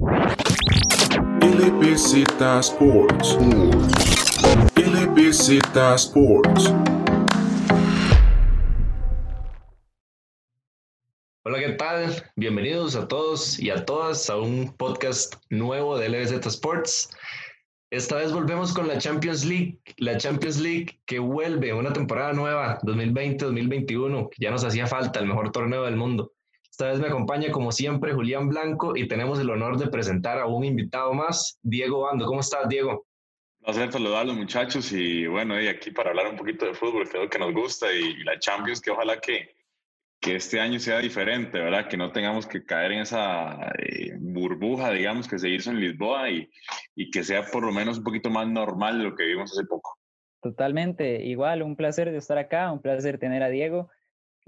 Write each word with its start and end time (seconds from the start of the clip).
LBZ 0.00 2.24
Sports. 2.60 3.36
LBZ 4.74 5.60
Sports. 5.96 6.74
Hola, 11.44 11.58
¿qué 11.58 11.68
tal? 11.76 12.24
Bienvenidos 12.36 12.96
a 12.96 13.06
todos 13.08 13.60
y 13.60 13.68
a 13.68 13.84
todas 13.84 14.30
a 14.30 14.38
un 14.38 14.74
podcast 14.78 15.34
nuevo 15.50 15.98
de 15.98 16.08
LBZ 16.08 16.46
Sports. 16.46 17.10
Esta 17.90 18.16
vez 18.16 18.32
volvemos 18.32 18.72
con 18.72 18.88
la 18.88 18.96
Champions 18.96 19.44
League, 19.44 19.82
la 19.98 20.16
Champions 20.16 20.60
League 20.60 20.98
que 21.04 21.18
vuelve 21.18 21.74
una 21.74 21.92
temporada 21.92 22.32
nueva, 22.32 22.78
2020-2021, 22.84 24.30
que 24.30 24.42
ya 24.42 24.50
nos 24.50 24.64
hacía 24.64 24.86
falta 24.86 25.20
el 25.20 25.26
mejor 25.26 25.52
torneo 25.52 25.82
del 25.82 25.96
mundo. 25.96 26.32
Esta 26.70 26.86
vez 26.88 27.00
me 27.00 27.08
acompaña, 27.08 27.50
como 27.50 27.72
siempre, 27.72 28.14
Julián 28.14 28.48
Blanco 28.48 28.96
y 28.96 29.08
tenemos 29.08 29.38
el 29.40 29.50
honor 29.50 29.76
de 29.76 29.88
presentar 29.88 30.38
a 30.38 30.46
un 30.46 30.64
invitado 30.64 31.12
más, 31.12 31.58
Diego 31.62 32.02
Bando. 32.02 32.24
¿Cómo 32.26 32.40
estás, 32.40 32.68
Diego? 32.68 33.06
Un 33.58 33.64
placer 33.64 33.92
saludarlos, 33.92 34.36
muchachos, 34.36 34.90
y 34.92 35.26
bueno, 35.26 35.60
y 35.60 35.68
aquí 35.68 35.90
para 35.90 36.10
hablar 36.10 36.28
un 36.28 36.36
poquito 36.36 36.64
de 36.64 36.72
fútbol, 36.72 37.08
que 37.08 37.18
es 37.18 37.24
lo 37.24 37.28
que 37.28 37.38
nos 37.38 37.52
gusta, 37.52 37.92
y 37.92 38.22
la 38.24 38.38
Champions, 38.38 38.80
que 38.80 38.90
ojalá 38.90 39.20
que, 39.20 39.56
que 40.20 40.36
este 40.36 40.60
año 40.60 40.78
sea 40.78 41.00
diferente, 41.00 41.58
¿verdad? 41.58 41.86
Que 41.86 41.98
no 41.98 42.12
tengamos 42.12 42.46
que 42.46 42.64
caer 42.64 42.92
en 42.92 43.00
esa 43.00 43.72
eh, 43.78 44.12
burbuja, 44.18 44.92
digamos, 44.92 45.28
que 45.28 45.38
se 45.38 45.50
hizo 45.50 45.70
en 45.70 45.80
Lisboa 45.80 46.30
y, 46.30 46.48
y 46.94 47.10
que 47.10 47.22
sea 47.22 47.44
por 47.44 47.64
lo 47.64 47.72
menos 47.72 47.98
un 47.98 48.04
poquito 48.04 48.30
más 48.30 48.48
normal 48.48 48.98
de 48.98 49.04
lo 49.04 49.14
que 49.14 49.24
vivimos 49.24 49.52
hace 49.52 49.66
poco. 49.66 49.98
Totalmente, 50.40 51.22
igual, 51.24 51.62
un 51.62 51.76
placer 51.76 52.10
de 52.10 52.16
estar 52.16 52.38
acá, 52.38 52.72
un 52.72 52.80
placer 52.80 53.18
tener 53.18 53.42
a 53.42 53.50
Diego 53.50 53.90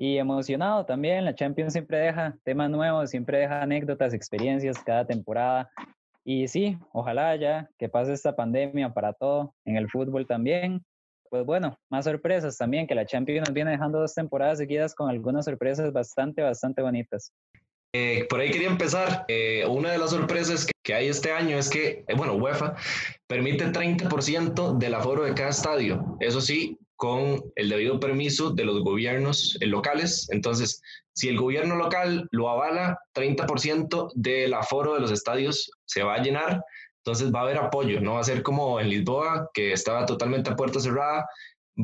y 0.02 0.18
emocionado 0.18 0.84
también. 0.84 1.24
La 1.24 1.32
Champions 1.32 1.74
siempre 1.74 1.96
deja 1.96 2.36
temas 2.42 2.68
nuevos, 2.68 3.08
siempre 3.08 3.38
deja 3.38 3.62
anécdotas, 3.62 4.12
experiencias 4.12 4.82
cada 4.84 5.06
temporada. 5.06 5.70
Y 6.24 6.48
sí, 6.48 6.76
ojalá 6.92 7.36
ya 7.36 7.70
que 7.78 7.88
pase 7.88 8.12
esta 8.12 8.34
pandemia 8.34 8.92
para 8.92 9.12
todo, 9.12 9.54
en 9.64 9.76
el 9.76 9.88
fútbol 9.88 10.26
también, 10.26 10.84
pues 11.30 11.46
bueno, 11.46 11.78
más 11.88 12.04
sorpresas 12.04 12.58
también, 12.58 12.88
que 12.88 12.96
la 12.96 13.06
Champions 13.06 13.46
nos 13.46 13.54
viene 13.54 13.70
dejando 13.70 14.00
dos 14.00 14.12
temporadas 14.12 14.58
seguidas 14.58 14.92
con 14.92 15.08
algunas 15.08 15.44
sorpresas 15.44 15.92
bastante, 15.92 16.42
bastante 16.42 16.82
bonitas. 16.82 17.32
Eh, 17.94 18.26
por 18.28 18.40
ahí 18.40 18.50
quería 18.50 18.68
empezar. 18.68 19.24
Eh, 19.28 19.64
una 19.68 19.92
de 19.92 19.98
las 19.98 20.10
sorpresas 20.10 20.66
que, 20.82 20.94
hay 20.94 21.06
este 21.06 21.30
año 21.30 21.56
es 21.56 21.70
que, 21.70 22.04
eh, 22.08 22.14
bueno, 22.16 22.34
UEFA 22.34 22.74
permite 23.28 23.70
30% 23.70 24.78
del 24.78 24.94
aforo 24.94 25.22
de 25.22 25.34
cada 25.34 25.50
estadio. 25.50 26.16
Eso 26.18 26.40
sí, 26.40 26.76
con 27.02 27.42
el 27.56 27.68
debido 27.68 27.98
permiso 27.98 28.50
de 28.50 28.64
los 28.64 28.80
gobiernos 28.84 29.58
locales. 29.60 30.28
Entonces, 30.30 30.80
si 31.12 31.28
el 31.28 31.36
gobierno 31.36 31.74
local 31.74 32.28
lo 32.30 32.48
avala, 32.48 32.96
30% 33.16 34.12
del 34.14 34.54
aforo 34.54 34.94
de 34.94 35.00
los 35.00 35.10
estadios 35.10 35.72
se 35.84 36.04
va 36.04 36.14
a 36.14 36.22
llenar 36.22 36.62
entonces 37.04 37.32
va 37.34 37.40
a 37.40 37.42
haber 37.42 37.58
apoyo, 37.58 38.00
no 38.00 38.14
va 38.14 38.20
a 38.20 38.24
ser 38.24 38.44
como 38.44 38.78
en 38.78 38.88
Lisboa, 38.88 39.50
que 39.52 39.72
estaba 39.72 40.06
totalmente 40.06 40.50
a 40.50 40.54
puerta 40.54 40.78
cerrada. 40.78 41.26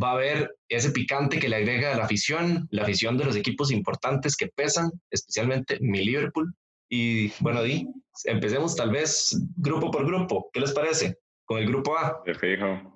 Va 0.01 0.11
a 0.11 0.13
haber 0.13 0.57
ese 0.69 0.93
picante 0.93 1.41
que 1.41 1.49
le 1.49 1.57
agrega 1.57 1.97
la 1.97 2.05
afición, 2.05 2.69
la 2.71 2.83
afición 2.83 3.19
de 3.19 3.25
los 3.25 3.35
equipos 3.35 3.73
importantes 3.73 4.37
que 4.37 4.47
pesan, 4.47 4.93
especialmente 5.11 5.79
mi 5.81 6.05
Liverpool. 6.05 6.55
Y 6.89 7.33
bueno, 7.41 7.65
Di, 7.65 7.89
empecemos 8.27 8.77
tal 8.77 8.93
vez 8.93 9.37
grupo 9.57 9.91
por 9.91 10.07
grupo. 10.07 10.51
¿Qué 10.53 10.61
les 10.61 10.73
parece? 10.73 11.19
Con 11.45 11.59
el 11.59 11.67
grupo 11.67 11.99
A. 11.99 12.23
Perfecto. 12.23 12.95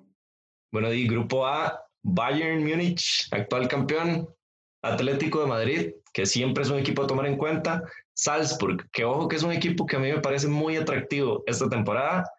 Bueno, 0.71 0.89
Di, 0.91 1.05
grupo 1.05 1.45
A, 1.45 1.77
Bayern 2.03 2.63
Múnich, 2.63 3.27
actual 3.31 3.67
campeón, 3.67 4.27
Atlético 4.81 5.41
de 5.41 5.47
Madrid, 5.47 5.93
que 6.13 6.25
siempre 6.25 6.63
es 6.63 6.69
un 6.69 6.79
equipo 6.79 7.03
a 7.03 7.07
tomar 7.07 7.25
en 7.25 7.37
cuenta, 7.37 7.83
Salzburg, 8.13 8.89
que 8.91 9.05
ojo 9.05 9.27
que 9.27 9.37
es 9.37 9.43
un 9.43 9.51
equipo 9.51 9.85
que 9.85 9.95
a 9.95 9.99
mí 9.99 10.11
me 10.11 10.19
parece 10.19 10.47
muy 10.47 10.75
atractivo 10.75 11.43
esta 11.47 11.69
temporada, 11.69 12.29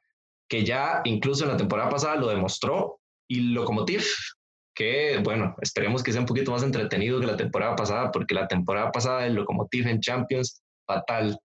que 0.49 0.65
ya 0.65 1.01
incluso 1.05 1.45
en 1.45 1.51
la 1.51 1.57
temporada 1.57 1.89
pasada 1.89 2.17
lo 2.17 2.29
demostró, 2.29 3.01
y 3.27 3.41
Lokomotiv, 3.41 4.05
que 4.75 5.19
bueno, 5.23 5.57
esperemos 5.61 6.03
que 6.03 6.13
sea 6.13 6.21
un 6.21 6.27
poquito 6.27 6.51
más 6.51 6.63
entretenido 6.63 7.21
que 7.21 7.27
la 7.27 7.37
temporada 7.37 7.75
pasada, 7.75 8.11
porque 8.11 8.35
la 8.35 8.47
temporada 8.47 8.93
pasada 8.93 9.27
el 9.27 9.35
Lokomotiv 9.35 9.87
en 9.87 10.01
Champions, 10.01 10.63
fatal. 10.87 11.39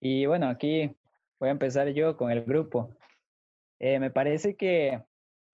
Y 0.00 0.26
bueno, 0.26 0.48
aquí 0.48 0.90
voy 1.38 1.50
a 1.50 1.52
empezar 1.52 1.88
yo 1.90 2.16
con 2.16 2.30
el 2.30 2.42
grupo. 2.42 2.90
Eh, 3.78 3.98
me 3.98 4.10
parece 4.10 4.56
que, 4.56 5.02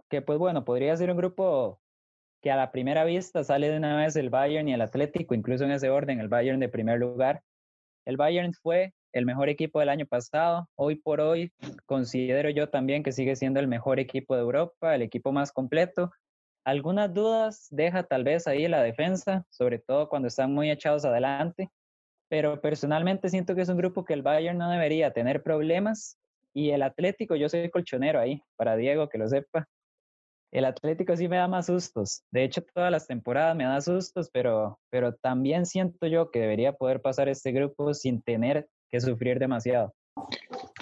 que, 0.08 0.22
pues 0.22 0.38
bueno, 0.38 0.64
podría 0.64 0.96
ser 0.96 1.10
un 1.10 1.16
grupo 1.16 1.80
que 2.42 2.50
a 2.50 2.56
la 2.56 2.70
primera 2.70 3.04
vista 3.04 3.42
sale 3.44 3.70
de 3.70 3.76
una 3.76 3.96
vez 3.96 4.16
el 4.16 4.30
Bayern 4.30 4.68
y 4.68 4.74
el 4.74 4.80
Atlético, 4.80 5.34
incluso 5.34 5.64
en 5.64 5.72
ese 5.72 5.90
orden, 5.90 6.20
el 6.20 6.28
Bayern 6.28 6.60
de 6.60 6.68
primer 6.68 6.98
lugar. 6.98 7.42
El 8.04 8.16
Bayern 8.16 8.52
fue 8.54 8.94
el 9.12 9.26
mejor 9.26 9.48
equipo 9.48 9.80
del 9.80 9.88
año 9.88 10.06
pasado. 10.06 10.68
Hoy 10.76 10.96
por 10.96 11.20
hoy 11.20 11.52
considero 11.86 12.50
yo 12.50 12.68
también 12.68 13.02
que 13.02 13.12
sigue 13.12 13.34
siendo 13.34 13.60
el 13.60 13.66
mejor 13.66 13.98
equipo 13.98 14.34
de 14.34 14.42
Europa, 14.42 14.94
el 14.94 15.02
equipo 15.02 15.32
más 15.32 15.52
completo. 15.52 16.12
Algunas 16.64 17.12
dudas 17.12 17.68
deja 17.70 18.02
tal 18.02 18.24
vez 18.24 18.46
ahí 18.46 18.68
la 18.68 18.82
defensa, 18.82 19.44
sobre 19.50 19.78
todo 19.78 20.08
cuando 20.08 20.28
están 20.28 20.52
muy 20.52 20.70
echados 20.70 21.04
adelante, 21.04 21.70
pero 22.28 22.60
personalmente 22.60 23.28
siento 23.28 23.54
que 23.54 23.62
es 23.62 23.68
un 23.68 23.76
grupo 23.76 24.04
que 24.04 24.14
el 24.14 24.22
Bayern 24.22 24.58
no 24.58 24.70
debería 24.70 25.12
tener 25.12 25.42
problemas 25.42 26.18
y 26.52 26.70
el 26.70 26.82
Atlético, 26.82 27.36
yo 27.36 27.48
soy 27.48 27.70
colchonero 27.70 28.18
ahí, 28.18 28.42
para 28.56 28.76
Diego 28.76 29.08
que 29.08 29.18
lo 29.18 29.28
sepa, 29.28 29.68
el 30.58 30.64
Atlético 30.64 31.14
sí 31.14 31.28
me 31.28 31.36
da 31.36 31.48
más 31.48 31.66
sustos. 31.66 32.22
De 32.30 32.42
hecho, 32.42 32.62
todas 32.74 32.90
las 32.90 33.06
temporadas 33.06 33.54
me 33.54 33.64
da 33.64 33.78
sustos, 33.82 34.30
pero, 34.32 34.80
pero 34.90 35.14
también 35.14 35.66
siento 35.66 36.06
yo 36.06 36.30
que 36.30 36.40
debería 36.40 36.72
poder 36.72 37.02
pasar 37.02 37.28
este 37.28 37.52
grupo 37.52 37.92
sin 37.92 38.22
tener 38.22 38.66
que 38.90 39.00
sufrir 39.00 39.38
demasiado. 39.38 39.92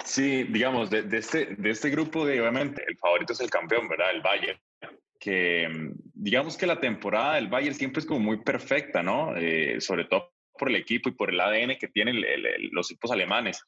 Sí, 0.05 0.43
digamos, 0.43 0.89
de, 0.89 1.03
de 1.03 1.17
este, 1.17 1.55
de 1.57 1.69
este 1.69 1.89
grupo, 1.89 2.21
obviamente, 2.21 2.85
el 2.87 2.97
favorito 2.97 3.33
es 3.33 3.41
el 3.41 3.49
campeón, 3.49 3.89
¿verdad? 3.89 4.11
El 4.13 4.21
Bayern. 4.21 4.59
Que 5.19 5.67
digamos 6.13 6.55
que 6.55 6.67
la 6.67 6.79
temporada 6.79 7.35
del 7.35 7.49
Bayern 7.49 7.75
siempre 7.75 7.99
es 7.99 8.05
como 8.05 8.21
muy 8.21 8.41
perfecta, 8.43 9.03
¿no? 9.03 9.35
Eh, 9.35 9.81
sobre 9.81 10.05
todo 10.05 10.31
por 10.57 10.69
el 10.69 10.77
equipo 10.77 11.09
y 11.09 11.13
por 11.13 11.33
el 11.33 11.41
ADN 11.41 11.75
que 11.77 11.89
tienen 11.89 12.23
los 12.71 12.91
equipos 12.91 13.11
alemanes. 13.11 13.61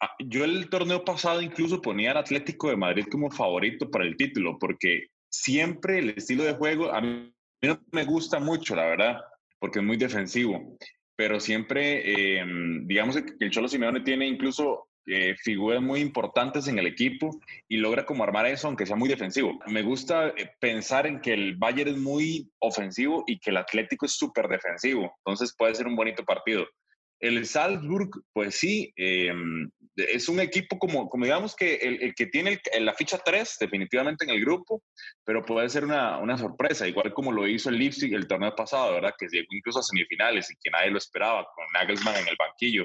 Ah, 0.00 0.10
yo 0.18 0.44
el 0.44 0.68
torneo 0.68 1.04
pasado 1.04 1.40
incluso 1.40 1.80
ponía 1.80 2.10
al 2.10 2.16
Atlético 2.16 2.70
de 2.70 2.76
Madrid 2.76 3.06
como 3.08 3.30
favorito 3.30 3.88
para 3.88 4.04
el 4.04 4.16
título, 4.16 4.58
porque 4.58 5.10
siempre 5.34 5.98
el 5.98 6.10
estilo 6.10 6.44
de 6.44 6.54
juego, 6.54 6.92
a 6.92 7.00
mí 7.00 7.32
no 7.62 7.80
me 7.92 8.04
gusta 8.04 8.38
mucho, 8.38 8.76
la 8.76 8.86
verdad, 8.86 9.20
porque 9.58 9.80
es 9.80 9.84
muy 9.84 9.96
defensivo, 9.96 10.76
pero 11.16 11.40
siempre, 11.40 12.38
em, 12.38 12.86
digamos 12.86 13.16
que 13.16 13.32
el 13.40 13.50
Cholo 13.50 13.68
Simeone 13.68 14.00
tiene 14.00 14.26
incluso 14.26 14.88
eh, 15.06 15.34
figuras 15.36 15.82
muy 15.82 16.00
importantes 16.00 16.66
en 16.66 16.78
el 16.78 16.86
equipo 16.86 17.38
y 17.68 17.76
logra 17.76 18.06
como 18.06 18.24
armar 18.24 18.46
eso, 18.46 18.68
aunque 18.68 18.86
sea 18.86 18.96
muy 18.96 19.08
defensivo. 19.08 19.60
Me 19.66 19.82
gusta 19.82 20.28
eh, 20.28 20.50
pensar 20.58 21.06
en 21.06 21.20
que 21.20 21.34
el 21.34 21.56
Bayern 21.56 21.90
es 21.90 21.98
muy 21.98 22.50
ofensivo 22.58 23.22
y 23.26 23.38
que 23.38 23.50
el 23.50 23.58
Atlético 23.58 24.06
es 24.06 24.12
súper 24.12 24.48
defensivo, 24.48 25.12
entonces 25.18 25.54
puede 25.56 25.74
ser 25.74 25.86
un 25.86 25.96
bonito 25.96 26.24
partido. 26.24 26.66
El 27.24 27.46
Salzburg, 27.46 28.10
pues 28.34 28.56
sí, 28.56 28.92
em, 28.96 29.70
es 29.96 30.28
un 30.28 30.40
equipo 30.40 30.78
como, 30.78 31.08
como 31.08 31.24
digamos 31.24 31.56
que 31.56 31.76
el, 31.76 32.14
que 32.14 32.26
tiene 32.26 32.60
la 32.80 32.92
ficha 32.92 33.16
3 33.16 33.56
definitivamente 33.60 34.26
en 34.26 34.30
el 34.30 34.42
grupo, 34.42 34.82
pero 35.24 35.42
puede 35.42 35.70
ser 35.70 35.84
una, 35.84 36.18
una, 36.18 36.36
sorpresa, 36.36 36.86
igual 36.86 37.14
como 37.14 37.32
lo 37.32 37.48
hizo 37.48 37.70
el 37.70 37.78
Leipzig 37.78 38.12
el 38.12 38.26
torneo 38.26 38.54
pasado, 38.54 38.92
¿verdad? 38.92 39.14
Que 39.18 39.26
llegó 39.30 39.46
incluso 39.52 39.78
a 39.78 39.82
semifinales 39.82 40.50
y 40.50 40.54
que 40.60 40.70
nadie 40.70 40.90
lo 40.90 40.98
esperaba, 40.98 41.46
con 41.54 41.64
Nagelsmann 41.72 42.16
en 42.16 42.28
el 42.28 42.36
banquillo. 42.38 42.84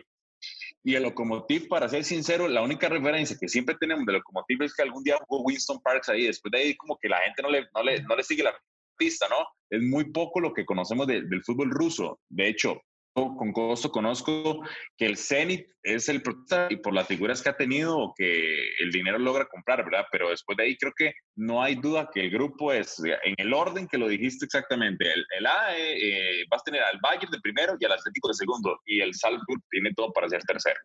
Y 0.86 0.96
el 0.96 1.04
Lokomotiv, 1.04 1.68
para 1.68 1.90
ser 1.90 2.06
sincero, 2.06 2.48
la 2.48 2.62
única 2.62 2.88
referencia 2.88 3.36
que 3.38 3.50
siempre 3.50 3.76
tenemos 3.78 4.06
de 4.06 4.14
Lokomotiv 4.14 4.64
es 4.64 4.74
que 4.74 4.84
algún 4.84 5.04
día 5.04 5.18
jugó 5.28 5.44
Winston 5.44 5.82
Parks 5.84 6.08
ahí, 6.08 6.28
después 6.28 6.50
de 6.54 6.60
ahí 6.60 6.76
como 6.78 6.98
que 6.98 7.10
la 7.10 7.20
gente 7.26 7.42
no 7.42 7.50
le, 7.50 7.68
no 7.76 7.84
le, 7.84 8.02
no 8.04 8.16
le 8.16 8.24
sigue 8.24 8.44
la 8.44 8.56
pista, 8.98 9.28
¿no? 9.28 9.46
Es 9.70 9.82
muy 9.82 10.14
poco 10.14 10.40
lo 10.40 10.54
que 10.54 10.66
conocemos 10.66 11.08
del 11.08 11.44
fútbol 11.44 11.72
ruso. 11.72 12.22
De 12.30 12.48
hecho, 12.48 12.82
con 13.14 13.52
costo 13.52 13.92
conozco 13.92 14.62
que 14.97 15.06
el 15.06 15.18
Zenit 15.18 15.68
es 15.84 16.09
el 16.09 16.22
y 16.70 16.75
por 16.78 16.94
las 16.94 17.08
figuras 17.08 17.42
que 17.42 17.50
ha 17.50 17.58
tenido 17.58 18.13
que 18.16 18.69
el 18.80 18.92
dinero 18.92 19.18
logra 19.18 19.45
comprar, 19.45 19.84
¿verdad? 19.84 20.06
Pero 20.12 20.30
después 20.30 20.57
de 20.57 20.63
ahí 20.63 20.78
creo 20.78 20.94
que 20.95 21.13
no 21.36 21.62
hay 21.62 21.75
duda 21.75 22.10
que 22.13 22.22
el 22.22 22.30
grupo 22.30 22.72
es 22.74 23.00
en 23.00 23.36
el 23.38 23.54
orden 23.54 23.88
que 23.88 23.98
lo 23.98 24.07
dijiste 24.07 24.45
exactamente. 24.45 25.12
El, 25.12 25.25
el 25.38 25.45
A 25.45 25.78
eh, 25.78 26.44
vas 26.50 26.62
a 26.62 26.66
tener 26.66 26.81
al 26.84 27.00
Bayern 27.01 27.31
de 27.31 27.39
primero 27.42 27.75
y 27.80 27.86
al 27.86 27.94
Atlético 27.94 28.28
de 28.30 28.34
segundo 28.34 28.80
y 28.86 29.01
el 29.01 29.13
Salzburg 29.13 29.62
tiene 29.69 29.94
todo 29.94 30.12
para 30.12 30.30
ser 30.30 30.42
tercero. 30.44 30.80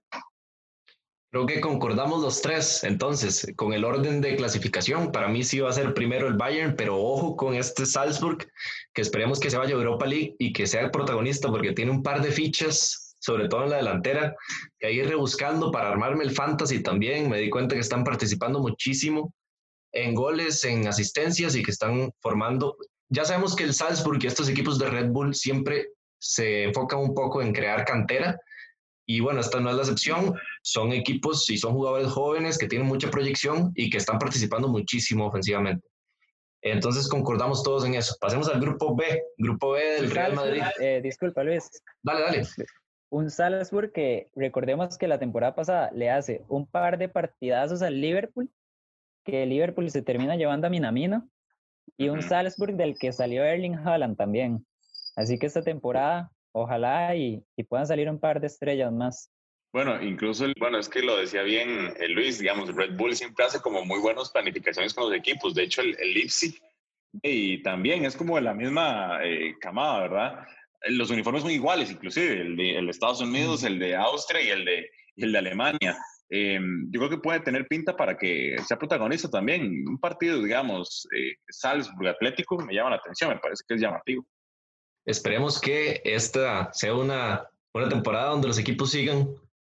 Creo 1.35 1.47
que 1.47 1.61
concordamos 1.61 2.23
los 2.23 2.43
tres, 2.43 2.85
entonces, 2.85 3.45
con 3.57 3.73
el 3.73 3.85
orden 3.85 4.21
de 4.21 4.37
clasificación. 4.37 5.11
Para 5.11 5.27
mí 5.27 5.43
sí 5.43 5.59
va 5.59 5.69
a 5.69 5.73
ser 5.73 5.93
primero 5.93 6.29
el 6.29 6.35
Bayern, 6.35 6.77
pero 6.77 6.97
ojo 6.97 7.35
con 7.35 7.57
este 7.57 7.87
Salzburg, 7.87 8.47
que 8.93 9.03
esperemos 9.03 9.41
que 9.41 9.51
se 9.51 9.57
vaya 9.57 9.75
a 9.75 9.79
Europa 9.79 10.07
League 10.07 10.37
y 10.39 10.53
que 10.53 10.69
sea 10.69 10.83
el 10.83 10.93
protagonista, 10.93 11.49
porque 11.49 11.73
tiene 11.73 11.91
un 11.91 12.05
par 12.05 12.23
de 12.23 12.31
fichas, 12.31 13.17
sobre 13.19 13.49
todo 13.49 13.65
en 13.65 13.71
la 13.71 13.79
delantera, 13.79 14.37
que 14.79 14.87
hay 14.87 15.03
rebuscando 15.03 15.73
para 15.73 15.89
armarme 15.89 16.23
el 16.23 16.31
fantasy 16.31 16.85
también. 16.85 17.29
Me 17.29 17.41
di 17.41 17.51
cuenta 17.51 17.75
que 17.75 17.81
están 17.81 18.05
participando 18.05 18.61
muchísimo 18.61 19.35
en 19.91 20.15
goles, 20.15 20.63
en 20.63 20.87
asistencias 20.87 21.57
y 21.57 21.65
que 21.65 21.73
están 21.73 22.13
formando. 22.21 22.77
Ya 23.09 23.25
sabemos 23.25 23.57
que 23.57 23.65
el 23.65 23.75
Salzburg 23.75 24.23
y 24.23 24.29
estos 24.29 24.49
equipos 24.49 24.79
de 24.79 24.89
Red 24.89 25.09
Bull 25.09 25.35
siempre 25.35 25.89
se 26.17 26.63
enfocan 26.63 27.01
un 27.01 27.13
poco 27.13 27.43
en 27.43 27.53
crear 27.53 27.85
cantera 27.85 28.39
Y 29.07 29.21
bueno, 29.21 29.41
esta 29.41 29.61
no 29.61 29.71
es 29.71 29.77
la 29.77 29.83
excepción. 29.83 30.35
Son 30.63 30.93
equipos 30.93 31.49
y 31.51 31.59
son 31.59 31.75
jugadores 31.75 32.09
jóvenes 32.09 32.59
que 32.59 32.69
tienen 32.69 32.89
mucha 32.89 33.11
proyección 33.11 33.73
y 33.75 33.91
que 33.91 33.99
están 33.99 34.19
participando 34.19 34.69
muchísimo 34.69 35.27
ofensivamente. 35.27 35.87
Entonces 36.63 37.09
concordamos 37.09 37.63
todos 37.63 37.85
en 37.85 37.95
eso. 37.95 38.17
Pasemos 38.19 38.49
al 38.49 38.61
grupo 38.61 38.97
B, 38.97 39.23
grupo 39.37 39.73
B 39.73 39.85
del 40.01 40.11
Real 40.11 40.35
Madrid. 40.35 40.63
Eh, 40.81 41.01
disculpa, 41.03 41.45
Luis. 41.45 41.69
Dale, 42.03 42.21
dale. 42.23 42.43
Un 43.11 43.31
Salzburg 43.31 43.93
que 43.93 44.31
recordemos 44.35 44.97
que 44.97 45.07
la 45.07 45.19
temporada 45.19 45.55
pasada 45.55 45.91
le 45.93 46.11
hace 46.11 46.43
un 46.49 46.67
par 46.67 46.97
de 46.97 47.11
partidazos 47.11 47.83
al 47.83 48.01
Liverpool, 48.01 48.51
que 49.25 49.43
el 49.43 49.51
Liverpool 49.51 49.91
se 49.91 50.01
termina 50.01 50.37
llevando 50.37 50.67
a 50.67 50.71
Minamino, 50.71 51.29
y 51.99 52.09
un 52.09 52.23
Salzburg 52.23 52.75
del 52.77 52.99
que 52.99 53.13
salió 53.13 53.45
Erling 53.45 53.77
Haaland 53.77 54.17
también. 54.17 54.67
Así 55.17 55.39
que 55.39 55.47
esta 55.47 55.63
temporada, 55.63 56.33
ojalá 56.55 57.15
y, 57.17 57.45
y 57.57 57.65
puedan 57.65 57.87
salir 57.87 58.09
un 58.09 58.19
par 58.19 58.41
de 58.41 58.47
estrellas 58.47 58.93
más. 58.93 59.31
Bueno, 59.73 60.01
incluso, 60.01 60.47
bueno, 60.59 60.79
es 60.79 60.89
que 60.89 61.03
lo 61.03 61.17
decía 61.17 61.43
bien 61.43 61.93
eh, 61.99 62.09
Luis, 62.09 62.39
digamos, 62.39 62.75
Red 62.75 62.97
Bull 62.97 63.17
siempre 63.17 63.45
hace 63.45 63.61
como 63.61 63.85
muy 63.85 64.01
buenas 64.01 64.31
planificaciones 64.31 64.95
con 64.95 65.11
los 65.11 65.19
equipos. 65.19 65.55
De 65.55 65.65
hecho, 65.65 65.81
el, 65.81 65.97
el 65.99 66.15
Leipzig 66.15 66.55
y 67.23 67.63
también 67.63 68.05
es 68.05 68.17
como 68.17 68.37
de 68.37 68.43
la 68.43 68.55
misma 68.55 69.19
eh, 69.23 69.55
camada, 69.61 70.01
¿verdad? 70.01 70.47
Los 70.89 71.11
uniformes 71.11 71.43
son 71.43 71.51
iguales, 71.51 71.91
inclusive, 71.91 72.41
el 72.41 72.57
de, 72.57 72.79
el 72.79 72.85
de 72.87 72.91
Estados 72.91 73.21
Unidos, 73.21 73.65
el 73.65 73.79
de 73.79 73.97
Austria 73.97 74.43
y 74.43 74.49
el 74.49 74.65
de, 74.65 74.91
el 75.17 75.33
de 75.33 75.39
Alemania. 75.39 75.97
Eh, 76.29 76.61
yo 76.91 77.01
creo 77.01 77.11
que 77.11 77.19
puede 77.19 77.41
tener 77.41 77.67
pinta 77.67 77.97
para 77.97 78.17
que 78.17 78.57
sea 78.67 78.79
protagonista 78.79 79.31
también. 79.31 79.85
Un 79.89 79.99
partido, 79.99 80.43
digamos, 80.43 81.07
eh, 81.17 81.37
Salzburg 81.49 82.09
Atlético 82.09 82.59
me 82.59 82.75
llama 82.75 82.91
la 82.91 82.97
atención, 82.97 83.31
me 83.31 83.39
parece 83.39 83.65
que 83.67 83.75
es 83.75 83.81
llamativo. 83.81 84.27
Esperemos 85.07 85.61
que 85.61 86.01
esta 86.05 86.73
sea 86.73 86.95
una, 86.95 87.49
una 87.75 87.89
temporada 87.89 88.31
donde 88.31 88.49
los 88.49 88.59
equipos 88.59 88.91
sigan 88.91 89.29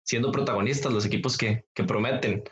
siendo 0.03 0.31
protagonistas, 0.31 0.93
los 0.93 1.05
equipos 1.05 1.37
que, 1.37 1.65
que 1.73 1.83
prometen. 1.83 2.43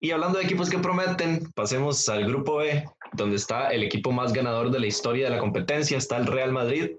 Y 0.00 0.10
hablando 0.10 0.38
de 0.38 0.44
equipos 0.44 0.68
que 0.68 0.78
prometen, 0.78 1.50
pasemos 1.54 2.08
al 2.08 2.26
grupo 2.26 2.56
B, 2.56 2.84
donde 3.12 3.36
está 3.36 3.68
el 3.68 3.82
equipo 3.82 4.12
más 4.12 4.32
ganador 4.32 4.70
de 4.70 4.80
la 4.80 4.86
historia 4.86 5.24
de 5.24 5.30
la 5.30 5.38
competencia, 5.38 5.96
está 5.96 6.18
el 6.18 6.26
Real 6.26 6.52
Madrid, 6.52 6.90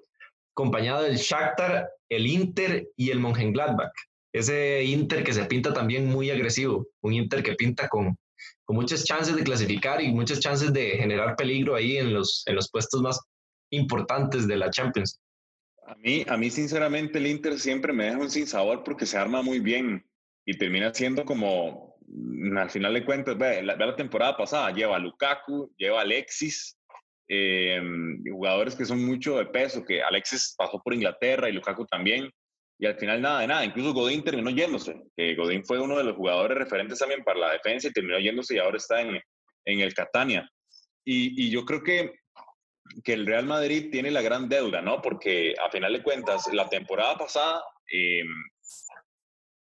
acompañado 0.56 1.04
del 1.04 1.18
Shakhtar, 1.18 1.90
el 2.10 2.26
Inter 2.26 2.88
y 2.96 3.12
el 3.12 3.20
Mönchengladbach. 3.20 3.92
Ese 4.34 4.84
Inter 4.84 5.24
que 5.24 5.34
se 5.34 5.46
pinta 5.46 5.74
también 5.74 6.08
muy 6.08 6.32
agresivo, 6.32 6.88
un 7.02 7.14
Inter 7.14 7.44
que 7.44 7.54
pinta 7.54 7.88
con, 7.88 8.18
con 8.66 8.76
muchas 8.76 9.04
chances 9.04 9.36
de 9.36 9.44
clasificar 9.44 10.02
y 10.02 10.12
muchas 10.12 10.40
chances 10.40 10.74
de 10.74 10.92
generar 10.92 11.36
peligro 11.36 11.76
ahí 11.76 11.98
en 11.98 12.14
los, 12.14 12.44
en 12.48 12.56
los 12.56 12.72
puestos 12.72 13.02
más 13.02 13.20
importantes 13.74 14.48
de 14.48 14.58
la 14.58 14.70
Champions. 14.70 15.20
A 15.86 15.96
mí, 15.96 16.24
a 16.28 16.38
mí, 16.38 16.50
sinceramente, 16.50 17.18
el 17.18 17.28
Inter 17.28 17.60
siempre 17.60 17.92
me 17.92 18.06
deja 18.06 18.18
un 18.18 18.30
sinsabor 18.30 18.84
porque 18.84 19.06
se 19.06 19.18
arma 19.18 19.42
muy 19.42 19.60
bien 19.60 20.06
y 20.46 20.58
termina 20.58 20.94
siendo 20.94 21.26
como, 21.26 21.98
mm, 22.08 22.58
al 22.58 22.70
final 22.70 22.94
de 22.94 23.04
cuentas, 23.04 23.38
ve 23.38 23.64
la, 23.64 23.76
ve 23.76 23.86
la 23.86 23.96
temporada 23.96 24.38
pasada, 24.38 24.72
lleva 24.72 24.96
a 24.96 25.00
Lukaku, 25.00 25.74
lleva 25.78 26.00
a 26.00 26.04
Alexis, 26.04 26.78
eh, 27.28 27.82
jugadores 28.30 28.76
que 28.76 28.86
son 28.86 29.04
mucho 29.04 29.38
de 29.38 29.46
peso, 29.48 29.84
que 29.84 30.04
Alexis 30.04 30.56
pasó 30.58 30.82
por 30.82 30.94
Inglaterra 30.94 31.50
y 31.50 31.54
Lukaku 31.54 31.86
también, 31.86 32.30
y 32.80 32.86
al 32.86 32.96
final 32.98 33.22
nada 33.22 33.42
de 33.42 33.48
nada, 33.48 33.66
incluso 33.66 33.94
Godín 33.94 34.24
terminó 34.24 34.50
yéndose, 34.50 35.02
Godín 35.38 35.64
fue 35.64 35.80
uno 35.80 35.98
de 35.98 36.04
los 36.04 36.16
jugadores 36.16 36.58
referentes 36.58 37.00
también 37.00 37.24
para 37.24 37.40
la 37.40 37.52
defensa 37.54 37.88
y 37.88 37.94
terminó 37.94 38.20
yéndose 38.20 38.56
y 38.56 38.60
ahora 38.60 38.78
está 38.78 39.02
en, 39.02 39.22
en 39.66 39.80
el 39.80 39.94
Catania. 39.94 40.50
Y, 41.06 41.46
y 41.46 41.50
yo 41.50 41.66
creo 41.66 41.84
que 41.84 42.12
que 43.04 43.14
el 43.14 43.26
Real 43.26 43.46
Madrid 43.46 43.90
tiene 43.92 44.12
la 44.12 44.22
gran 44.22 44.50
deuda, 44.50 44.82
¿no? 44.82 45.02
Porque 45.02 45.56
a 45.64 45.70
final 45.70 45.94
de 45.94 46.04
cuentas, 46.04 46.48
la 46.54 46.70
temporada 46.70 47.18
pasada, 47.18 47.64
eh, 47.92 48.24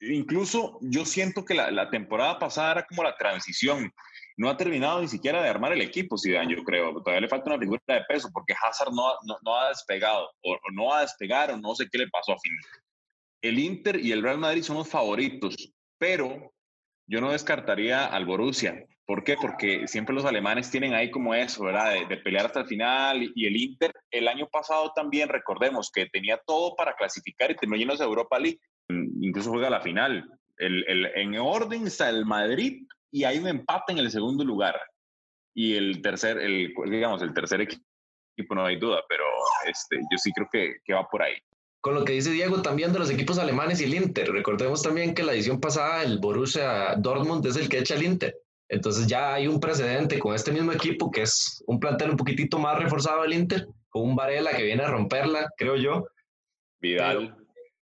incluso 0.02 0.80
yo 0.82 1.06
siento 1.06 1.46
que 1.46 1.54
la, 1.54 1.72
la, 1.72 1.90
temporada 1.90 2.40
pasada 2.40 2.72
era 2.72 2.86
como 2.86 3.04
la 3.04 3.16
transición. 3.16 3.92
No 4.38 4.50
ha 4.50 4.58
terminado 4.58 5.02
ni 5.02 5.08
siquiera 5.08 5.44
de 5.44 5.50
armar 5.50 5.74
el 5.74 5.82
equipo, 5.82 6.18
Zidane, 6.18 6.56
yo 6.56 6.64
creo. 6.64 6.94
Todavía 6.94 7.22
le 7.22 7.30
falta 7.30 7.52
una 7.52 7.60
figura 7.60 7.82
de 7.88 8.04
peso 8.08 8.30
porque 8.34 8.56
Hazard 8.62 8.92
no, 8.92 9.14
no, 9.44 9.58
ha 9.58 9.70
despegado, 9.70 10.30
o, 10.42 10.54
o, 10.54 10.72
no 10.74 10.94
ha 10.94 11.02
despegado, 11.02 11.54
o 11.54 11.58
no 11.58 11.76
sé 11.76 11.88
qué 11.92 12.00
le 12.00 12.10
pasó 12.10 12.34
a 12.34 12.40
fin. 12.40 12.54
El 13.42 13.60
Inter 13.60 14.00
y 14.00 14.12
el 14.12 14.24
Real 14.24 14.38
Madrid 14.38 14.64
son 14.64 14.78
los 14.78 14.88
favoritos, 14.88 15.56
pero 15.98 16.52
yo 17.12 17.20
no 17.20 17.34
descartaría 17.34 18.06
al 18.06 18.26
Borussia. 18.26 18.86
¿Por 19.06 19.26
qué? 19.26 19.36
Porque 19.36 19.86
siempre 19.86 20.16
los 20.16 20.24
alemanes 20.24 20.72
tienen 20.72 20.94
ahí 20.94 21.12
como 21.12 21.36
eso, 21.36 21.66
¿verdad? 21.66 22.08
De, 22.08 22.16
pelear 22.16 22.46
hasta 22.46 22.62
el 22.62 22.68
final. 22.68 23.30
Y 23.36 23.46
el 23.46 23.58
Inter, 23.58 23.94
el 24.12 24.30
año 24.30 24.48
pasado 24.48 24.94
también, 24.96 25.28
recordemos 25.28 25.92
que 25.92 26.06
tenía 26.06 26.38
todo 26.48 26.74
para 26.78 26.96
clasificar 26.96 27.52
y 27.52 27.56
terminó 27.56 27.78
llenos 27.78 28.00
de 28.00 28.06
Europa 28.06 28.40
League. 28.40 28.62
Incluso 28.88 29.50
juega 29.50 29.70
la 29.70 29.82
final. 29.82 30.26
En 30.58 31.38
orden 31.38 31.86
está 31.86 32.10
el 32.10 32.26
Madrid 32.26 32.88
y 33.12 33.26
hay 33.26 33.40
un 33.40 33.48
empate 33.50 33.92
en 33.92 33.98
el 33.98 34.10
segundo 34.10 34.46
lugar. 34.46 34.80
Y 35.54 35.76
el 35.76 36.02
tercer, 36.02 36.38
el, 36.38 36.74
digamos, 36.90 37.22
el 37.22 37.34
tercer 37.34 37.60
equipo, 37.60 38.56
no 38.56 38.66
hay 38.66 38.78
duda, 38.78 39.04
pero 39.10 39.26
este, 39.66 39.98
yo 39.98 40.18
sí 40.18 40.32
creo 40.32 40.48
que 40.50 40.94
va 40.94 41.06
por 41.10 41.22
ahí 41.24 41.36
con 41.82 41.96
lo 41.96 42.06
que 42.06 42.14
dice 42.14 42.32
Diego 42.32 42.62
también 42.62 42.94
de 42.94 43.00
los 43.00 43.10
equipos 43.10 43.40
alemanes 43.40 43.82
y 43.82 43.86
el 43.86 43.96
Inter. 43.96 44.32
Recordemos 44.32 44.84
también 44.84 45.16
que 45.16 45.24
la 45.24 45.34
edición 45.34 45.60
pasada 45.60 46.04
el 46.04 46.20
Borussia 46.20 46.96
Dortmund 46.96 47.46
es 47.46 47.58
el 47.58 47.68
que 47.68 47.80
echa 47.80 47.96
el 47.96 48.04
Inter. 48.04 48.38
Entonces 48.70 49.08
ya 49.08 49.34
hay 49.34 49.48
un 49.48 49.60
precedente 49.60 50.20
con 50.20 50.34
este 50.34 50.52
mismo 50.52 50.72
equipo 50.72 51.12
que 51.12 51.24
es 51.24 51.62
un 51.68 51.80
plantel 51.80 52.12
un 52.12 52.18
poquitito 52.18 52.60
más 52.60 52.78
reforzado 52.78 53.24
del 53.24 53.34
Inter, 53.34 53.68
con 53.90 54.04
un 54.04 54.16
Varela 54.16 54.52
que 54.52 54.64
viene 54.64 54.84
a 54.84 54.90
romperla, 54.90 55.50
creo 55.58 55.76
yo. 55.76 56.08
Vidal. 56.80 57.36
Pero, 57.36 57.48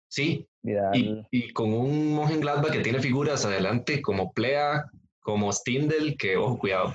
sí. 0.08 0.48
Vidal. 0.64 0.98
Y, 0.98 1.28
y, 1.30 1.54
con 1.54 1.74
un 1.74 2.16
Mönchengladbach 2.16 2.72
que 2.72 2.80
tiene 2.80 3.00
figuras 3.00 3.46
adelante 3.46 4.02
como 4.02 4.32
Plea, 4.32 4.86
como 5.20 5.52
Stindl, 5.52 6.16
que 6.18 6.38
ojo, 6.38 6.58
cuidado. 6.58 6.94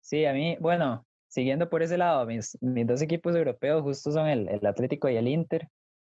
Sí, 0.00 0.24
a 0.26 0.32
mí, 0.32 0.56
bueno, 0.60 1.04
siguiendo 1.30 1.70
por 1.70 1.82
ese 1.82 1.96
lado, 1.96 2.26
mis, 2.26 2.58
mis 2.60 2.86
dos 2.86 3.00
equipos 3.00 3.34
europeos 3.34 3.82
justo 3.82 4.10
son 4.10 4.26
el, 4.26 4.48
el 4.48 4.66
Atlético 4.66 5.08
y 5.08 5.16
el 5.16 5.28
Inter. 5.28 5.68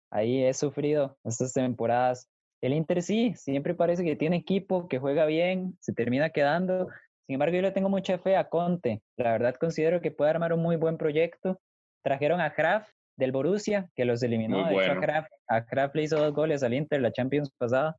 Ahí 0.10 0.44
he 0.44 0.54
sufrido 0.54 1.18
estas 1.24 1.54
temporadas. 1.54 2.28
El 2.62 2.74
Inter 2.74 3.02
sí, 3.02 3.34
siempre 3.36 3.76
parece 3.76 4.04
que 4.04 4.16
tiene 4.16 4.38
equipo, 4.38 4.88
que 4.88 5.00
juega 5.00 5.26
bien, 5.26 5.78
se 5.80 5.94
termina 5.94 6.30
quedando. 6.30 6.88
Sin 7.28 7.36
embargo, 7.36 7.56
yo 7.56 7.62
le 7.62 7.72
tengo 7.72 7.90
mucha 7.90 8.18
fe 8.18 8.36
a 8.36 8.50
Conte. 8.50 9.02
La 9.18 9.32
verdad 9.32 9.56
considero 9.56 10.02
que 10.02 10.12
puede 10.12 10.32
armar 10.32 10.54
un 10.54 10.62
muy 10.62 10.76
buen 10.76 10.98
proyecto. 10.98 11.60
Trajeron 12.04 12.42
a 12.42 12.54
Kraft 12.54 12.90
del 13.18 13.32
Borussia, 13.32 13.90
que 13.96 14.06
los 14.06 14.22
eliminó. 14.24 14.60
Muy 14.60 14.70
de 14.70 14.74
bueno. 14.74 14.94
hecho, 14.94 15.00
a 15.00 15.02
Kraft, 15.02 15.32
a 15.48 15.66
Kraft 15.66 15.96
le 15.96 16.04
hizo 16.04 16.18
dos 16.18 16.34
goles 16.34 16.64
al 16.64 16.74
Inter 16.74 17.02
la 17.02 17.12
Champions 17.12 17.52
pasada. 17.58 17.98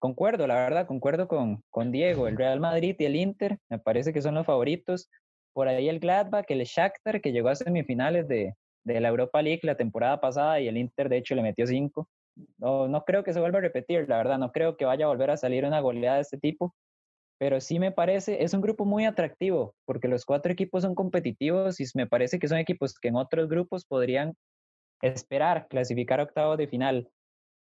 Concuerdo, 0.00 0.46
la 0.46 0.56
verdad, 0.56 0.86
concuerdo 0.86 1.28
con, 1.28 1.62
con 1.70 1.90
Diego. 1.90 2.28
El 2.28 2.36
Real 2.36 2.60
Madrid 2.60 2.96
y 2.98 3.04
el 3.04 3.16
Inter 3.16 3.58
me 3.70 3.78
parece 3.78 4.12
que 4.12 4.20
son 4.20 4.34
los 4.34 4.44
favoritos 4.44 5.08
por 5.54 5.68
ahí 5.68 5.88
el 5.88 6.00
Gladbach, 6.00 6.44
el 6.50 6.64
Shakhtar, 6.64 7.22
que 7.22 7.32
llegó 7.32 7.48
a 7.48 7.54
semifinales 7.54 8.28
de, 8.28 8.54
de 8.84 9.00
la 9.00 9.08
Europa 9.08 9.40
League 9.40 9.60
la 9.62 9.76
temporada 9.76 10.20
pasada 10.20 10.60
y 10.60 10.68
el 10.68 10.76
Inter 10.76 11.08
de 11.08 11.18
hecho 11.18 11.34
le 11.34 11.42
metió 11.42 11.66
cinco. 11.66 12.08
No, 12.58 12.88
no 12.88 13.04
creo 13.04 13.22
que 13.24 13.32
se 13.32 13.40
vuelva 13.40 13.58
a 13.58 13.62
repetir, 13.62 14.08
la 14.08 14.18
verdad, 14.18 14.38
no 14.38 14.50
creo 14.52 14.76
que 14.76 14.84
vaya 14.84 15.06
a 15.06 15.08
volver 15.08 15.30
a 15.30 15.36
salir 15.36 15.64
una 15.64 15.80
goleada 15.80 16.16
de 16.16 16.22
este 16.22 16.36
tipo, 16.36 16.74
pero 17.38 17.60
sí 17.60 17.78
me 17.78 17.92
parece, 17.92 18.42
es 18.42 18.54
un 18.54 18.60
grupo 18.60 18.84
muy 18.84 19.04
atractivo, 19.04 19.74
porque 19.86 20.08
los 20.08 20.24
cuatro 20.24 20.52
equipos 20.52 20.82
son 20.82 20.96
competitivos 20.96 21.78
y 21.80 21.84
me 21.94 22.08
parece 22.08 22.40
que 22.40 22.48
son 22.48 22.58
equipos 22.58 22.98
que 22.98 23.08
en 23.08 23.16
otros 23.16 23.48
grupos 23.48 23.84
podrían 23.84 24.34
esperar 25.00 25.68
clasificar 25.68 26.20
octavos 26.20 26.58
de 26.58 26.66
final, 26.66 27.08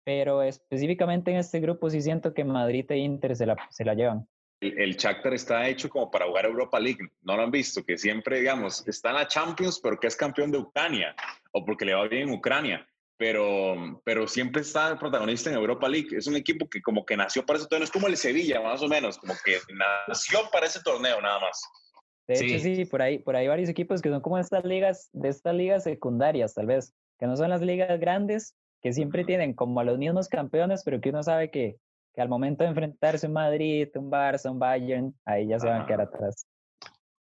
pero 0.06 0.44
específicamente 0.44 1.32
en 1.32 1.38
este 1.38 1.60
grupo 1.60 1.90
sí 1.90 2.02
siento 2.02 2.34
que 2.36 2.44
Madrid 2.44 2.86
e 2.90 2.98
Inter 2.98 3.36
se 3.36 3.48
la, 3.48 3.58
se 3.72 3.84
la 3.84 3.96
llevan 3.96 4.28
el, 4.62 4.80
el 4.80 4.96
Shakhtar 4.96 5.34
está 5.34 5.68
hecho 5.68 5.90
como 5.90 6.10
para 6.10 6.28
jugar 6.28 6.46
Europa 6.46 6.80
League. 6.80 7.00
No 7.22 7.36
lo 7.36 7.44
han 7.44 7.52
visto, 7.52 7.84
que 7.84 7.98
siempre, 7.98 8.40
digamos, 8.40 8.88
está 8.88 9.10
en 9.10 9.16
la 9.16 9.28
Champions, 9.28 9.80
pero 9.82 10.00
que 10.00 10.08
es 10.08 10.16
campeón 10.16 10.52
de 10.52 10.60
Ucrania, 10.60 11.16
o 11.52 11.66
porque 11.66 11.86
le 11.86 11.94
va 11.94 12.08
bien 12.08 12.30
en 12.30 12.36
Ucrania. 12.36 12.88
Pero, 13.18 14.02
pero 14.04 14.28
siempre 14.28 14.62
está 14.62 14.90
el 14.90 14.98
protagonista 14.98 15.50
en 15.50 15.56
Europa 15.56 15.88
League. 15.88 16.16
Es 16.18 16.26
un 16.26 16.36
equipo 16.36 16.68
que 16.68 16.82
como 16.82 17.06
que 17.06 17.16
nació 17.16 17.46
para 17.46 17.60
ese 17.60 17.68
torneo. 17.68 17.84
Es 17.84 17.92
como 17.92 18.08
el 18.08 18.18
Sevilla, 18.18 18.62
más 18.62 18.82
o 18.82 18.88
menos, 18.88 19.18
como 19.18 19.36
que 19.46 19.58
nació 20.08 20.40
para 20.52 20.66
ese 20.66 20.82
torneo 20.82 21.22
nada 21.22 21.40
más. 21.40 21.62
De 22.28 22.34
hecho, 22.36 22.64
sí, 22.64 22.76
sí 22.76 22.86
por, 22.86 23.02
ahí, 23.02 23.20
por 23.20 23.36
ahí 23.36 23.48
varios 23.48 23.70
equipos 23.70 24.02
que 24.02 24.10
son 24.10 24.22
como 24.22 24.40
estas 24.40 24.64
ligas, 24.64 25.10
de 25.14 25.30
estas 25.30 25.54
ligas 25.54 25.84
secundarias, 25.84 26.54
tal 26.56 26.66
vez, 26.66 26.96
que 27.20 27.28
no 27.28 27.36
son 27.36 27.50
las 27.50 27.62
ligas 27.62 28.00
grandes, 28.00 28.56
que 28.82 28.94
siempre 28.94 29.24
tienen 29.24 29.54
como 29.54 29.80
a 29.80 29.84
los 29.84 29.98
mismos 30.00 30.28
campeones, 30.28 30.84
pero 30.84 31.00
que 31.02 31.10
uno 31.10 31.22
sabe 31.22 31.52
que, 31.52 31.78
que 32.14 32.22
al 32.22 32.30
momento 32.30 32.64
de 32.64 32.70
enfrentarse 32.70 33.28
un 33.28 33.34
Madrid, 33.34 33.88
un 33.96 34.12
Barça, 34.12 34.52
un 34.52 34.60
Bayern, 34.60 35.14
ahí 35.26 35.48
ya 35.48 35.60
se 35.60 35.68
van 35.68 35.82
a 35.82 35.86
quedar 35.86 36.02
atrás. 36.02 36.46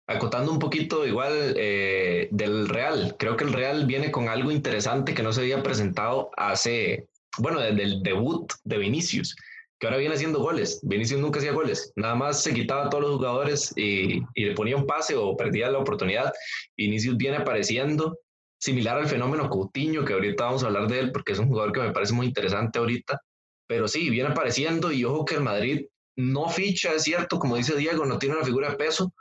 Acotando 0.07 0.51
un 0.51 0.59
poquito 0.59 1.05
igual 1.05 1.55
eh, 1.57 2.27
del 2.31 2.69
Real, 2.69 3.15
creo 3.17 3.35
que 3.35 3.43
el 3.43 3.53
Real 3.53 3.85
viene 3.85 4.11
con 4.11 4.29
algo 4.29 4.51
interesante 4.51 5.13
que 5.13 5.23
no 5.23 5.33
se 5.33 5.41
había 5.41 5.63
presentado 5.63 6.29
hace, 6.37 7.07
bueno, 7.39 7.59
desde 7.59 7.81
el 7.81 8.03
debut 8.03 8.51
de 8.63 8.77
Vinicius, 8.77 9.35
que 9.79 9.87
ahora 9.87 9.97
viene 9.97 10.13
haciendo 10.13 10.39
goles. 10.39 10.79
Vinicius 10.83 11.19
nunca 11.19 11.39
hacía 11.39 11.53
goles, 11.53 11.91
nada 11.95 12.13
más 12.13 12.43
se 12.43 12.53
quitaba 12.53 12.85
a 12.85 12.89
todos 12.89 13.03
los 13.03 13.15
jugadores 13.15 13.73
y, 13.75 14.21
y 14.35 14.45
le 14.45 14.53
ponía 14.53 14.77
un 14.77 14.85
pase 14.85 15.15
o 15.15 15.35
perdía 15.35 15.71
la 15.71 15.79
oportunidad. 15.79 16.31
Vinicius 16.77 17.17
viene 17.17 17.37
apareciendo, 17.37 18.19
similar 18.59 18.97
al 18.97 19.07
fenómeno 19.07 19.49
Coutinho, 19.49 20.05
que 20.05 20.13
ahorita 20.13 20.45
vamos 20.45 20.63
a 20.63 20.67
hablar 20.67 20.87
de 20.87 20.99
él 20.99 21.11
porque 21.11 21.31
es 21.31 21.39
un 21.39 21.47
jugador 21.47 21.71
que 21.71 21.81
me 21.81 21.91
parece 21.91 22.13
muy 22.13 22.27
interesante 22.27 22.77
ahorita 22.77 23.19
pero 23.67 23.87
sí, 23.87 24.09
viene 24.09 24.29
apareciendo 24.29 24.91
y 24.91 25.05
ojo 25.05 25.25
que 25.25 25.35
el 25.35 25.41
Madrid 25.41 25.85
no 26.15 26.49
ficha, 26.49 26.93
es 26.93 27.03
cierto, 27.03 27.39
como 27.39 27.55
dice 27.55 27.75
Diego, 27.75 28.05
no 28.05 28.17
tiene 28.17 28.35
una 28.35 28.45
figura 28.45 28.69
de 28.69 28.77
peso, 28.77 29.13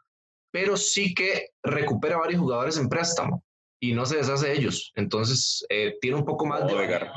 pero 0.50 0.76
sí 0.76 1.14
que 1.14 1.48
recupera 1.62 2.16
varios 2.16 2.40
jugadores 2.40 2.76
en 2.78 2.88
préstamo 2.88 3.42
y 3.80 3.92
no 3.92 4.06
se 4.06 4.16
deshace 4.16 4.48
de 4.48 4.54
ellos. 4.54 4.92
Entonces, 4.94 5.64
eh, 5.68 5.96
tiene 6.00 6.16
un 6.16 6.24
poco 6.24 6.46
más 6.46 6.66
de... 6.66 7.08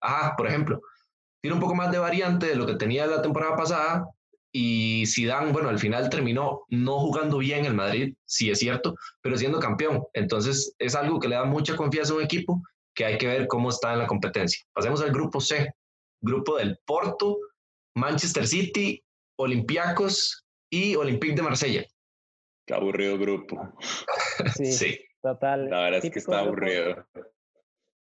Ajá, 0.00 0.34
por 0.36 0.46
ejemplo, 0.46 0.80
tiene 1.40 1.54
un 1.54 1.60
poco 1.60 1.74
más 1.74 1.90
de 1.90 1.98
variante 1.98 2.46
de 2.46 2.56
lo 2.56 2.66
que 2.66 2.76
tenía 2.76 3.06
la 3.06 3.22
temporada 3.22 3.56
pasada 3.56 4.06
y 4.52 5.04
Zidane, 5.06 5.52
bueno, 5.52 5.68
al 5.68 5.78
final 5.78 6.08
terminó 6.08 6.64
no 6.70 6.98
jugando 7.00 7.38
bien 7.38 7.66
el 7.66 7.74
Madrid, 7.74 8.14
sí 8.24 8.50
es 8.50 8.60
cierto, 8.60 8.94
pero 9.20 9.36
siendo 9.36 9.58
campeón. 9.58 10.04
Entonces, 10.14 10.74
es 10.78 10.94
algo 10.94 11.20
que 11.20 11.28
le 11.28 11.36
da 11.36 11.44
mucha 11.44 11.76
confianza 11.76 12.12
a 12.12 12.16
un 12.16 12.22
equipo 12.22 12.62
que 12.94 13.04
hay 13.04 13.18
que 13.18 13.26
ver 13.26 13.46
cómo 13.48 13.68
está 13.68 13.92
en 13.92 13.98
la 13.98 14.06
competencia. 14.06 14.64
Pasemos 14.72 15.02
al 15.02 15.12
grupo 15.12 15.40
C, 15.40 15.70
grupo 16.26 16.58
del 16.58 16.78
Porto, 16.84 17.38
Manchester 17.96 18.46
City, 18.46 19.02
Olympiacos 19.38 20.46
y 20.70 20.96
Olympique 20.96 21.34
de 21.34 21.42
Marsella. 21.42 21.84
Qué 22.66 22.74
aburrido 22.74 23.16
grupo. 23.18 23.74
Sí, 24.54 24.98
total. 25.22 25.70
La 25.70 25.82
verdad 25.82 26.04
es 26.04 26.12
que 26.12 26.18
está 26.18 26.40
aburrido. 26.40 27.06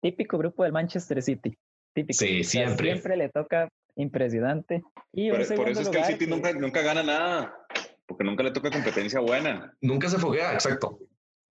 Típico 0.00 0.38
grupo 0.38 0.62
del 0.62 0.72
Manchester 0.72 1.22
City. 1.22 1.56
Típico. 1.94 2.18
Sí, 2.18 2.44
siempre. 2.44 2.92
siempre 2.92 3.16
le 3.16 3.28
toca 3.28 3.68
impresionante. 3.96 4.82
Y 5.12 5.30
por, 5.30 5.56
por 5.56 5.68
eso 5.68 5.82
es 5.82 5.88
que 5.88 5.98
el 5.98 6.04
City 6.04 6.26
nunca, 6.26 6.52
nunca 6.52 6.80
gana 6.80 7.02
nada, 7.02 7.54
porque 8.06 8.24
nunca 8.24 8.42
le 8.42 8.52
toca 8.52 8.70
competencia 8.70 9.20
buena. 9.20 9.76
Nunca 9.80 10.08
se 10.08 10.18
foguea, 10.18 10.54
exacto. 10.54 10.98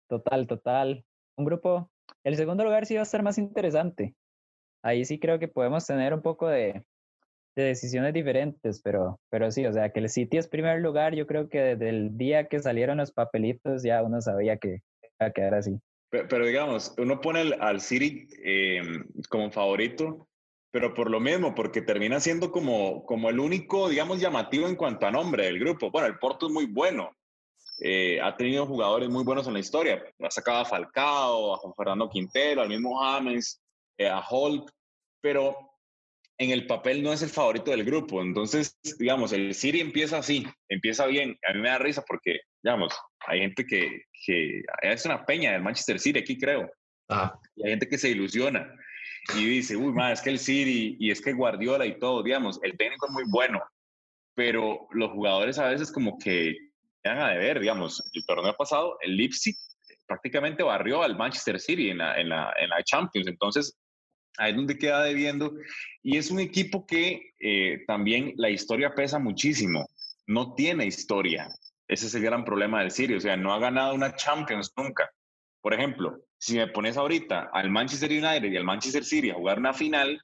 Total, 0.07 0.47
total. 0.47 1.05
Un 1.37 1.45
grupo. 1.45 1.89
El 2.23 2.35
segundo 2.35 2.63
lugar 2.63 2.85
sí 2.85 2.95
va 2.95 3.01
a 3.01 3.05
ser 3.05 3.23
más 3.23 3.37
interesante. 3.37 4.15
Ahí 4.83 5.05
sí 5.05 5.19
creo 5.19 5.39
que 5.39 5.47
podemos 5.47 5.85
tener 5.85 6.13
un 6.13 6.21
poco 6.21 6.47
de, 6.47 6.83
de 7.55 7.63
decisiones 7.63 8.13
diferentes, 8.13 8.81
pero, 8.81 9.19
pero 9.29 9.51
sí, 9.51 9.65
o 9.65 9.73
sea, 9.73 9.91
que 9.91 9.99
el 9.99 10.09
City 10.09 10.37
es 10.37 10.47
primer 10.47 10.79
lugar, 10.79 11.15
yo 11.15 11.25
creo 11.25 11.49
que 11.49 11.59
desde 11.59 11.89
el 11.89 12.17
día 12.17 12.47
que 12.47 12.59
salieron 12.59 12.97
los 12.97 13.11
papelitos 13.11 13.83
ya 13.83 14.03
uno 14.03 14.21
sabía 14.21 14.57
que 14.57 14.81
iba 15.19 15.27
a 15.27 15.31
quedar 15.31 15.55
así. 15.55 15.79
Pero, 16.09 16.45
digamos, 16.45 16.93
uno 16.97 17.19
pone 17.19 17.53
al 17.59 17.81
City 17.81 18.27
eh, 18.43 18.81
como 19.29 19.51
favorito, 19.51 20.27
pero 20.71 20.93
por 20.93 21.09
lo 21.09 21.19
mismo, 21.19 21.53
porque 21.53 21.81
termina 21.81 22.19
siendo 22.19 22.51
como, 22.51 23.03
como 23.05 23.29
el 23.29 23.39
único, 23.39 23.89
digamos, 23.89 24.21
llamativo 24.21 24.67
en 24.67 24.75
cuanto 24.75 25.05
a 25.05 25.11
nombre 25.11 25.45
del 25.45 25.59
grupo. 25.59 25.91
Bueno, 25.91 26.07
el 26.07 26.17
Porto 26.17 26.47
es 26.47 26.53
muy 26.53 26.67
bueno, 26.67 27.11
eh, 27.79 28.19
ha 28.21 28.35
tenido 28.35 28.65
jugadores 28.65 29.09
muy 29.09 29.23
buenos 29.23 29.47
en 29.47 29.53
la 29.53 29.59
historia. 29.59 30.03
Ha 30.19 30.31
sacado 30.31 30.59
a 30.59 30.65
Falcao, 30.65 31.53
a 31.53 31.57
Juan 31.57 31.73
Fernando 31.75 32.09
Quintero, 32.09 32.61
al 32.61 32.69
mismo 32.69 32.99
James, 32.99 33.61
a 33.99 34.23
Hulk, 34.29 34.71
pero 35.21 35.55
en 36.37 36.51
el 36.51 36.67
papel 36.67 37.01
no 37.01 37.13
es 37.13 37.21
el 37.21 37.29
favorito 37.29 37.71
del 37.71 37.83
grupo. 37.83 38.21
Entonces, 38.21 38.77
digamos, 38.99 39.33
el 39.33 39.53
City 39.55 39.79
empieza 39.79 40.19
así, 40.19 40.45
empieza 40.69 41.05
bien. 41.07 41.37
A 41.47 41.53
mí 41.53 41.61
me 41.61 41.69
da 41.69 41.79
risa 41.79 42.03
porque, 42.07 42.41
digamos, 42.61 42.93
hay 43.25 43.39
gente 43.39 43.65
que, 43.65 44.03
que 44.25 44.61
es 44.81 45.05
una 45.05 45.25
peña 45.25 45.53
del 45.53 45.63
Manchester 45.63 45.99
City 45.99 46.19
aquí, 46.19 46.37
creo. 46.37 46.69
Y 47.55 47.63
hay 47.63 47.71
gente 47.71 47.87
que 47.87 47.97
se 47.97 48.09
ilusiona 48.09 48.71
y 49.35 49.45
dice, 49.45 49.75
uy, 49.75 49.93
más 49.93 50.19
es 50.19 50.21
que 50.23 50.29
el 50.29 50.39
City 50.39 50.95
y 50.99 51.11
es 51.11 51.21
que 51.21 51.33
Guardiola 51.33 51.85
y 51.85 51.99
todo, 51.99 52.23
digamos, 52.23 52.59
el 52.63 52.77
técnico 52.77 53.07
es 53.07 53.13
muy 53.13 53.23
bueno, 53.27 53.61
pero 54.35 54.87
los 54.91 55.11
jugadores 55.11 55.57
a 55.57 55.69
veces 55.69 55.91
como 55.91 56.17
que 56.17 56.55
van 57.03 57.19
a 57.19 57.29
deber, 57.31 57.59
digamos, 57.59 58.09
el 58.13 58.25
torneo 58.25 58.53
pasado, 58.53 58.97
el 59.01 59.17
Leipzig 59.17 59.55
prácticamente 60.05 60.63
barrió 60.63 61.03
al 61.03 61.17
Manchester 61.17 61.59
City 61.59 61.89
en 61.89 61.97
la, 61.97 62.19
en 62.19 62.29
la, 62.29 62.53
en 62.57 62.69
la 62.69 62.83
Champions, 62.83 63.27
entonces 63.27 63.77
ahí 64.37 64.51
es 64.51 64.55
donde 64.55 64.77
queda 64.77 65.03
debiendo. 65.03 65.53
Y 66.03 66.17
es 66.17 66.31
un 66.31 66.39
equipo 66.39 66.85
que 66.85 67.33
eh, 67.39 67.83
también 67.87 68.33
la 68.37 68.49
historia 68.49 68.95
pesa 68.95 69.19
muchísimo. 69.19 69.89
No 70.25 70.53
tiene 70.53 70.85
historia. 70.85 71.49
Ese 71.87 72.07
es 72.07 72.15
el 72.15 72.23
gran 72.23 72.43
problema 72.43 72.81
del 72.81 72.91
City. 72.91 73.13
O 73.13 73.21
sea, 73.21 73.37
no 73.37 73.53
ha 73.53 73.59
ganado 73.59 73.93
una 73.93 74.15
Champions 74.15 74.73
nunca. 74.75 75.09
Por 75.61 75.73
ejemplo, 75.73 76.19
si 76.37 76.55
me 76.55 76.67
pones 76.67 76.97
ahorita 76.97 77.49
al 77.51 77.69
Manchester 77.69 78.11
United 78.11 78.51
y 78.51 78.57
al 78.57 78.63
Manchester 78.63 79.03
City 79.03 79.31
a 79.31 79.35
jugar 79.35 79.59
una 79.59 79.73
final 79.73 80.21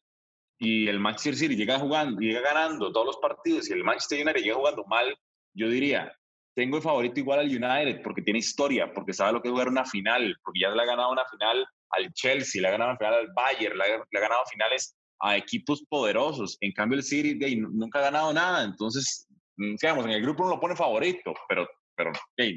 y 0.57 0.87
el 0.87 0.99
Manchester 0.99 1.35
City 1.35 1.55
llega 1.55 1.79
jugando, 1.79 2.21
llega 2.21 2.41
ganando 2.41 2.91
todos 2.91 3.05
los 3.05 3.17
partidos 3.17 3.69
y 3.69 3.73
el 3.73 3.83
Manchester 3.83 4.21
United 4.23 4.41
llega 4.41 4.55
jugando 4.55 4.85
mal, 4.85 5.17
yo 5.53 5.67
diría, 5.69 6.13
tengo 6.55 6.77
el 6.77 6.83
favorito 6.83 7.19
igual 7.19 7.39
al 7.39 7.47
United 7.47 8.01
porque 8.03 8.21
tiene 8.21 8.39
historia, 8.39 8.93
porque 8.93 9.13
sabe 9.13 9.33
lo 9.33 9.41
que 9.41 9.47
es 9.47 9.51
jugar 9.51 9.69
una 9.69 9.85
final, 9.85 10.35
porque 10.43 10.61
ya 10.61 10.69
le 10.69 10.81
ha 10.81 10.85
ganado 10.85 11.11
una 11.11 11.25
final 11.25 11.65
al 11.97 12.13
Chelsea, 12.13 12.61
le 12.61 12.67
ha 12.67 12.71
ganado 12.71 12.97
final 12.97 13.13
al 13.13 13.33
Bayern, 13.33 13.77
le 13.77 13.83
ha, 13.83 14.21
ganado 14.21 14.43
finales 14.51 14.95
a 15.19 15.37
equipos 15.37 15.83
poderosos. 15.89 16.57
En 16.61 16.71
cambio, 16.73 16.97
el 16.97 17.03
City 17.03 17.55
nunca 17.55 17.99
ha 17.99 18.03
ganado 18.03 18.33
nada. 18.33 18.63
Entonces, 18.63 19.27
mm, 19.57 19.75
digamos, 19.81 20.05
en 20.05 20.11
el 20.11 20.21
grupo 20.21 20.43
uno 20.43 20.55
lo 20.55 20.59
pone 20.59 20.75
favorito, 20.75 21.33
pero, 21.47 21.67
pero 21.95 22.11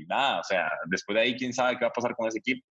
nada. 0.09 0.41
O 0.41 0.45
sea, 0.45 0.71
después 0.87 1.15
de 1.15 1.23
ahí, 1.23 1.37
quién 1.37 1.53
sabe 1.53 1.79
qué 1.79 1.85
va 1.85 1.91
a 1.91 1.93
pasar 1.93 2.15
con 2.17 2.29
ese 2.29 2.39
equipo. 2.39 2.67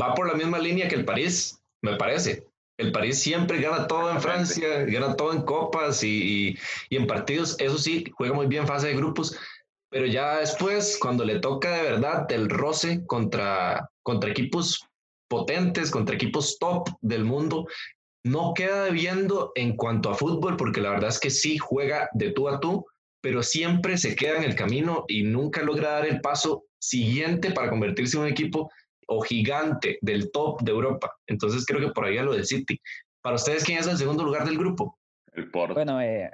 Va 0.00 0.14
por 0.14 0.28
la 0.28 0.34
misma 0.34 0.58
línea 0.58 0.88
que 0.88 0.96
el 0.96 1.04
París, 1.04 1.62
me 1.82 1.96
parece. 1.96 2.46
El 2.76 2.92
París 2.92 3.18
siempre 3.18 3.60
gana 3.60 3.88
todo 3.88 4.10
en 4.10 4.20
Francia, 4.20 4.84
gana 4.84 5.16
todo 5.16 5.32
en 5.32 5.42
copas 5.42 6.04
y, 6.04 6.56
y, 6.90 6.96
en 6.96 7.06
partidos. 7.06 7.56
Eso 7.58 7.78
sí, 7.78 8.04
juega 8.14 8.34
muy 8.34 8.46
bien 8.46 8.66
fase 8.66 8.88
de 8.88 8.96
grupos. 8.96 9.36
Pero 9.90 10.06
ya 10.06 10.38
después, 10.38 10.98
cuando 11.00 11.24
le 11.24 11.40
toca 11.40 11.70
de 11.76 11.82
verdad 11.82 12.30
el 12.30 12.48
roce 12.50 13.06
contra, 13.06 13.90
contra 14.02 14.30
equipos 14.30 14.87
potentes, 15.28 15.90
contra 15.90 16.14
equipos 16.14 16.58
top 16.58 16.88
del 17.00 17.24
mundo, 17.24 17.66
no 18.24 18.52
queda 18.54 18.84
debiendo 18.84 19.52
en 19.54 19.76
cuanto 19.76 20.10
a 20.10 20.14
fútbol, 20.14 20.56
porque 20.56 20.80
la 20.80 20.90
verdad 20.90 21.10
es 21.10 21.20
que 21.20 21.30
sí 21.30 21.58
juega 21.58 22.08
de 22.12 22.32
tú 22.32 22.48
a 22.48 22.60
tú, 22.60 22.84
pero 23.20 23.42
siempre 23.42 23.96
se 23.98 24.14
queda 24.14 24.36
en 24.36 24.44
el 24.44 24.54
camino 24.54 25.04
y 25.08 25.22
nunca 25.22 25.62
logra 25.62 25.92
dar 25.92 26.06
el 26.06 26.20
paso 26.20 26.64
siguiente 26.80 27.50
para 27.50 27.70
convertirse 27.70 28.16
en 28.16 28.24
un 28.24 28.28
equipo 28.28 28.70
o 29.08 29.20
gigante 29.22 29.98
del 30.02 30.30
top 30.30 30.62
de 30.62 30.72
Europa. 30.72 31.12
Entonces 31.26 31.64
creo 31.66 31.80
que 31.80 31.92
por 31.92 32.04
ahí 32.04 32.18
a 32.18 32.22
lo 32.22 32.32
del 32.32 32.44
City. 32.44 32.80
Para 33.22 33.36
ustedes, 33.36 33.64
¿quién 33.64 33.78
es 33.78 33.86
el 33.86 33.96
segundo 33.96 34.22
lugar 34.22 34.44
del 34.44 34.58
grupo? 34.58 34.98
El 35.32 35.50
Porto. 35.50 35.74
Bueno, 35.74 36.00
eh, 36.00 36.30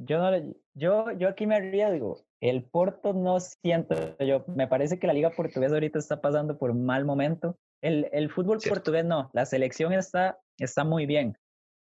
yo, 0.00 0.18
no, 0.18 0.54
yo, 0.74 1.12
yo 1.12 1.28
aquí 1.28 1.46
me 1.46 1.56
arriesgo. 1.56 2.25
El 2.40 2.64
Porto 2.64 3.12
no 3.14 3.40
siento 3.40 3.94
yo. 4.18 4.44
Me 4.48 4.68
parece 4.68 4.98
que 4.98 5.06
la 5.06 5.14
liga 5.14 5.30
portuguesa 5.30 5.74
ahorita 5.74 5.98
está 5.98 6.20
pasando 6.20 6.58
por 6.58 6.70
un 6.70 6.84
mal 6.84 7.04
momento. 7.04 7.58
El, 7.80 8.08
el 8.12 8.30
fútbol 8.30 8.58
portugués 8.66 9.04
no, 9.04 9.30
la 9.32 9.46
selección 9.46 9.92
está, 9.92 10.38
está 10.58 10.84
muy 10.84 11.06
bien, 11.06 11.36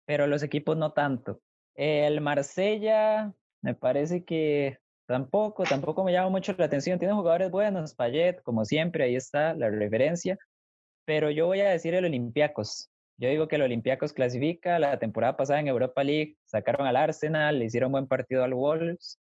pero 0.05 0.27
los 0.27 0.43
equipos 0.43 0.77
no 0.77 0.91
tanto. 0.93 1.41
El 1.75 2.21
Marsella, 2.21 3.33
me 3.61 3.75
parece 3.75 4.23
que 4.23 4.79
tampoco, 5.07 5.63
tampoco 5.63 6.03
me 6.03 6.11
llama 6.11 6.29
mucho 6.29 6.53
la 6.57 6.65
atención. 6.65 6.99
Tiene 6.99 7.13
jugadores 7.13 7.51
buenos, 7.51 7.95
Payet, 7.95 8.41
como 8.43 8.65
siempre, 8.65 9.03
ahí 9.03 9.15
está 9.15 9.53
la 9.53 9.69
referencia. 9.69 10.37
Pero 11.05 11.31
yo 11.31 11.47
voy 11.47 11.61
a 11.61 11.69
decir 11.69 11.93
el 11.93 12.05
Olympiacos. 12.05 12.89
Yo 13.17 13.29
digo 13.29 13.47
que 13.47 13.57
el 13.57 13.63
Olympiacos 13.63 14.13
clasifica. 14.13 14.79
La 14.79 14.97
temporada 14.99 15.37
pasada 15.37 15.59
en 15.59 15.67
Europa 15.67 16.03
League 16.03 16.37
sacaron 16.45 16.87
al 16.87 16.95
Arsenal, 16.95 17.59
le 17.59 17.65
hicieron 17.65 17.91
buen 17.91 18.07
partido 18.07 18.43
al 18.43 18.53
Wolves 18.53 19.19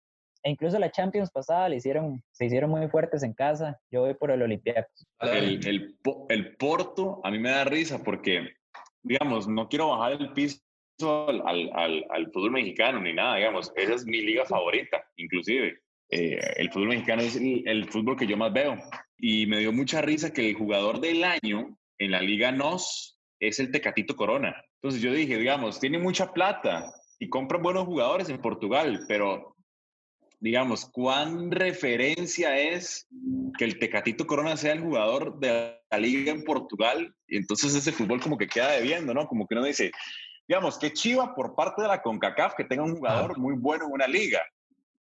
e 0.44 0.52
incluso 0.52 0.78
la 0.78 0.92
Champions 0.92 1.32
pasada 1.32 1.70
le 1.70 1.78
hicieron, 1.78 2.22
se 2.32 2.46
hicieron 2.46 2.70
muy 2.70 2.88
fuertes 2.90 3.24
en 3.24 3.34
casa. 3.34 3.80
Yo 3.90 4.02
voy 4.02 4.14
por 4.14 4.30
el 4.30 4.42
Olympiacos. 4.42 5.08
El, 5.22 5.66
el, 5.66 5.96
el, 6.30 6.56
Porto 6.58 7.22
a 7.24 7.32
mí 7.32 7.40
me 7.40 7.50
da 7.50 7.64
risa 7.64 8.04
porque, 8.04 8.50
digamos, 9.02 9.48
no 9.48 9.70
quiero 9.70 9.90
bajar 9.90 10.14
el 10.14 10.34
piso 10.34 10.60
al, 11.02 11.42
al, 11.74 12.06
al, 12.10 12.32
fútbol 12.32 12.52
mexicano 12.52 13.00
ni 13.00 13.14
nada, 13.14 13.38
digamos, 13.38 13.72
esa 13.76 13.94
es 13.94 14.06
mi 14.06 14.22
liga 14.22 14.46
favorita, 14.46 15.04
inclusive. 15.16 15.80
Eh, 16.10 16.40
el 16.58 16.70
fútbol 16.72 16.90
mexicano 16.90 17.22
es 17.22 17.38
el, 17.38 17.64
el, 17.66 17.86
fútbol 17.86 18.18
que 18.18 18.28
yo 18.28 18.36
más 18.36 18.52
veo. 18.52 18.78
Y 19.18 19.48
me 19.48 19.60
dio 19.60 19.72
mucha 19.72 20.02
risa 20.02 20.34
que 20.34 20.50
el 20.50 20.56
jugador 20.56 21.00
del 21.00 21.24
año 21.24 21.78
en 21.98 22.12
la 22.12 22.22
Liga 22.22 22.52
NOS 22.52 23.18
es 23.40 23.60
el 23.60 23.72
Tecatito 23.72 24.16
Corona. 24.18 24.56
Entonces 24.82 25.02
yo 25.02 25.14
dije, 25.14 25.38
digamos, 25.38 25.80
tiene 25.80 26.00
mucha 26.00 26.34
plata 26.34 26.92
y 27.18 27.30
compra 27.30 27.58
buenos 27.58 27.86
jugadores 27.86 28.28
en 28.28 28.42
Portugal, 28.42 29.06
pero 29.08 29.53
digamos, 30.44 30.90
cuán 30.92 31.52
referencia 31.52 32.60
es 32.60 33.08
que 33.58 33.64
el 33.64 33.80
Tecatito 33.80 34.28
Corona 34.28 34.58
sea 34.58 34.74
el 34.74 34.82
jugador 34.82 35.40
de 35.40 35.80
la 35.90 35.98
liga 35.98 36.34
en 36.34 36.44
Portugal, 36.44 37.16
y 37.30 37.38
entonces 37.38 37.74
ese 37.74 37.94
fútbol 37.94 38.20
como 38.20 38.38
que 38.38 38.50
queda 38.50 38.74
debiendo, 38.74 39.14
¿no? 39.14 39.26
Como 39.26 39.48
que 39.48 39.56
uno 39.56 39.64
dice, 39.64 39.94
digamos, 40.46 40.78
qué 40.78 40.92
chiva 40.92 41.34
por 41.34 41.56
parte 41.56 41.82
de 41.82 41.88
la 41.88 42.02
CONCACAF 42.02 42.56
que 42.56 42.66
tenga 42.66 42.84
un 42.84 42.98
jugador 42.98 43.38
muy 43.40 43.56
bueno 43.56 43.86
en 43.86 43.94
una 43.94 44.06
liga, 44.06 44.42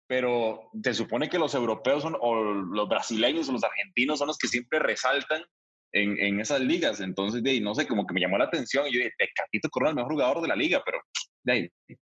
pero 0.06 0.68
se 0.84 0.92
supone 0.92 1.30
que 1.30 1.38
los 1.38 1.54
europeos 1.54 2.02
son, 2.02 2.14
o 2.20 2.34
los 2.34 2.86
brasileños 2.86 3.48
o 3.48 3.52
los 3.52 3.64
argentinos 3.64 4.18
son 4.18 4.28
los 4.28 4.36
que 4.36 4.48
siempre 4.48 4.80
resaltan 4.80 5.42
en, 5.92 6.20
en 6.20 6.40
esas 6.40 6.60
ligas, 6.60 7.00
entonces, 7.00 7.42
de 7.42 7.52
ahí, 7.52 7.60
no 7.62 7.74
sé, 7.74 7.86
como 7.86 8.06
que 8.06 8.12
me 8.12 8.20
llamó 8.20 8.36
la 8.36 8.44
atención 8.44 8.86
y 8.86 8.92
yo 8.92 8.98
dije, 8.98 9.14
Tecatito 9.16 9.70
Corona 9.70 9.92
el 9.92 9.96
mejor 9.96 10.12
jugador 10.12 10.42
de 10.42 10.48
la 10.48 10.56
liga, 10.56 10.82
pero 10.84 10.98
de 11.42 11.52
ahí, 11.54 11.70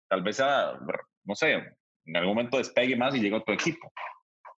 tal 0.09 0.21
vez 0.21 0.35
sea, 0.35 0.73
no 1.23 1.33
sé, 1.33 1.63
en 2.05 2.17
algún 2.17 2.35
momento 2.35 2.57
despegue 2.57 2.95
más 2.95 3.15
y 3.15 3.19
llegue 3.19 3.35
a 3.35 3.39
otro 3.39 3.53
equipo. 3.53 3.91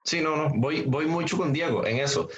Sí, 0.05 0.21
no, 0.21 0.37
no, 0.37 0.51
voy, 0.55 0.83
voy 0.83 1.07
mucho 1.07 1.37
con 1.37 1.53
Diego 1.53 1.85
en 1.87 1.99
eso, 1.99 2.29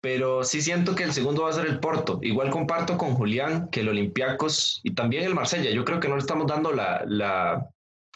pero 0.00 0.44
sí 0.44 0.62
siento 0.62 0.94
que 0.94 1.04
el 1.04 1.12
segundo 1.12 1.42
va 1.42 1.50
a 1.50 1.54
ser 1.54 1.66
el 1.66 1.78
Porto. 1.78 2.18
Igual 2.22 2.50
comparto 2.50 2.96
con 2.96 3.14
Julián 3.14 3.68
que 3.70 3.80
el 3.80 3.88
Olympiacos 3.88 4.80
y 4.82 4.94
también 4.94 5.24
el 5.24 5.34
Marsella, 5.34 5.70
yo 5.70 5.84
creo 5.84 6.00
que 6.00 6.08
no 6.08 6.16
le 6.16 6.20
estamos 6.20 6.46
dando 6.46 6.72
la, 6.72 7.02
la, 7.06 7.68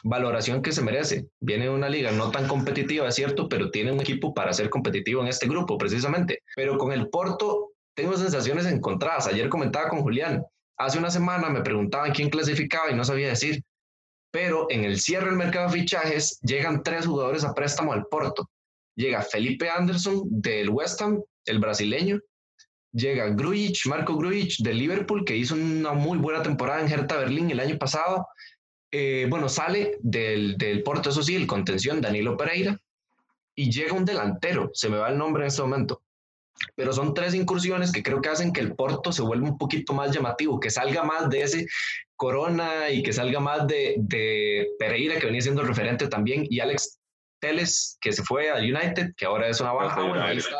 valoración 0.02 0.62
que 0.62 0.72
se 0.72 0.82
merece. 0.82 1.26
Viene 1.40 1.68
una 1.68 1.88
liga 1.88 2.12
no 2.12 2.30
tan 2.30 2.46
competitiva, 2.46 3.08
es 3.08 3.14
cierto, 3.14 3.48
pero 3.48 3.70
tiene 3.70 3.92
un 3.92 4.00
equipo 4.00 4.32
para 4.32 4.52
ser 4.52 4.70
competitivo 4.70 5.20
en 5.20 5.28
este 5.28 5.48
grupo, 5.48 5.76
precisamente. 5.78 6.42
Pero 6.54 6.78
con 6.78 6.92
el 6.92 7.08
Porto 7.08 7.72
tengo 7.94 8.16
sensaciones 8.16 8.66
encontradas. 8.66 9.26
Ayer 9.26 9.48
comentaba 9.48 9.88
con 9.88 10.02
Julián, 10.02 10.44
hace 10.78 10.98
una 10.98 11.10
semana 11.10 11.48
me 11.50 11.62
preguntaban 11.62 12.12
quién 12.12 12.30
clasificaba 12.30 12.90
y 12.90 12.94
no 12.94 13.04
sabía 13.04 13.28
decir, 13.28 13.62
pero 14.30 14.66
en 14.70 14.84
el 14.84 15.00
cierre 15.00 15.26
del 15.26 15.36
mercado 15.36 15.70
de 15.70 15.80
fichajes 15.80 16.38
llegan 16.42 16.82
tres 16.82 17.06
jugadores 17.06 17.44
a 17.44 17.54
préstamo 17.54 17.92
al 17.92 18.06
Porto. 18.06 18.48
Llega 18.96 19.22
Felipe 19.22 19.68
Anderson 19.68 20.22
del 20.26 20.70
West 20.70 21.00
Ham, 21.02 21.22
el 21.44 21.58
brasileño, 21.58 22.20
llega 22.92 23.28
Grujic, 23.28 23.86
Marco 23.86 24.16
Grujic 24.16 24.58
de 24.58 24.74
Liverpool, 24.74 25.24
que 25.24 25.36
hizo 25.36 25.54
una 25.54 25.92
muy 25.92 26.18
buena 26.18 26.42
temporada 26.42 26.80
en 26.80 26.90
Hertha 26.90 27.16
Berlín 27.16 27.50
el 27.50 27.60
año 27.60 27.78
pasado. 27.78 28.26
Eh, 28.90 29.26
bueno, 29.28 29.48
sale 29.48 29.98
del, 30.00 30.56
del 30.56 30.82
Porto, 30.82 31.10
eso 31.10 31.22
sí, 31.22 31.34
el 31.36 31.46
contención, 31.46 32.00
Danilo 32.00 32.36
Pereira, 32.36 32.78
y 33.54 33.70
llega 33.70 33.92
un 33.92 34.04
delantero, 34.04 34.70
se 34.72 34.88
me 34.88 34.96
va 34.96 35.10
el 35.10 35.18
nombre 35.18 35.42
en 35.42 35.48
este 35.48 35.62
momento, 35.62 36.02
pero 36.74 36.92
son 36.92 37.12
tres 37.12 37.34
incursiones 37.34 37.92
que 37.92 38.02
creo 38.02 38.20
que 38.20 38.28
hacen 38.28 38.52
que 38.52 38.60
el 38.60 38.74
Porto 38.74 39.12
se 39.12 39.22
vuelva 39.22 39.48
un 39.48 39.58
poquito 39.58 39.92
más 39.92 40.12
llamativo, 40.12 40.60
que 40.60 40.70
salga 40.70 41.02
más 41.02 41.28
de 41.28 41.42
ese 41.42 41.66
Corona 42.16 42.90
y 42.90 43.02
que 43.02 43.12
salga 43.12 43.40
más 43.40 43.66
de, 43.66 43.94
de 43.98 44.68
Pereira, 44.78 45.18
que 45.18 45.26
venía 45.26 45.40
siendo 45.40 45.62
el 45.62 45.68
referente 45.68 46.08
también, 46.08 46.46
y 46.48 46.60
Alex 46.60 46.98
Teles, 47.40 47.98
que 48.00 48.12
se 48.12 48.22
fue 48.22 48.50
al 48.50 48.64
United, 48.64 49.12
que 49.16 49.26
ahora 49.26 49.48
es 49.48 49.60
una 49.60 49.72
baja. 49.72 50.00
ahí, 50.24 50.38
está, 50.38 50.56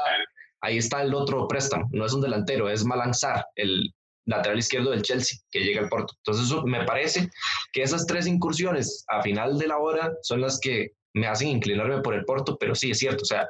ahí, 0.60 0.78
está, 0.78 1.02
el 1.02 1.14
otro 1.14 1.48
préstamo, 1.48 1.88
no 1.92 2.04
es 2.04 2.12
un 2.12 2.20
delantero, 2.20 2.68
es 2.68 2.84
Malanzar, 2.84 3.44
el 3.56 3.94
lateral 4.26 4.58
izquierdo 4.58 4.90
del 4.90 5.02
Chelsea, 5.02 5.38
que 5.50 5.60
llega 5.60 5.80
al 5.80 5.88
Porto. 5.88 6.14
Entonces, 6.18 6.54
me 6.64 6.84
parece 6.84 7.28
que 7.72 7.82
esas 7.82 8.06
tres 8.06 8.26
incursiones 8.26 9.04
a 9.08 9.22
final 9.22 9.58
de 9.58 9.68
la 9.68 9.78
hora 9.78 10.12
son 10.22 10.40
las 10.40 10.60
que 10.60 10.90
me 11.14 11.26
hacen 11.26 11.48
inclinarme 11.48 12.02
por 12.02 12.14
el 12.14 12.24
Porto, 12.24 12.58
pero 12.58 12.74
sí 12.74 12.90
es 12.90 12.98
cierto, 12.98 13.22
o 13.22 13.26
sea, 13.26 13.48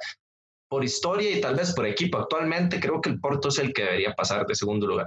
por 0.69 0.85
historia 0.85 1.31
y 1.31 1.41
tal 1.41 1.57
vez 1.57 1.75
por 1.75 1.87
equipo 1.87 2.19
actualmente, 2.19 2.79
creo 2.79 3.01
que 3.01 3.11
el 3.11 3.21
Porto 3.21 3.49
es 3.49 3.59
el 3.59 3.73
que 3.73 3.83
debería 3.83 4.13
pasar 4.15 4.47
de 4.47 4.55
segundo 4.55 4.87
lugar. 4.87 5.07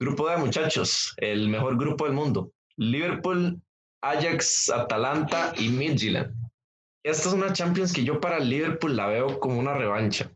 Grupo 0.00 0.28
de 0.28 0.36
muchachos, 0.36 1.14
el 1.18 1.48
mejor 1.48 1.78
grupo 1.78 2.04
del 2.04 2.14
mundo. 2.14 2.50
Liverpool, 2.76 3.60
Ajax, 4.02 4.70
Atalanta 4.70 5.52
y 5.56 5.68
Midtjylland. 5.68 6.34
Esta 7.04 7.28
es 7.28 7.34
una 7.34 7.52
Champions 7.52 7.92
que 7.92 8.02
yo 8.02 8.20
para 8.20 8.38
Liverpool 8.38 8.96
la 8.96 9.06
veo 9.06 9.38
como 9.38 9.58
una 9.58 9.74
revancha. 9.74 10.30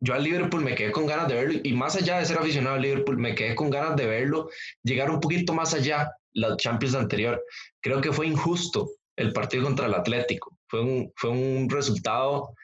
Yo 0.00 0.14
al 0.14 0.24
Liverpool 0.24 0.64
me 0.64 0.74
quedé 0.74 0.90
con 0.90 1.06
ganas 1.06 1.28
de 1.28 1.34
verlo 1.34 1.60
y 1.62 1.72
más 1.72 1.94
allá 1.94 2.18
de 2.18 2.26
ser 2.26 2.38
aficionado 2.38 2.76
al 2.76 2.82
Liverpool, 2.82 3.18
me 3.18 3.34
quedé 3.34 3.54
con 3.54 3.70
ganas 3.70 3.96
de 3.96 4.06
verlo 4.06 4.48
llegar 4.82 5.10
un 5.10 5.20
poquito 5.20 5.52
más 5.52 5.74
allá 5.74 6.10
la 6.32 6.56
Champions 6.56 6.94
anterior. 6.94 7.42
Creo 7.80 8.00
que 8.00 8.12
fue 8.12 8.26
injusto 8.26 8.90
el 9.16 9.32
partido 9.32 9.64
contra 9.64 9.86
el 9.86 9.94
Atlético. 9.94 10.56
Fue 10.68 10.80
un, 10.80 11.12
fue 11.16 11.30
un 11.30 11.68
resultado 11.68 12.54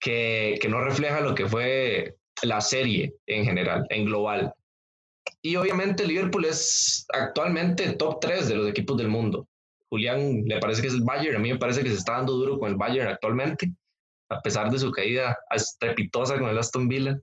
que, 0.00 0.58
no 0.68 0.80
refleja 0.80 1.20
lo 1.20 1.34
que 1.34 1.46
fue 1.46 2.16
la 2.42 2.60
serie 2.60 3.14
en 3.26 3.44
general, 3.44 3.86
en 3.90 4.04
global. 4.04 4.52
Y 5.42 5.56
obviamente 5.56 6.06
Liverpool 6.06 6.44
es 6.44 7.06
actualmente 7.12 7.92
top 7.94 8.20
3 8.20 8.48
de 8.48 8.54
los 8.54 8.68
equipos 8.68 8.96
del 8.96 9.08
mundo. 9.08 9.48
Julián 9.88 10.44
le 10.46 10.58
parece 10.58 10.80
que 10.80 10.88
es 10.88 10.94
el 10.94 11.02
Bayern, 11.02 11.36
a 11.36 11.38
mí 11.38 11.52
me 11.52 11.58
parece 11.58 11.82
que 11.82 11.90
se 11.90 11.96
está 11.96 12.12
dando 12.12 12.32
duro 12.32 12.58
con 12.58 12.70
el 12.70 12.76
Bayern 12.76 13.08
actualmente, 13.08 13.72
a 14.30 14.40
pesar 14.40 14.70
de 14.70 14.78
su 14.78 14.90
caída 14.90 15.36
estrepitosa 15.50 16.38
con 16.38 16.48
el 16.48 16.58
Aston 16.58 16.88
Villa. 16.88 17.20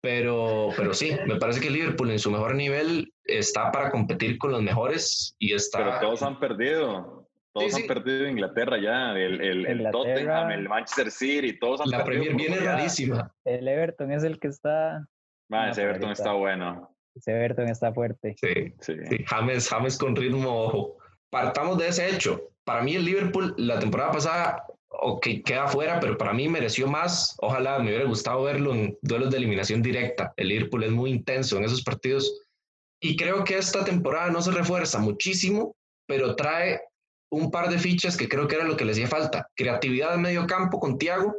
Pero, 0.00 0.70
pero 0.76 0.94
sí, 0.94 1.16
me 1.26 1.36
parece 1.36 1.60
que 1.60 1.70
Liverpool 1.70 2.10
en 2.10 2.18
su 2.18 2.30
mejor 2.30 2.54
nivel 2.54 3.12
está 3.24 3.70
para 3.70 3.90
competir 3.90 4.36
con 4.38 4.52
los 4.52 4.62
mejores 4.62 5.34
y 5.38 5.54
está... 5.54 5.78
Pero 5.78 6.00
todos 6.00 6.22
han 6.22 6.38
perdido. 6.38 7.28
Todos 7.52 7.74
han 7.74 7.86
perdido 7.86 8.28
Inglaterra 8.28 8.78
ya, 8.80 9.12
el, 9.12 9.40
el, 9.40 9.90
Tottenham, 9.90 10.50
el 10.52 10.68
Manchester 10.68 11.10
City, 11.10 11.58
todos 11.58 11.80
han 11.80 11.90
La 11.90 12.04
Premier 12.04 12.34
viene 12.34 12.56
rarísima. 12.56 13.32
El 13.44 13.68
Everton 13.68 14.10
es 14.10 14.24
el 14.24 14.38
que 14.38 14.48
está... 14.48 15.06
Ah, 15.50 15.70
ese 15.70 15.82
Everton 15.82 16.10
está 16.10 16.32
bueno. 16.32 16.92
Ese 17.14 17.32
Everton 17.32 17.68
está 17.68 17.92
fuerte. 17.92 18.34
Sí, 18.40 18.72
sí. 18.80 18.94
James, 19.26 19.68
James 19.68 19.98
con 19.98 20.16
ritmo. 20.16 20.96
Partamos 21.30 21.78
de 21.78 21.88
ese 21.88 22.08
hecho. 22.08 22.50
Para 22.64 22.82
mí 22.82 22.94
el 22.94 23.04
Liverpool 23.04 23.54
la 23.58 23.78
temporada 23.78 24.12
pasada, 24.12 24.64
ok, 24.88 25.26
queda 25.44 25.68
fuera, 25.68 26.00
pero 26.00 26.16
para 26.16 26.32
mí 26.32 26.48
mereció 26.48 26.86
más. 26.86 27.36
Ojalá 27.40 27.78
me 27.78 27.88
hubiera 27.88 28.04
gustado 28.04 28.42
verlo 28.44 28.74
en 28.74 28.96
duelos 29.02 29.30
de 29.30 29.38
eliminación 29.38 29.82
directa. 29.82 30.32
El 30.36 30.48
Liverpool 30.48 30.84
es 30.84 30.90
muy 30.90 31.10
intenso 31.10 31.56
en 31.56 31.64
esos 31.64 31.82
partidos. 31.82 32.40
Y 33.00 33.16
creo 33.16 33.44
que 33.44 33.58
esta 33.58 33.84
temporada 33.84 34.30
no 34.30 34.40
se 34.40 34.52
refuerza 34.52 34.98
muchísimo, 34.98 35.74
pero 36.06 36.36
trae 36.36 36.80
un 37.30 37.50
par 37.50 37.68
de 37.68 37.78
fichas 37.78 38.16
que 38.16 38.28
creo 38.28 38.46
que 38.46 38.56
era 38.56 38.64
lo 38.64 38.76
que 38.76 38.84
le 38.84 38.92
hacía 38.92 39.08
falta. 39.08 39.48
Creatividad 39.56 40.14
en 40.14 40.22
medio 40.22 40.46
campo 40.46 40.78
con 40.78 40.98
Tiago 40.98 41.34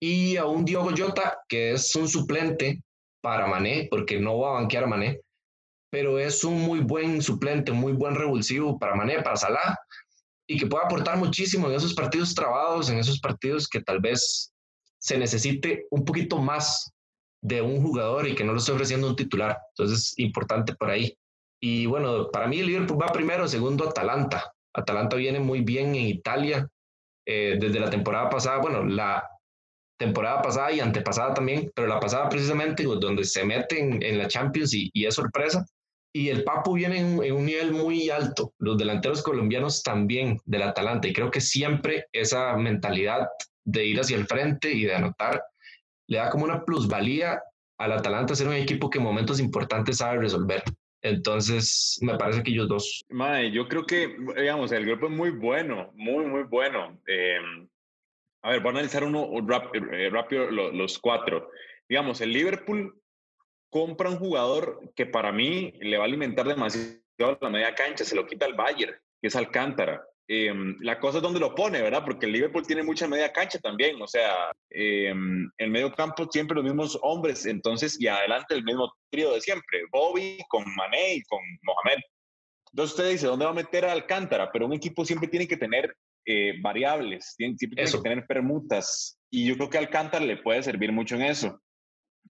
y 0.00 0.36
a 0.36 0.46
un 0.46 0.64
Diogo 0.64 0.90
Jota, 0.96 1.38
que 1.46 1.72
es 1.72 1.94
un 1.94 2.08
suplente 2.08 2.82
para 3.20 3.46
Mané, 3.46 3.88
porque 3.90 4.18
no 4.18 4.38
va 4.38 4.50
a 4.50 4.60
banquear 4.60 4.84
a 4.84 4.88
Mané, 4.88 5.20
pero 5.90 6.18
es 6.18 6.44
un 6.44 6.60
muy 6.60 6.80
buen 6.80 7.20
suplente, 7.20 7.72
muy 7.72 7.92
buen 7.92 8.14
revulsivo 8.14 8.78
para 8.78 8.94
Mané, 8.94 9.22
para 9.22 9.36
Salah, 9.36 9.76
y 10.46 10.58
que 10.58 10.66
puede 10.66 10.84
aportar 10.84 11.16
muchísimo 11.16 11.68
en 11.68 11.74
esos 11.74 11.94
partidos 11.94 12.34
trabados, 12.34 12.90
en 12.90 12.98
esos 12.98 13.20
partidos 13.20 13.68
que 13.68 13.80
tal 13.80 14.00
vez 14.00 14.52
se 14.98 15.18
necesite 15.18 15.86
un 15.90 16.04
poquito 16.04 16.38
más 16.38 16.92
de 17.42 17.62
un 17.62 17.82
jugador 17.82 18.28
y 18.28 18.34
que 18.34 18.44
no 18.44 18.52
lo 18.52 18.58
esté 18.58 18.72
ofreciendo 18.72 19.08
un 19.08 19.16
titular. 19.16 19.58
Entonces, 19.70 20.12
importante 20.18 20.74
por 20.74 20.90
ahí. 20.90 21.16
Y 21.60 21.86
bueno, 21.86 22.30
para 22.30 22.46
mí 22.46 22.62
Liverpool 22.62 23.00
va 23.00 23.06
primero, 23.06 23.48
segundo 23.48 23.88
Atalanta. 23.88 24.52
Atalanta 24.74 25.16
viene 25.16 25.40
muy 25.40 25.60
bien 25.62 25.94
en 25.94 26.06
Italia 26.06 26.68
eh, 27.26 27.56
desde 27.60 27.80
la 27.80 27.90
temporada 27.90 28.28
pasada, 28.28 28.58
bueno, 28.58 28.84
la 28.84 29.26
temporada 30.00 30.40
pasada 30.40 30.72
y 30.72 30.80
antepasada 30.80 31.34
también, 31.34 31.70
pero 31.74 31.86
la 31.86 32.00
pasada 32.00 32.30
precisamente 32.30 32.84
donde 32.84 33.22
se 33.22 33.44
meten 33.44 34.02
en 34.02 34.16
la 34.16 34.28
Champions 34.28 34.72
y, 34.72 34.90
es 34.94 35.14
sorpresa. 35.14 35.64
Y 36.12 36.30
el 36.30 36.42
Papu 36.42 36.74
viene 36.74 36.98
en, 36.98 37.32
un 37.32 37.44
nivel 37.44 37.70
muy 37.72 38.08
alto, 38.08 38.54
los 38.58 38.78
delanteros 38.78 39.22
colombianos 39.22 39.82
también 39.82 40.40
del 40.46 40.62
Atalanta, 40.62 41.06
y 41.06 41.12
creo 41.12 41.30
que 41.30 41.42
siempre 41.42 42.06
esa 42.12 42.56
mentalidad 42.56 43.28
de 43.64 43.84
ir 43.84 44.00
hacia 44.00 44.16
el 44.16 44.26
frente 44.26 44.72
y 44.72 44.84
de 44.86 44.94
anotar 44.94 45.44
le 46.08 46.18
da 46.18 46.30
como 46.30 46.44
una 46.44 46.64
plusvalía 46.64 47.40
al 47.78 47.92
Atalanta 47.92 48.34
ser 48.34 48.48
un 48.48 48.54
equipo 48.54 48.90
que 48.90 48.98
en 48.98 49.04
momentos 49.04 49.38
importantes 49.38 49.98
sabe 49.98 50.18
resolver. 50.18 50.62
Entonces, 51.02 51.98
me 52.02 52.16
parece 52.16 52.42
que 52.42 52.50
ellos 52.50 52.68
dos. 52.68 53.04
Mae, 53.10 53.50
yo 53.52 53.68
creo 53.68 53.86
que, 53.86 54.16
digamos, 54.36 54.72
el 54.72 54.86
grupo 54.86 55.06
es 55.06 55.12
muy 55.12 55.30
bueno, 55.30 55.92
muy, 55.94 56.24
muy 56.26 56.42
bueno. 56.42 56.98
Em, 57.06 57.68
a 58.42 58.50
ver, 58.50 58.60
voy 58.60 58.68
a 58.68 58.72
analizar 58.72 59.04
uno 59.04 59.28
eh, 59.92 60.10
rápido 60.10 60.50
los, 60.50 60.98
cuatro. 60.98 61.50
Digamos, 61.88 62.20
el 62.20 62.32
Liverpool 62.32 63.00
compra 63.68 64.08
un 64.08 64.18
jugador 64.18 64.92
que 64.94 65.06
para 65.06 65.32
mí 65.32 65.72
le 65.80 65.96
va 65.96 66.04
a 66.04 66.06
alimentar 66.06 66.46
demasiado 66.46 66.98
la 67.40 67.50
media 67.50 67.74
cancha, 67.74 68.04
se 68.04 68.16
lo 68.16 68.26
quita 68.26 68.46
el 68.46 68.54
Bayern, 68.54 68.94
que 69.20 69.28
es 69.28 69.36
Alcántara. 69.36 70.02
Em, 70.26 70.76
la 70.80 71.00
cosa 71.00 71.18
es 71.18 71.22
donde 71.22 71.40
lo 71.40 71.54
pone, 71.54 71.82
¿verdad? 71.82 72.04
Porque 72.04 72.26
el 72.26 72.32
Liverpool 72.32 72.66
tiene 72.66 72.84
mucha 72.84 73.08
media 73.08 73.32
cancha 73.32 73.58
también, 73.58 74.00
o 74.00 74.06
sea, 74.06 74.52
eh, 74.70 75.08
en 75.08 75.72
medio 75.72 75.92
campo 75.92 76.28
siempre 76.30 76.54
los 76.54 76.64
mismos 76.64 76.96
hombres, 77.02 77.46
entonces, 77.46 78.00
y 78.00 78.06
adelante 78.06 78.54
el 78.54 78.62
mismo 78.62 78.94
trío 79.10 79.32
de 79.32 79.40
siempre, 79.40 79.82
Bobby 79.90 80.38
con 80.48 80.64
Mané 80.76 81.14
y 81.16 81.22
con 81.24 81.40
Mohamed. 81.62 81.98
Entonces 82.72 82.96
usted 82.96 83.10
dice, 83.10 83.26
¿dónde 83.26 83.44
va 83.44 83.50
a 83.50 83.54
meter 83.54 83.84
a 83.84 83.92
Alcántara? 83.92 84.52
Pero 84.52 84.66
un 84.66 84.72
equipo 84.72 85.04
siempre 85.04 85.28
tiene 85.28 85.48
que 85.48 85.56
tener 85.56 85.96
eh, 86.24 86.54
variables, 86.60 87.34
tiene, 87.36 87.56
siempre 87.56 87.84
tiene 87.84 87.90
que 87.90 88.08
tener 88.08 88.26
permutas, 88.26 89.18
y 89.30 89.46
yo 89.46 89.56
creo 89.56 89.70
que 89.70 89.78
Alcántara 89.78 90.24
le 90.24 90.36
puede 90.36 90.62
servir 90.62 90.92
mucho 90.92 91.16
en 91.16 91.22
eso. 91.22 91.60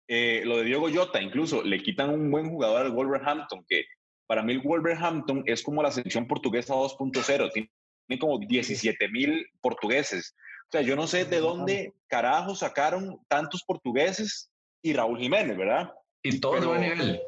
Eh, 0.09 0.43
lo 0.45 0.59
de 0.59 0.65
Diego 0.65 0.89
Jota, 0.93 1.23
incluso 1.23 1.63
le 1.63 1.83
quitan 1.83 2.11
un 2.11 2.31
buen 2.31 2.51
jugador 2.51 2.87
al 2.87 2.93
Wolverhampton, 2.93 3.65
que 3.69 3.85
para 4.27 4.43
mí 4.43 4.53
el 4.53 4.61
Wolverhampton 4.61 5.45
es 5.47 5.63
como 5.63 5.83
la 5.83 5.91
selección 5.91 6.27
portuguesa 6.27 6.75
2.0, 6.75 7.53
tiene 7.53 8.21
como 8.21 8.39
17 8.39 9.09
mil 9.09 9.47
portugueses. 9.61 10.35
O 10.69 10.71
sea, 10.71 10.83
yo 10.83 10.95
no 10.95 11.07
sé 11.07 11.25
de 11.25 11.41
dónde 11.41 11.95
carajo 12.07 12.55
sacaron 12.55 13.19
tantos 13.29 13.65
portugueses 13.65 14.53
y 14.83 14.93
Raúl 14.93 15.19
Jiménez, 15.19 15.57
¿verdad? 15.57 15.93
Y 16.23 16.39
todos 16.39 16.61
de 16.61 16.67
buen 16.67 16.81
nivel. 16.81 17.21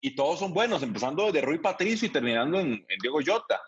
Y 0.00 0.14
todos 0.14 0.38
son 0.38 0.54
buenos, 0.54 0.82
empezando 0.82 1.30
de 1.32 1.40
Rui 1.40 1.58
Patricio 1.58 2.08
y 2.08 2.12
terminando 2.12 2.60
en, 2.60 2.84
Diego 3.02 3.18
Jota. 3.24 3.60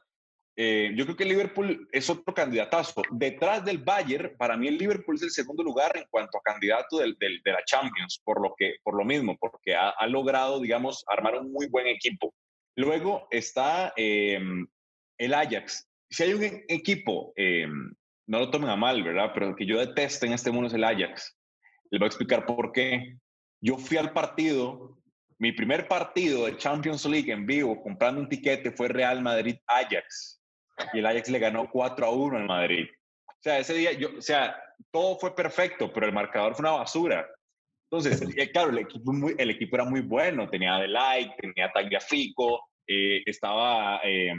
Eh, 0.61 0.93
yo 0.97 1.05
creo 1.05 1.17
que 1.17 1.25
Liverpool 1.25 1.89
es 1.93 2.11
otro 2.11 2.35
candidatazo. 2.35 3.03
Detrás 3.13 3.65
del 3.65 3.79
Bayern, 3.79 4.37
para 4.37 4.57
mí 4.57 4.67
el 4.67 4.77
Liverpool 4.77 5.15
es 5.15 5.23
el 5.23 5.31
segundo 5.31 5.63
lugar 5.63 5.97
en 5.97 6.05
cuanto 6.11 6.37
a 6.37 6.43
candidato 6.43 6.99
del, 6.99 7.17
de 7.17 7.53
la 7.53 7.65
Champions, 7.65 8.21
por 8.25 8.43
lo, 8.43 8.55
que, 8.59 8.75
por 8.83 8.97
lo 8.97 9.05
mismo, 9.05 9.37
porque 9.39 9.77
ha, 9.77 9.95
logrado, 10.09 10.61
digamos, 10.61 11.05
armar 11.07 11.37
un 11.37 11.53
muy 11.53 11.69
buen 11.69 11.87
equipo. 11.87 12.35
Luego 12.75 13.29
está 13.31 13.93
eh, 13.97 14.41
el 15.19 15.35
Ajax, 15.35 15.89
si 16.11 16.25
hay 16.25 16.35
un 16.35 16.43
e-, 16.43 16.65
equipo, 16.69 17.33
eh, 17.37 17.69
no 18.27 18.39
lo 18.41 18.51
tomen 18.51 18.71
a 18.71 18.77
mal, 18.77 19.05
¿verdad? 19.05 19.31
Pero 19.35 19.55
que 19.55 19.65
yo 19.65 19.79
detesto 19.79 20.27
en 20.27 20.33
este 20.33 20.51
mundo 20.51 20.67
es 20.67 20.75
el 20.75 20.83
Ajax. 20.83 21.37
Les 21.91 22.01
voy 22.01 22.07
a 22.07 22.09
explicar 22.09 22.47
por 22.47 22.73
qué. 22.73 23.17
Yo 23.61 23.77
fui 23.77 23.97
al 23.97 24.13
partido, 24.13 24.99
mi 25.39 25.53
primer 25.53 25.87
partido 25.87 26.47
de 26.47 26.57
Champions 26.57 27.05
League 27.07 27.33
en 27.33 27.47
vivo, 27.47 27.81
comprando 27.81 28.21
un 28.21 28.29
tiquete, 28.29 28.73
fue 28.73 28.89
Real 28.89 29.23
Madrid-Ajax. 29.23 30.38
Y 30.93 30.99
el 30.99 31.07
Ajax 31.07 31.29
le 31.29 31.39
ganó 31.39 31.69
4 31.71 32.07
a 32.07 32.11
1 32.11 32.39
en 32.39 32.47
Madrid. 32.47 32.89
O 33.27 33.41
sea, 33.41 33.59
ese 33.59 33.75
día, 33.75 33.93
yo, 33.93 34.11
o 34.19 34.23
sea, 34.23 34.61
todo 34.91 35.19
fue 35.19 35.35
perfecto, 35.35 35.93
pero 35.93 36.07
el 36.07 36.13
marcador 36.13 36.55
fue 36.55 36.63
una 36.63 36.79
basura. 36.79 37.29
Entonces, 37.91 38.23
eh, 38.37 38.51
claro, 38.51 38.71
el 38.71 38.79
equipo, 38.79 39.13
el 39.37 39.51
equipo 39.51 39.77
era 39.77 39.85
muy 39.85 40.01
bueno, 40.01 40.49
tenía 40.49 40.77
Delight, 40.77 41.33
tenía 41.39 41.71
Tagliafico, 41.73 42.61
eh, 42.87 43.23
estaba 43.25 44.01
eh, 44.05 44.33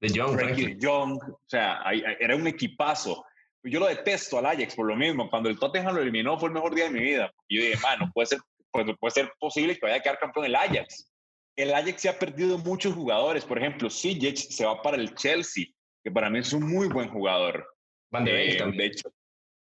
de 0.00 0.08
Young, 0.08 0.34
Frankie 0.34 0.76
Young, 0.78 1.18
o 1.22 1.40
sea, 1.46 1.82
era 2.18 2.36
un 2.36 2.46
equipazo. 2.46 3.24
Yo 3.62 3.80
lo 3.80 3.86
detesto 3.86 4.38
al 4.38 4.46
Ajax 4.46 4.74
por 4.74 4.86
lo 4.86 4.96
mismo. 4.96 5.30
Cuando 5.30 5.48
el 5.48 5.58
Tottenham 5.58 5.94
lo 5.94 6.02
eliminó 6.02 6.38
fue 6.38 6.48
el 6.48 6.54
mejor 6.54 6.74
día 6.74 6.84
de 6.84 6.90
mi 6.90 7.00
vida. 7.00 7.32
Y 7.48 7.56
yo 7.56 7.62
dije, 7.62 7.78
no 7.98 8.10
puede 8.12 8.26
ser, 8.26 8.38
puede, 8.70 8.94
puede 8.96 9.12
ser 9.12 9.32
posible 9.38 9.74
que 9.74 9.86
vaya 9.86 9.96
a 9.96 10.00
quedar 10.00 10.18
campeón 10.18 10.46
el 10.46 10.54
Ajax. 10.54 11.10
El 11.56 11.72
Ajax 11.72 12.02
se 12.02 12.08
ha 12.10 12.18
perdido 12.18 12.58
muchos 12.58 12.94
jugadores. 12.94 13.44
Por 13.44 13.58
ejemplo, 13.58 13.88
Sijic 13.88 14.36
se 14.36 14.66
va 14.66 14.82
para 14.82 14.98
el 14.98 15.14
Chelsea, 15.14 15.66
que 16.04 16.10
para 16.10 16.30
mí 16.30 16.38
es 16.38 16.52
un 16.52 16.68
muy 16.68 16.88
buen 16.88 17.08
jugador. 17.08 17.66
Van 18.12 18.24
de 18.24 18.50
eh, 18.50 18.72
De 18.76 18.86
hecho, 18.86 19.10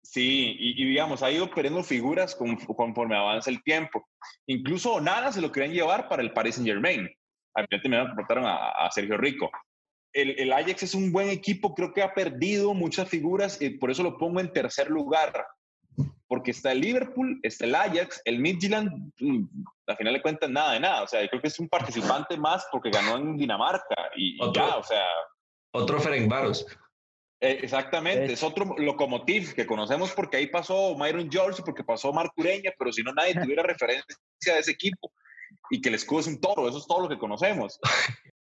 sí, 0.04 0.56
y, 0.60 0.86
digamos, 0.86 1.24
ha 1.24 1.32
ido 1.32 1.50
perdiendo 1.50 1.84
figuras 1.84 2.36
conforme 2.36 3.16
avanza 3.16 3.50
el 3.50 3.64
tiempo. 3.64 4.08
Incluso 4.46 5.02
nada 5.02 5.32
se 5.32 5.42
lo 5.42 5.52
querían 5.52 5.74
llevar 5.74 6.08
para 6.08 6.22
el 6.22 6.34
Paris 6.34 6.56
Saint 6.56 6.68
Germain. 6.68 7.10
Al 7.56 7.68
final 7.68 7.82
terminaron 7.82 8.46
a, 8.46 8.70
a 8.70 8.92
Sergio 8.92 9.18
Rico 9.18 9.50
el, 10.14 10.40
el, 10.40 10.54
Ajax 10.54 10.84
es 10.84 10.94
un 10.94 11.12
buen 11.12 11.30
equipo, 11.30 11.74
creo 11.74 11.92
que 11.92 12.04
ha 12.04 12.14
perdido 12.14 12.74
muchas 12.74 13.10
figuras 13.10 13.60
y 13.62 13.72
por 13.72 13.90
eso 13.92 14.04
lo 14.04 14.18
pongo 14.18 14.40
en 14.40 14.54
tercer 14.54 14.90
lugar. 14.90 15.46
Porque 16.28 16.52
está 16.52 16.72
el 16.72 16.82
Liverpool, 16.82 17.40
está 17.44 17.66
el 17.66 17.76
Ajax, 17.76 18.22
el 18.26 18.40
Midtjylland, 18.40 19.12
mm, 19.20 19.46
al 19.86 19.98
final 19.98 20.14
de 20.14 20.22
cuentas 20.22 20.50
nada 20.50 20.74
de 20.74 20.80
nada. 20.80 21.04
O 21.04 21.08
sea, 21.08 21.22
yo 21.22 21.30
creo 21.30 21.42
que 21.42 21.48
es 21.48 21.60
un 21.60 21.68
participante 21.68 22.38
más 22.38 22.66
porque 22.72 22.90
ganó 22.90 23.18
en 23.18 23.38
Dinamarca 23.38 23.96
y, 24.16 24.38
ya, 24.54 24.78
o 24.78 24.84
sea. 24.84 25.06
Otro 25.74 26.00
Ferencváros. 26.00 26.66
Eh, 27.42 27.60
exactamente, 27.62 28.32
es 28.32 28.42
otro 28.42 28.74
locomotiv 28.78 29.54
que 29.54 29.66
conocemos 29.66 30.12
porque 30.12 30.38
ahí 30.38 30.48
pasó 30.48 30.96
Myron 30.96 31.30
George, 31.30 31.62
porque 31.66 31.84
pasó 31.84 32.14
Marc 32.14 32.32
Ureña, 32.38 32.72
pero 32.80 32.94
si 32.94 33.04
no 33.04 33.12
nadie 33.14 33.34
tuviera 33.52 33.64
referencia 33.64 34.16
de 34.46 34.60
ese 34.60 34.72
equipo. 34.72 35.12
Y 35.70 35.82
que 35.82 35.90
el 35.90 35.96
escudo 35.96 36.22
es 36.22 36.28
un 36.28 36.40
toro, 36.40 36.70
eso 36.70 36.78
es 36.78 36.88
todo 36.88 37.02
lo 37.02 37.10
que 37.10 37.18
conocemos. 37.18 37.80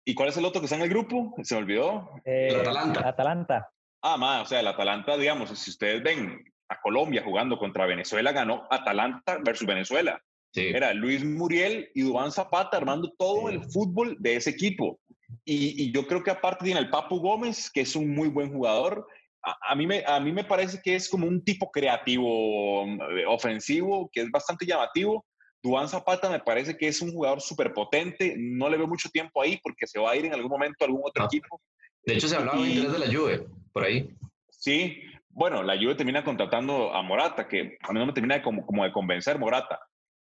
¿Y 0.06 0.14
cuál 0.14 0.30
es 0.30 0.36
el 0.38 0.44
otro 0.46 0.60
que 0.60 0.66
está 0.66 0.76
en 0.76 0.82
el 0.82 0.88
grupo? 0.88 1.34
Se 1.42 1.54
me 1.54 1.60
olvidó. 1.60 2.10
el 2.24 2.54
eh, 2.54 2.60
Atalanta. 2.60 3.08
Atalanta. 3.08 3.70
Ah, 4.02 4.16
más, 4.16 4.42
o 4.42 4.46
sea, 4.46 4.60
el 4.60 4.66
Atalanta, 4.66 5.16
digamos, 5.16 5.50
si 5.50 5.70
ustedes 5.70 6.02
ven 6.02 6.42
a 6.70 6.80
Colombia 6.80 7.22
jugando 7.22 7.58
contra 7.58 7.84
Venezuela, 7.84 8.32
ganó 8.32 8.66
Atalanta 8.70 9.38
versus 9.44 9.66
Venezuela. 9.66 10.22
Sí. 10.52 10.68
Era 10.68 10.94
Luis 10.94 11.24
Muriel 11.24 11.90
y 11.94 12.02
Dubán 12.02 12.32
Zapata 12.32 12.76
armando 12.76 13.12
todo 13.18 13.48
el 13.48 13.62
fútbol 13.64 14.16
de 14.18 14.36
ese 14.36 14.50
equipo. 14.50 14.98
Y, 15.44 15.92
yo 15.92 16.06
creo 16.06 16.22
que 16.22 16.30
aparte 16.30 16.64
tiene 16.64 16.80
el 16.80 16.90
Papu 16.90 17.18
Gómez, 17.18 17.70
que 17.70 17.82
es 17.82 17.96
un 17.96 18.14
muy 18.14 18.28
buen 18.28 18.52
jugador. 18.52 19.06
A, 19.42 19.74
mí 19.74 19.86
me, 19.86 20.04
a 20.06 20.20
mí 20.20 20.32
me 20.32 20.44
parece 20.44 20.80
que 20.82 20.94
es 20.94 21.08
como 21.08 21.26
un 21.26 21.42
tipo 21.42 21.70
creativo, 21.70 22.84
eh, 22.84 23.24
ofensivo, 23.26 24.10
que 24.12 24.22
es 24.22 24.30
bastante 24.30 24.66
llamativo. 24.66 25.24
Duan 25.62 25.88
Zapata 25.88 26.30
me 26.30 26.40
parece 26.40 26.76
que 26.76 26.88
es 26.88 27.00
un 27.00 27.12
jugador 27.12 27.40
súper 27.40 27.72
potente. 27.72 28.34
No 28.38 28.68
le 28.68 28.76
veo 28.76 28.86
mucho 28.86 29.08
tiempo 29.08 29.42
ahí 29.42 29.58
porque 29.62 29.86
se 29.86 29.98
va 29.98 30.12
a 30.12 30.16
ir 30.16 30.26
en 30.26 30.34
algún 30.34 30.50
momento 30.50 30.76
a 30.80 30.86
algún 30.86 31.02
otro 31.04 31.24
ah. 31.24 31.26
equipo. 31.26 31.60
De 32.04 32.14
hecho, 32.14 32.28
se 32.28 32.36
hablaba 32.36 32.60
de 32.62 32.68
interés 32.68 32.92
de 32.92 32.98
la 32.98 33.06
Juve, 33.06 33.46
por 33.72 33.84
ahí. 33.84 34.10
Sí, 34.50 35.02
bueno, 35.30 35.62
la 35.62 35.76
Juve 35.76 35.94
termina 35.94 36.24
contratando 36.24 36.94
a 36.94 37.02
Morata, 37.02 37.48
que 37.48 37.78
a 37.80 37.92
mí 37.92 37.98
no 37.98 38.06
me 38.06 38.12
termina 38.12 38.42
como, 38.42 38.64
como 38.64 38.84
de 38.84 38.92
convencer 38.92 39.38
Morata. 39.38 39.78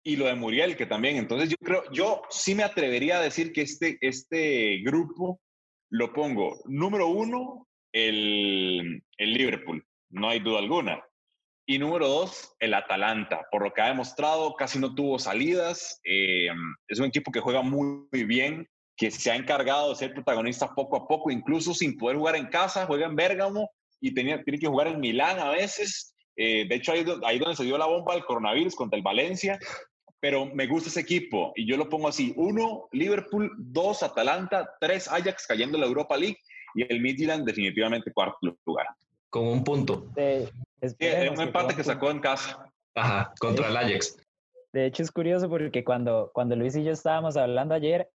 Y 0.04 0.18
lo 0.18 0.26
de 0.26 0.36
Muriel, 0.36 0.76
que 0.76 0.86
también. 0.86 1.16
Entonces, 1.18 1.50
yo 1.50 1.58
creo, 1.58 1.84
yo 1.92 2.24
sí 2.30 2.56
me 2.56 2.63
atrevería 2.63 3.18
a 3.18 3.22
decir 3.22 3.54
que 3.54 3.62
este, 3.62 3.98
este 4.02 4.80
grupo 4.84 5.39
lo 5.89 6.12
pongo 6.12 6.60
número 6.66 7.08
uno, 7.08 7.68
el, 7.94 9.04
el 9.18 9.34
Liverpool, 9.34 9.86
no 10.10 10.30
hay 10.30 10.39
duda 10.39 10.60
alguna. 10.60 11.04
Y 11.66 11.80
número 11.80 12.08
dos, 12.08 12.54
el 12.60 12.74
Atalanta. 12.74 13.48
Por 13.50 13.63
lo 13.63 13.74
que 13.74 13.82
ha 13.82 13.88
demostrado, 13.88 14.54
casi 14.56 14.80
no 14.80 14.94
tuvo 14.94 15.18
salidas. 15.18 16.02
Eh, 16.04 16.50
es 16.88 17.00
un 17.00 17.06
equipo 17.06 17.32
que 17.32 17.39
juega 17.39 17.62
muy, 17.62 18.06
bien, 18.12 18.68
que 18.98 19.12
se 19.12 19.32
ha 19.32 19.36
encargado 19.36 19.89
de 19.89 19.96
ser 19.96 20.13
protagonista 20.13 20.74
poco 20.76 20.98
a 20.98 21.08
poco, 21.08 21.32
incluso 21.32 21.74
sin 21.74 21.98
poder 21.98 22.18
jugar 22.18 22.36
en 22.36 22.48
casa, 22.48 22.86
juega 22.86 23.06
en 23.06 23.16
Bérgamo 23.16 23.70
y 24.02 24.13
tenía, 24.13 24.44
tiene 24.44 24.60
que 24.60 24.68
jugar 24.68 24.88
en 24.88 25.00
Milán 25.00 25.39
a 25.39 25.52
veces. 25.52 26.13
Eh, 26.36 26.68
de 26.68 26.76
hecho, 26.76 26.92
ahí, 26.92 27.06
ahí 27.26 27.39
donde 27.39 27.56
se 27.56 27.63
dio 27.63 27.78
la 27.78 27.86
bomba 27.86 28.13
del 28.13 28.26
coronavirus 28.26 28.76
contra 28.76 28.98
el 28.98 29.04
Valencia. 29.04 29.58
Pero 30.24 30.46
me 30.46 30.68
gusta 30.68 30.88
ese 30.88 31.02
equipo 31.02 31.52
y 31.54 31.68
yo 31.68 31.76
lo 31.76 31.90
pongo 31.90 32.08
así. 32.08 32.34
Uno, 32.38 32.88
Liverpool. 32.94 33.52
Dos, 33.58 34.04
Atalanta. 34.04 34.74
Tres, 34.80 35.10
Ajax 35.10 35.46
cayendo 35.46 35.76
en 35.76 35.82
la 35.82 35.88
Europa 35.88 36.16
League. 36.16 36.38
Y 36.76 36.90
el 36.90 37.02
Midland 37.02 37.46
definitivamente 37.46 38.14
cuarto 38.14 38.56
lugar. 38.66 38.88
Con 39.30 39.46
un 39.48 39.66
punto. 39.66 40.08
Es 40.16 40.96
un 41.30 41.42
empate 41.42 41.76
que 41.76 41.84
sacó 41.84 42.10
en 42.10 42.22
casa. 42.22 42.72
Ajá, 42.96 43.34
contra 43.38 43.68
el 43.68 43.76
Ajax. 43.76 44.16
De 44.72 44.86
hecho, 44.86 45.04
es 45.04 45.12
curioso 45.12 45.50
porque 45.50 45.84
cuando, 45.84 46.32
cuando 46.34 46.56
Luis 46.56 46.78
y 46.78 46.86
yo 46.86 46.92
estábamos 46.92 47.36
hablando 47.36 47.76
ayer, 47.76 48.10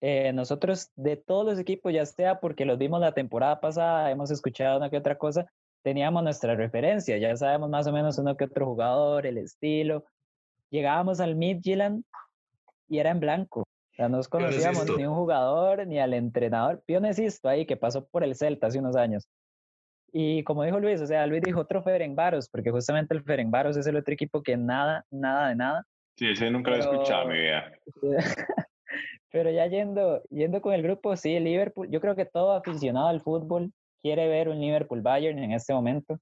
eh, 0.00 0.32
nosotros 0.32 0.90
de 0.96 1.16
todos 1.16 1.46
los 1.46 1.60
equipos, 1.60 1.92
ya 1.92 2.04
sea 2.06 2.40
porque 2.40 2.64
los 2.64 2.76
vimos 2.76 3.00
la 3.00 3.14
temporada 3.14 3.60
pasada, 3.60 4.10
hemos 4.10 4.32
escuchado 4.32 4.78
una 4.78 4.90
que 4.90 4.96
otra 4.96 5.16
cosa, 5.16 5.46
teníamos 5.84 6.24
nuestra 6.24 6.56
referencia, 6.56 7.18
ya 7.18 7.36
sabemos 7.36 7.70
más 7.70 7.86
o 7.86 7.92
menos 7.92 8.18
uno 8.18 8.36
que 8.36 8.46
otro 8.46 8.66
jugador, 8.66 9.26
el 9.26 9.38
estilo. 9.38 10.04
Llegábamos 10.72 11.20
al 11.20 11.36
Midtjylland 11.36 12.02
y 12.88 12.98
era 12.98 13.10
en 13.10 13.20
blanco. 13.20 13.60
O 13.60 13.94
sea, 13.94 14.08
no 14.08 14.18
conocíamos 14.22 14.86
ni 14.96 15.04
un 15.04 15.14
jugador 15.14 15.86
ni 15.86 16.00
al 16.00 16.14
entrenador. 16.14 16.82
Pionesisto 16.86 17.46
ahí 17.46 17.66
que 17.66 17.76
pasó 17.76 18.06
por 18.06 18.24
el 18.24 18.34
Celta 18.34 18.68
hace 18.68 18.78
unos 18.78 18.96
años. 18.96 19.28
Y 20.14 20.42
como 20.44 20.64
dijo 20.64 20.80
Luis, 20.80 20.98
o 21.02 21.06
sea, 21.06 21.26
Luis 21.26 21.42
dijo 21.42 21.60
otro 21.60 21.82
Ferencváros, 21.82 22.48
porque 22.48 22.70
justamente 22.70 23.14
el 23.14 23.22
Ferencváros 23.22 23.76
es 23.76 23.86
el 23.86 23.96
otro 23.96 24.14
equipo 24.14 24.42
que 24.42 24.56
nada, 24.56 25.04
nada 25.10 25.50
de 25.50 25.56
nada. 25.56 25.86
Sí, 26.16 26.30
ese 26.30 26.50
nunca 26.50 26.70
lo 26.70 26.76
he 26.76 26.80
escuchado 26.80 27.28
mi 27.28 27.38
vida. 27.38 27.72
Pero 29.30 29.50
ya 29.50 29.66
yendo, 29.66 30.22
yendo 30.30 30.62
con 30.62 30.72
el 30.72 30.82
grupo, 30.82 31.16
sí, 31.16 31.34
el 31.34 31.44
Liverpool, 31.44 31.90
yo 31.90 32.00
creo 32.00 32.16
que 32.16 32.24
todo 32.24 32.52
aficionado 32.52 33.08
al 33.08 33.20
fútbol 33.20 33.72
quiere 34.00 34.26
ver 34.26 34.48
un 34.48 34.58
Liverpool-Bayern 34.58 35.38
en 35.38 35.52
este 35.52 35.74
momento. 35.74 36.18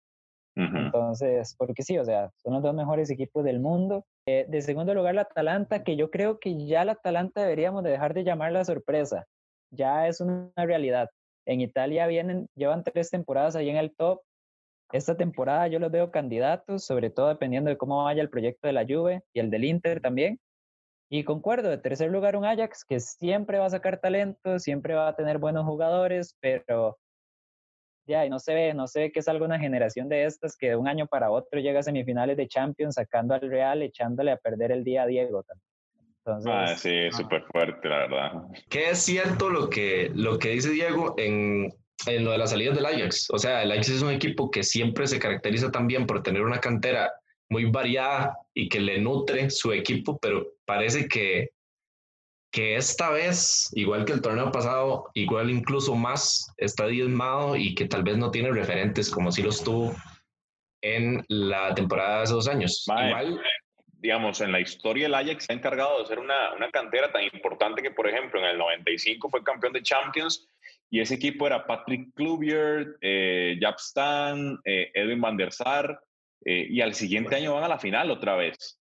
Entonces, 0.57 1.55
porque 1.57 1.83
sí, 1.83 1.97
o 1.99 2.05
sea, 2.05 2.31
son 2.43 2.55
los 2.55 2.63
dos 2.63 2.75
mejores 2.75 3.09
equipos 3.11 3.45
del 3.45 3.61
mundo. 3.61 4.05
Eh, 4.27 4.47
de 4.49 4.61
segundo 4.63 4.93
lugar, 4.95 5.15
la 5.15 5.23
Atalanta, 5.23 5.83
que 5.85 5.97
yo 5.97 6.11
creo 6.11 6.39
que 6.39 6.67
ya 6.67 6.85
la 6.85 6.93
Atalanta 6.93 7.41
deberíamos 7.43 7.83
de 7.83 7.91
dejar 7.91 8.15
de 8.15 8.25
llamar 8.25 8.53
la 8.53 8.65
sorpresa. 8.65 9.27
Ya 9.71 10.07
es 10.09 10.21
una 10.21 10.51
realidad. 10.57 11.09
En 11.47 11.61
Italia 11.61 12.07
vienen, 12.07 12.49
llevan 12.55 12.85
tres 12.85 13.11
temporadas 13.11 13.57
ahí 13.57 13.71
en 13.71 13.77
el 13.77 13.95
top. 13.95 14.21
Esta 14.93 15.17
temporada 15.17 15.69
yo 15.69 15.79
los 15.79 15.91
veo 15.91 16.11
candidatos, 16.11 16.85
sobre 16.85 17.11
todo 17.11 17.29
dependiendo 17.29 17.71
de 17.71 17.79
cómo 17.79 18.05
vaya 18.05 18.23
el 18.23 18.31
proyecto 18.31 18.67
de 18.67 18.73
la 18.73 18.85
Juve 18.85 19.23
y 19.33 19.41
el 19.41 19.51
del 19.51 19.65
Inter 19.65 20.01
también. 20.01 20.39
Y 21.13 21.25
concuerdo, 21.25 21.71
de 21.71 21.79
tercer 21.79 22.11
lugar 22.11 22.37
un 22.37 22.45
Ajax 22.45 22.85
que 22.85 23.01
siempre 23.01 23.59
va 23.59 23.67
a 23.67 23.71
sacar 23.71 23.99
talento, 23.99 24.59
siempre 24.59 24.95
va 24.95 25.09
a 25.09 25.17
tener 25.17 25.39
buenos 25.39 25.65
jugadores, 25.65 26.37
pero 26.41 26.99
ya, 28.11 28.27
y 28.27 28.31
no 28.31 28.39
se 28.39 28.53
ve, 28.53 28.75
no 28.75 28.87
se 28.87 29.01
ve 29.01 29.13
que 29.13 29.21
es 29.21 29.29
alguna 29.29 29.59
generación 29.59 30.09
de 30.09 30.25
estas 30.25 30.57
que 30.57 30.69
de 30.71 30.77
un 30.77 30.89
año 30.89 31.07
para 31.07 31.31
otro 31.31 31.61
llega 31.61 31.81
a 31.81 31.83
semifinales 31.83 32.37
de 32.37 32.49
Champions 32.49 32.97
sacando 32.97 33.33
al 33.33 33.41
Real, 33.41 33.81
echándole 33.83 34.33
a 34.33 34.37
perder 34.37 34.73
el 34.73 34.85
día 34.85 35.05
a 35.05 35.07
Diego 35.07 35.43
también 35.43 35.71
ah, 36.47 36.75
sí, 36.77 37.11
súper 37.13 37.45
fuerte, 37.51 37.89
la 37.89 37.99
verdad. 37.99 38.33
Que 38.69 38.91
es 38.91 38.99
cierto 38.99 39.51
lo 39.51 39.69
que, 39.69 40.11
lo 40.15 40.39
que 40.39 40.51
dice 40.51 40.71
Diego 40.71 41.15
en, 41.17 41.73
en 42.07 42.25
lo 42.25 42.33
de 42.33 42.39
las 42.39 42.51
salidas 42.51 42.77
del 42.77 42.87
Ajax. 42.87 43.29
O 43.31 43.39
sea, 43.39 43.63
el 43.63 43.73
Ajax 43.73 43.89
es 43.89 44.03
un 44.03 44.11
equipo 44.11 44.51
que 44.51 44.63
siempre 44.63 45.07
se 45.07 45.19
caracteriza 45.19 45.71
también 45.71 46.07
por 46.07 46.23
tener 46.23 46.43
una 46.43 46.61
cantera 46.61 47.13
muy 47.49 47.65
variada 47.65 48.37
y 48.55 48.69
que 48.69 48.81
le 48.81 49.01
nutre 49.01 49.51
su 49.51 49.73
equipo, 49.73 50.19
pero 50.19 50.47
parece 50.65 51.09
que, 51.09 51.51
que 52.51 52.77
esta 52.77 53.11
vez, 53.11 53.71
igual 53.75 54.05
que 54.05 54.13
el 54.13 54.23
torneo 54.23 54.51
pasado, 54.51 55.11
igual 55.15 55.51
incluso 55.51 55.95
más, 55.95 56.53
está 56.57 56.87
diezmado 56.87 57.57
y 57.57 57.75
que 57.75 57.87
tal 57.87 58.03
vez 58.03 58.17
no 58.17 58.31
tiene 58.31 58.51
referentes 58.51 59.11
como 59.11 59.31
si 59.31 59.43
los 59.43 59.63
tuvo 59.63 59.95
en 60.83 61.25
la 61.29 61.75
temporada 61.75 62.19
de 62.19 62.23
hace 62.25 62.35
dos 62.35 62.49
años. 62.49 62.85
Igual, 62.87 63.41
digamos, 63.87 64.41
en 64.41 64.53
la 64.53 64.61
historia 64.61 65.07
el 65.07 65.15
Ajax 65.15 65.45
se 65.45 65.53
ha 65.53 65.57
encargado 65.57 66.01
de 66.01 66.07
ser 66.07 66.19
una, 66.19 66.55
una 66.55 66.71
cantera 66.71 67.13
tan 67.13 67.23
importante 67.23 67.83
que, 67.83 67.91
por 67.91 68.09
ejemplo, 68.09 68.41
en 68.41 68.47
el 68.47 68.59
95 68.59 69.29
fue 69.29 69.45
campeón 69.45 69.73
de 69.73 69.83
Champions 69.83 70.49
y 70.91 71.01
ese 71.01 71.15
equipo 71.15 71.47
era 71.47 71.67
Patrick 71.67 72.13
Kluivert, 72.15 72.97
eh, 73.01 73.59
Stan, 73.79 74.59
eh, 74.65 74.91
Edwin 74.93 75.21
van 75.21 75.37
der 75.37 75.53
Sar, 75.53 76.01
eh, 76.45 76.67
y 76.69 76.81
al 76.81 76.95
siguiente 76.95 77.37
año 77.37 77.55
van 77.55 77.65
a 77.65 77.69
la 77.69 77.79
final 77.79 78.11
otra 78.11 78.35
vez. 78.35 78.80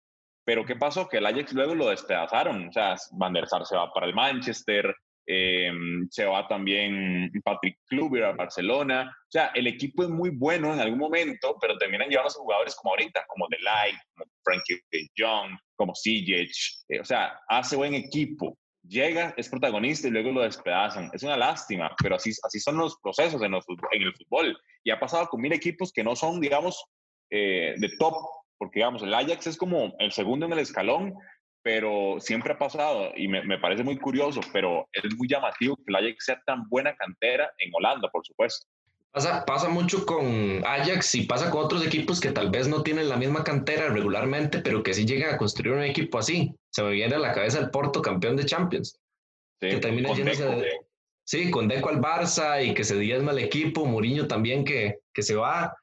Pero 0.44 0.64
¿qué 0.64 0.76
pasó? 0.76 1.09
Que 1.09 1.18
el 1.18 1.26
Ajax 1.26 1.52
luego 1.52 1.74
lo 1.74 1.88
despedazaron. 1.88 2.68
O 2.68 2.72
sea, 2.72 2.96
Van 3.12 3.33
der 3.33 3.48
Sar 3.48 3.64
se 3.64 3.76
va 3.76 3.92
para 3.92 4.07
el 4.07 4.14
Manchester, 4.14 4.94
eh, 5.26 5.72
se 6.11 6.26
va 6.26 6.46
también 6.46 7.30
Patrick 7.42 7.78
Kluber 7.87 8.24
a 8.24 8.33
Barcelona. 8.33 9.11
O 9.11 9.30
sea, 9.30 9.46
el 9.54 9.66
equipo 9.66 10.02
es 10.02 10.11
muy 10.11 10.30
bueno 10.30 10.72
en 10.72 10.80
algún 10.80 10.98
momento, 10.98 11.57
pero 11.61 11.78
terminan 11.78 12.09
llevándose 12.09 12.38
jugadores 12.38 12.74
como 12.76 12.92
ahorita, 12.92 13.24
como 13.26 13.46
Delight, 13.48 13.96
como 14.14 14.30
Frankie 14.42 14.80
de 14.90 15.09
Jong, 15.16 15.59
como 15.76 15.94
Sijic. 15.94 16.50
Eh, 16.88 17.00
o 17.00 17.04
sea, 17.04 17.40
hace 17.48 17.76
buen 17.76 17.94
equipo, 17.94 18.59
llega, 18.83 19.35
es 19.37 19.48
protagonista 19.48 20.09
y 20.09 20.11
luego 20.11 20.30
lo 20.30 20.42
despedazan. 20.42 21.11
Es 21.12 21.22
una 21.22 21.37
lástima, 21.37 21.94
pero 22.02 22.16
así, 22.16 22.33
así 22.42 22.61
son 22.61 22.76
los 22.76 22.98
procesos 23.00 23.40
en, 23.42 23.54
en 23.54 24.02
el 24.02 24.14
fútbol. 24.14 24.57
Y 24.83 24.90
ha 24.90 25.00
pasado 25.00 25.28
con 25.28 25.40
mil 25.40 25.52
equipos 25.52 25.92
que 25.92 26.04
no 26.04 26.14
son, 26.14 26.40
digamos, 26.40 26.85
eh, 27.30 27.74
de 27.78 27.88
top, 27.98 28.14
porque 28.64 28.81
digamos, 28.81 29.03
el 29.03 29.12
Ajax 29.12 29.46
es 29.46 29.57
como 29.59 29.94
el 29.98 30.11
segundo 30.11 30.46
en 30.46 30.53
el 30.53 30.59
escalón, 30.59 31.12
pero 31.62 32.16
siempre 32.18 32.55
ha 32.55 32.59
pasado 32.59 33.11
y 33.14 33.29
me, 33.29 33.44
me, 33.44 33.59
parece 33.59 33.85
muy 33.85 33.98
curioso, 33.98 34.40
pero 34.55 34.88
es 34.90 35.14
muy 35.16 35.29
llamativo 35.29 35.77
que 35.77 35.85
el 35.88 35.96
Ajax 35.96 36.24
sea 36.24 36.42
tan 36.46 36.66
buena 36.70 36.96
cantera 36.96 37.53
en 37.59 37.70
Holanda, 37.74 38.09
por 38.11 38.24
supuesto. 38.24 38.66
Pasa, 39.12 39.44
pasa 39.44 39.68
mucho 39.68 40.07
con 40.07 40.64
Ajax 40.66 41.14
y 41.14 41.27
pasa 41.27 41.50
con 41.50 41.64
otros 41.64 41.87
equipos 41.87 42.20
que 42.20 42.33
tal 42.33 42.50
vez 42.50 42.68
no 42.68 42.83
tienen 42.83 43.11
la 43.11 43.16
misma 43.16 43.44
cantera 43.44 43.90
regularmente, 43.90 44.61
pero 44.61 44.83
que 44.83 44.94
sí 44.94 45.05
llegan 45.05 45.35
a 45.35 45.38
construir 45.38 45.74
un 45.74 45.83
equipo 45.83 46.18
así. 46.18 46.55
Se 46.70 46.83
me 46.83 46.92
viene 46.92 47.14
a 47.14 47.18
la 47.18 47.33
cabeza 47.33 47.61
el 47.61 47.70
Porto, 47.70 48.00
campeón 48.00 48.37
de 48.37 48.46
Champions. 48.46 48.98
Sí, 49.61 49.68
que 49.68 49.77
termina 49.77 50.12
yéndose 50.14 50.44
de, 50.44 50.70
Sí, 51.27 51.50
con 51.50 51.68
Deco 51.68 51.90
al 51.90 52.00
Barça 52.00 52.64
y 52.64 52.74
que 52.74 52.85
se 52.85 52.98
diezma 52.98 53.33
el 53.33 53.38
equipo, 53.38 53.87
Mourinho 53.87 54.27
también 54.27 54.64
que, 54.64 55.00
que 55.12 55.22
se 55.22 55.35
va. 55.35 55.74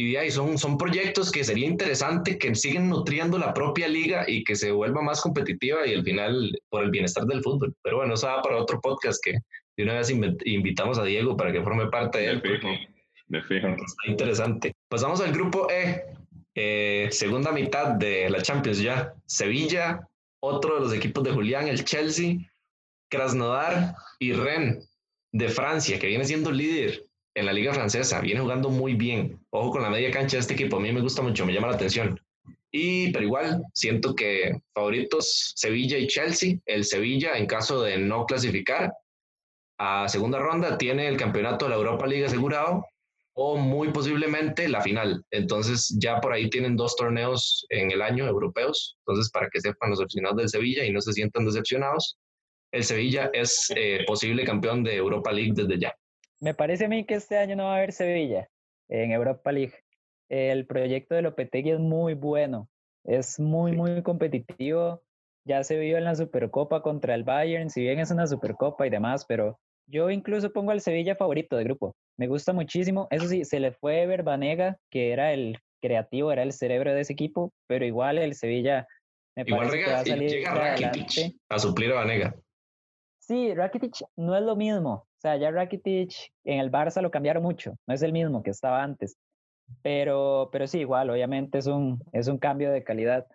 Y 0.00 0.16
ahí 0.16 0.30
son, 0.30 0.56
son 0.56 0.78
proyectos 0.78 1.30
que 1.30 1.44
sería 1.44 1.66
interesante 1.66 2.38
que 2.38 2.54
siguen 2.54 2.88
nutriendo 2.88 3.36
la 3.36 3.52
propia 3.52 3.86
liga 3.86 4.24
y 4.26 4.44
que 4.44 4.56
se 4.56 4.72
vuelva 4.72 5.02
más 5.02 5.20
competitiva 5.20 5.86
y 5.86 5.92
al 5.92 6.02
final 6.02 6.58
por 6.70 6.84
el 6.84 6.90
bienestar 6.90 7.26
del 7.26 7.42
fútbol. 7.42 7.76
Pero 7.82 7.98
bueno, 7.98 8.14
eso 8.14 8.26
va 8.26 8.40
para 8.40 8.56
otro 8.56 8.80
podcast 8.80 9.22
que 9.22 9.32
de 9.76 9.82
una 9.82 9.96
vez 9.96 10.08
invitamos 10.08 10.98
a 10.98 11.04
Diego 11.04 11.36
para 11.36 11.52
que 11.52 11.62
forme 11.62 11.88
parte 11.88 12.16
de 12.16 12.30
él. 12.30 12.42
Me 13.28 13.42
fijo. 13.42 13.68
Está 13.68 14.06
interesante. 14.06 14.72
Pasamos 14.88 15.20
al 15.20 15.32
grupo 15.32 15.70
E, 15.70 16.02
eh, 16.54 17.08
segunda 17.10 17.52
mitad 17.52 17.88
de 17.88 18.30
la 18.30 18.40
Champions 18.40 18.78
ya. 18.78 19.12
Sevilla, 19.26 20.00
otro 20.40 20.76
de 20.76 20.80
los 20.80 20.94
equipos 20.94 21.24
de 21.24 21.32
Julián, 21.32 21.68
el 21.68 21.84
Chelsea, 21.84 22.36
Krasnodar 23.10 23.94
y 24.18 24.32
Rennes 24.32 24.90
de 25.30 25.50
Francia, 25.50 25.98
que 25.98 26.06
viene 26.06 26.24
siendo 26.24 26.50
líder 26.50 27.04
en 27.40 27.46
la 27.46 27.52
liga 27.52 27.74
francesa, 27.74 28.20
viene 28.20 28.40
jugando 28.40 28.70
muy 28.70 28.94
bien. 28.94 29.40
Ojo 29.50 29.70
con 29.70 29.82
la 29.82 29.90
media 29.90 30.10
cancha 30.10 30.36
de 30.36 30.42
este 30.42 30.54
equipo, 30.54 30.76
a 30.76 30.80
mí 30.80 30.92
me 30.92 31.00
gusta 31.00 31.22
mucho, 31.22 31.44
me 31.44 31.52
llama 31.52 31.68
la 31.68 31.74
atención. 31.74 32.20
Y, 32.70 33.10
pero 33.10 33.24
igual, 33.24 33.62
siento 33.74 34.14
que 34.14 34.60
favoritos 34.74 35.52
Sevilla 35.56 35.98
y 35.98 36.06
Chelsea. 36.06 36.58
El 36.66 36.84
Sevilla, 36.84 37.36
en 37.36 37.46
caso 37.46 37.82
de 37.82 37.98
no 37.98 38.26
clasificar 38.26 38.92
a 39.78 40.08
segunda 40.08 40.38
ronda, 40.38 40.78
tiene 40.78 41.08
el 41.08 41.16
campeonato 41.16 41.64
de 41.64 41.70
la 41.70 41.76
Europa 41.76 42.06
League 42.06 42.26
asegurado 42.26 42.84
o 43.32 43.56
muy 43.56 43.90
posiblemente 43.90 44.68
la 44.68 44.82
final. 44.82 45.24
Entonces, 45.30 45.96
ya 45.98 46.20
por 46.20 46.32
ahí 46.32 46.50
tienen 46.50 46.76
dos 46.76 46.94
torneos 46.94 47.66
en 47.70 47.90
el 47.90 48.02
año 48.02 48.26
europeos. 48.26 48.96
Entonces, 49.00 49.30
para 49.32 49.48
que 49.48 49.60
sepan 49.60 49.90
los 49.90 50.00
aficionados 50.00 50.36
del 50.36 50.48
Sevilla 50.48 50.84
y 50.84 50.92
no 50.92 51.00
se 51.00 51.12
sientan 51.12 51.46
decepcionados, 51.46 52.18
el 52.72 52.84
Sevilla 52.84 53.30
es 53.32 53.72
eh, 53.74 54.04
posible 54.06 54.44
campeón 54.44 54.84
de 54.84 54.96
Europa 54.96 55.32
League 55.32 55.52
desde 55.54 55.78
ya. 55.78 55.94
Me 56.40 56.54
parece 56.54 56.86
a 56.86 56.88
mí 56.88 57.04
que 57.04 57.14
este 57.14 57.36
año 57.36 57.54
no 57.54 57.64
va 57.64 57.74
a 57.74 57.76
haber 57.76 57.92
Sevilla 57.92 58.48
en 58.88 59.12
Europa 59.12 59.52
League. 59.52 59.74
El 60.30 60.66
proyecto 60.66 61.14
de 61.14 61.22
Lopetegui 61.22 61.72
es 61.72 61.80
muy 61.80 62.14
bueno, 62.14 62.68
es 63.04 63.38
muy, 63.38 63.72
muy 63.72 64.02
competitivo. 64.02 65.02
Ya 65.46 65.64
se 65.64 65.78
vio 65.78 65.98
en 65.98 66.04
la 66.04 66.14
Supercopa 66.14 66.82
contra 66.82 67.14
el 67.14 67.24
Bayern, 67.24 67.68
si 67.68 67.82
bien 67.82 67.98
es 67.98 68.10
una 68.10 68.26
Supercopa 68.26 68.86
y 68.86 68.90
demás, 68.90 69.26
pero 69.26 69.58
yo 69.86 70.10
incluso 70.10 70.52
pongo 70.52 70.70
al 70.70 70.80
Sevilla 70.80 71.16
favorito 71.16 71.56
de 71.56 71.64
grupo. 71.64 71.94
Me 72.16 72.26
gusta 72.26 72.52
muchísimo. 72.52 73.08
Eso 73.10 73.26
sí, 73.28 73.44
se 73.44 73.60
le 73.60 73.72
fue 73.72 74.06
Verbanega, 74.06 74.78
que 74.90 75.12
era 75.12 75.32
el 75.32 75.58
creativo, 75.82 76.30
era 76.32 76.42
el 76.42 76.52
cerebro 76.52 76.94
de 76.94 77.00
ese 77.00 77.12
equipo, 77.12 77.52
pero 77.66 77.84
igual 77.84 78.18
el 78.18 78.34
Sevilla 78.34 78.86
me 79.36 79.44
igual 79.46 79.68
parece 79.68 79.84
que 79.84 79.90
va 79.90 80.00
a 80.00 80.04
salir 80.04 80.30
llega 80.30 80.54
Rakitic 80.54 81.36
a 81.48 81.58
suplir 81.58 81.92
a 81.92 81.96
Vanega. 81.96 82.34
Sí, 83.18 83.54
Rakitic 83.54 84.04
no 84.16 84.36
es 84.36 84.42
lo 84.42 84.56
mismo. 84.56 85.06
O 85.20 85.22
sea, 85.22 85.36
ya 85.36 85.50
Rakitic 85.50 86.32
en 86.44 86.60
el 86.60 86.72
Barça 86.72 87.02
lo 87.02 87.10
cambiaron 87.10 87.42
mucho, 87.42 87.76
no 87.86 87.92
es 87.92 88.00
el 88.00 88.10
mismo 88.10 88.42
que 88.42 88.48
estaba 88.48 88.82
antes. 88.82 89.18
Pero, 89.82 90.48
pero 90.50 90.66
sí, 90.66 90.78
igual, 90.80 91.10
obviamente 91.10 91.58
es 91.58 91.66
un, 91.66 92.02
es 92.12 92.26
un 92.26 92.38
cambio 92.38 92.72
de 92.72 92.82
calidad. 92.82 93.26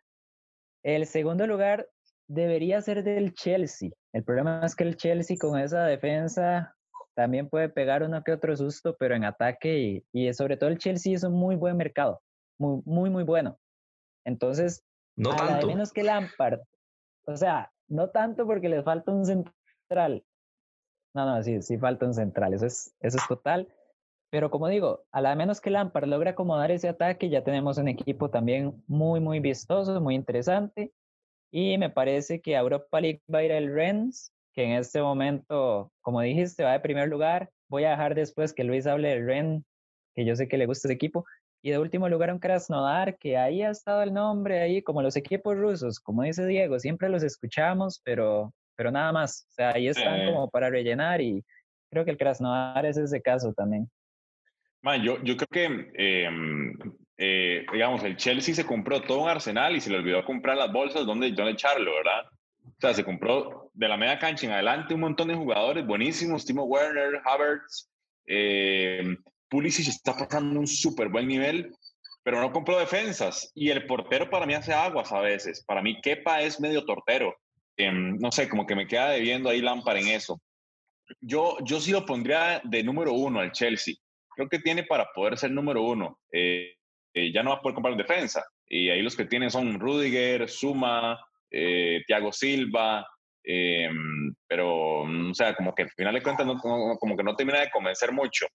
El 0.82 1.06
segundo 1.06 1.46
lugar 1.46 1.88
debería 2.28 2.82
ser 2.82 3.04
del 3.04 3.36
Chelsea. 3.36 3.92
El 4.14 4.24
problema 4.24 4.62
es 4.66 4.76
que 4.76 4.84
el 4.84 4.98
Chelsea 4.98 5.38
con 5.40 5.60
esa 5.60 5.86
defensa 5.86 6.76
también 7.14 7.50
puede 7.50 7.70
pegar 7.70 8.02
uno 8.02 8.24
que 8.24 8.32
otro 8.32 8.58
susto, 8.58 8.96
pero 8.98 9.14
en 9.14 9.24
ataque 9.24 9.78
y, 9.78 10.06
y 10.12 10.34
sobre 10.34 10.58
todo 10.58 10.72
el 10.72 10.80
Chelsea 10.80 11.14
es 11.14 11.24
un 11.24 11.34
muy 11.34 11.56
buen 11.56 11.78
mercado, 11.78 12.20
muy, 12.58 12.82
muy, 12.86 13.12
muy 13.12 13.24
bueno. 13.24 13.60
Entonces, 14.26 14.84
no 15.16 15.36
tanto. 15.36 15.68
menos 15.68 15.94
que 15.94 16.02
Lampard. 16.02 16.62
O 17.28 17.38
sea, 17.38 17.72
no 17.88 18.10
tanto 18.10 18.48
porque 18.48 18.70
les 18.70 18.84
falta 18.84 19.12
un 19.12 19.24
central, 19.24 20.26
no, 21.16 21.26
no, 21.26 21.42
sí, 21.44 21.62
sí 21.62 21.78
falta 21.78 22.06
un 22.06 22.14
central, 22.14 22.54
eso 22.54 22.66
es, 22.66 22.94
eso 23.00 23.18
es 23.18 23.28
total. 23.28 23.68
Pero 24.30 24.52
como 24.52 24.68
digo, 24.68 25.06
a 25.12 25.22
la 25.22 25.34
menos 25.36 25.62
que 25.62 25.70
Lampard 25.70 26.08
logre 26.08 26.32
acomodar 26.32 26.72
ese 26.72 26.90
ataque, 26.90 27.30
ya 27.30 27.44
tenemos 27.44 27.78
un 27.78 27.88
equipo 27.88 28.30
también 28.30 28.84
muy, 28.86 29.22
muy 29.22 29.40
vistoso, 29.40 30.02
muy 30.02 30.16
interesante. 30.16 30.92
Y 31.52 31.78
me 31.78 31.90
parece 31.90 32.42
que 32.42 32.58
a 32.58 32.60
Europa 32.60 33.00
League 33.00 33.22
va 33.34 33.40
a 33.40 33.44
ir 33.44 33.52
el 33.52 33.74
Rennes, 33.74 34.34
que 34.54 34.66
en 34.66 34.72
este 34.72 35.02
momento, 35.02 35.90
como 36.02 36.20
dijiste, 36.20 36.66
va 36.66 36.74
de 36.74 36.82
primer 36.82 37.08
lugar. 37.08 37.50
Voy 37.70 37.86
a 37.86 37.92
dejar 37.92 38.14
después 38.14 38.54
que 38.54 38.66
Luis 38.66 38.86
hable 38.86 39.10
del 39.10 39.26
Rennes, 39.26 39.64
que 40.16 40.26
yo 40.26 40.36
sé 40.36 40.50
que 40.50 40.58
le 40.58 40.66
gusta 40.66 40.90
ese 40.90 40.96
equipo. 40.96 41.24
Y 41.64 41.72
de 41.72 41.80
último 41.80 42.10
lugar 42.10 42.34
un 42.34 42.40
Krasnodar, 42.40 43.18
que 43.18 43.38
ahí 43.38 43.62
ha 43.62 43.70
estado 43.70 44.04
el 44.04 44.14
nombre, 44.14 44.60
ahí 44.60 44.82
como 44.82 45.02
los 45.02 45.16
equipos 45.16 45.56
rusos, 45.56 46.00
como 46.02 46.24
dice 46.24 46.46
Diego, 46.46 46.78
siempre 46.78 47.08
los 47.08 47.24
escuchamos, 47.24 48.02
pero 48.04 48.54
pero 48.76 48.92
nada 48.92 49.12
más. 49.12 49.48
O 49.50 49.54
sea, 49.54 49.72
ahí 49.72 49.88
están 49.88 50.26
como 50.26 50.50
para 50.50 50.70
rellenar 50.70 51.22
y 51.22 51.44
creo 51.90 52.06
que 52.06 52.12
el 52.12 52.18
Krasnodar 52.18 52.86
es 52.86 52.98
ese 52.98 53.22
caso 53.22 53.54
también. 53.54 53.90
Man, 54.82 55.02
yo, 55.02 55.22
yo 55.24 55.36
creo 55.36 55.48
que, 55.48 55.92
em, 55.96 56.74
eh, 57.18 57.66
digamos, 57.72 58.04
el 58.04 58.18
Chelsea 58.18 58.54
se 58.54 58.66
compró 58.66 59.02
todo 59.02 59.24
un 59.24 59.30
arsenal 59.30 59.76
y 59.76 59.82
se 59.82 59.90
le 59.90 59.98
olvidó 59.98 60.24
comprar 60.24 60.58
las 60.58 60.72
bolsas 60.72 61.06
donde, 61.06 61.32
donde 61.32 61.54
echarlo, 61.54 61.94
¿verdad? 61.96 62.26
O 62.66 62.80
sea, 62.80 62.94
se 62.94 63.04
compró 63.04 63.72
de 63.74 63.88
la 63.88 63.98
media 63.98 64.20
cancha 64.20 64.46
en 64.46 64.52
adelante 64.52 64.94
un 64.94 65.00
montón 65.00 65.30
de 65.30 65.36
jugadores 65.36 65.86
buenísimos, 65.86 66.46
Timo 66.46 66.66
Werner, 66.66 67.22
Havertz, 67.26 67.90
eh, 68.28 69.16
Pulisic 69.50 69.88
está 69.88 70.16
pasando 70.18 70.60
un 70.60 70.68
súper 70.68 71.10
buen 71.10 71.28
nivel, 71.28 71.74
pero 72.24 72.42
no 72.42 72.52
compró 72.52 72.78
defensas. 72.78 73.52
Y 73.56 73.70
el 73.70 73.86
portero 73.86 74.30
para 74.30 74.46
mí 74.46 74.54
hace 74.54 74.74
aguas 74.74 75.12
a 75.12 75.22
veces. 75.22 75.64
Para 75.66 75.82
mí 75.82 76.02
Kepa 76.02 76.42
es 76.42 76.60
medio 76.60 76.86
tortero. 76.86 77.36
Em, 77.78 78.18
no 78.18 78.32
sé, 78.32 78.48
como 78.48 78.66
que 78.66 78.76
me 78.76 78.88
queda 78.88 79.12
debiendo 79.12 79.50
ahí 79.50 79.62
Lampard 79.62 79.98
en 79.98 80.08
eso. 80.08 80.42
Yo, 81.22 81.58
yo 81.64 81.80
sí 81.80 81.92
lo 81.92 82.06
pondría 82.06 82.62
de 82.64 82.84
número 82.84 83.14
uno 83.14 83.40
al 83.40 83.52
Chelsea. 83.52 83.96
Creo 84.36 84.50
que 84.50 84.60
tiene 84.60 84.84
para 84.84 85.08
poder 85.14 85.38
ser 85.38 85.52
número 85.52 85.82
uno. 85.82 86.20
Eh, 86.32 86.74
eh, 87.14 87.32
ya 87.32 87.44
no 87.44 87.52
va 87.52 87.58
a 87.58 87.62
poder 87.62 87.76
comprar 87.76 87.94
en 87.94 88.00
defensa. 88.00 88.44
Y 88.68 88.90
ahí 88.90 89.02
los 89.02 89.16
que 89.16 89.26
tienen 89.26 89.52
son 89.52 89.80
Rudiger, 89.80 90.50
Suma, 90.50 91.20
eh, 91.52 92.02
Thiago 92.08 92.32
Silva. 92.32 93.08
Em, 93.44 94.34
pero, 94.48 95.02
o 95.02 95.34
sea, 95.34 95.56
como 95.56 95.76
que 95.76 95.84
al 95.84 95.92
final 95.92 96.16
de 96.16 96.24
cuentas, 96.24 96.48
como 96.62 97.16
que 97.16 97.24
no 97.24 97.36
termina 97.36 97.60
de 97.60 97.70
convencer 97.70 98.12
mucho. 98.12 98.48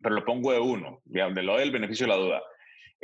Pero 0.00 0.16
lo 0.16 0.24
pongo 0.24 0.52
de 0.52 0.60
uno, 0.60 1.00
de 1.04 1.42
lo 1.42 1.56
del 1.56 1.70
beneficio 1.70 2.06
de 2.06 2.12
la 2.12 2.18
duda. 2.18 2.42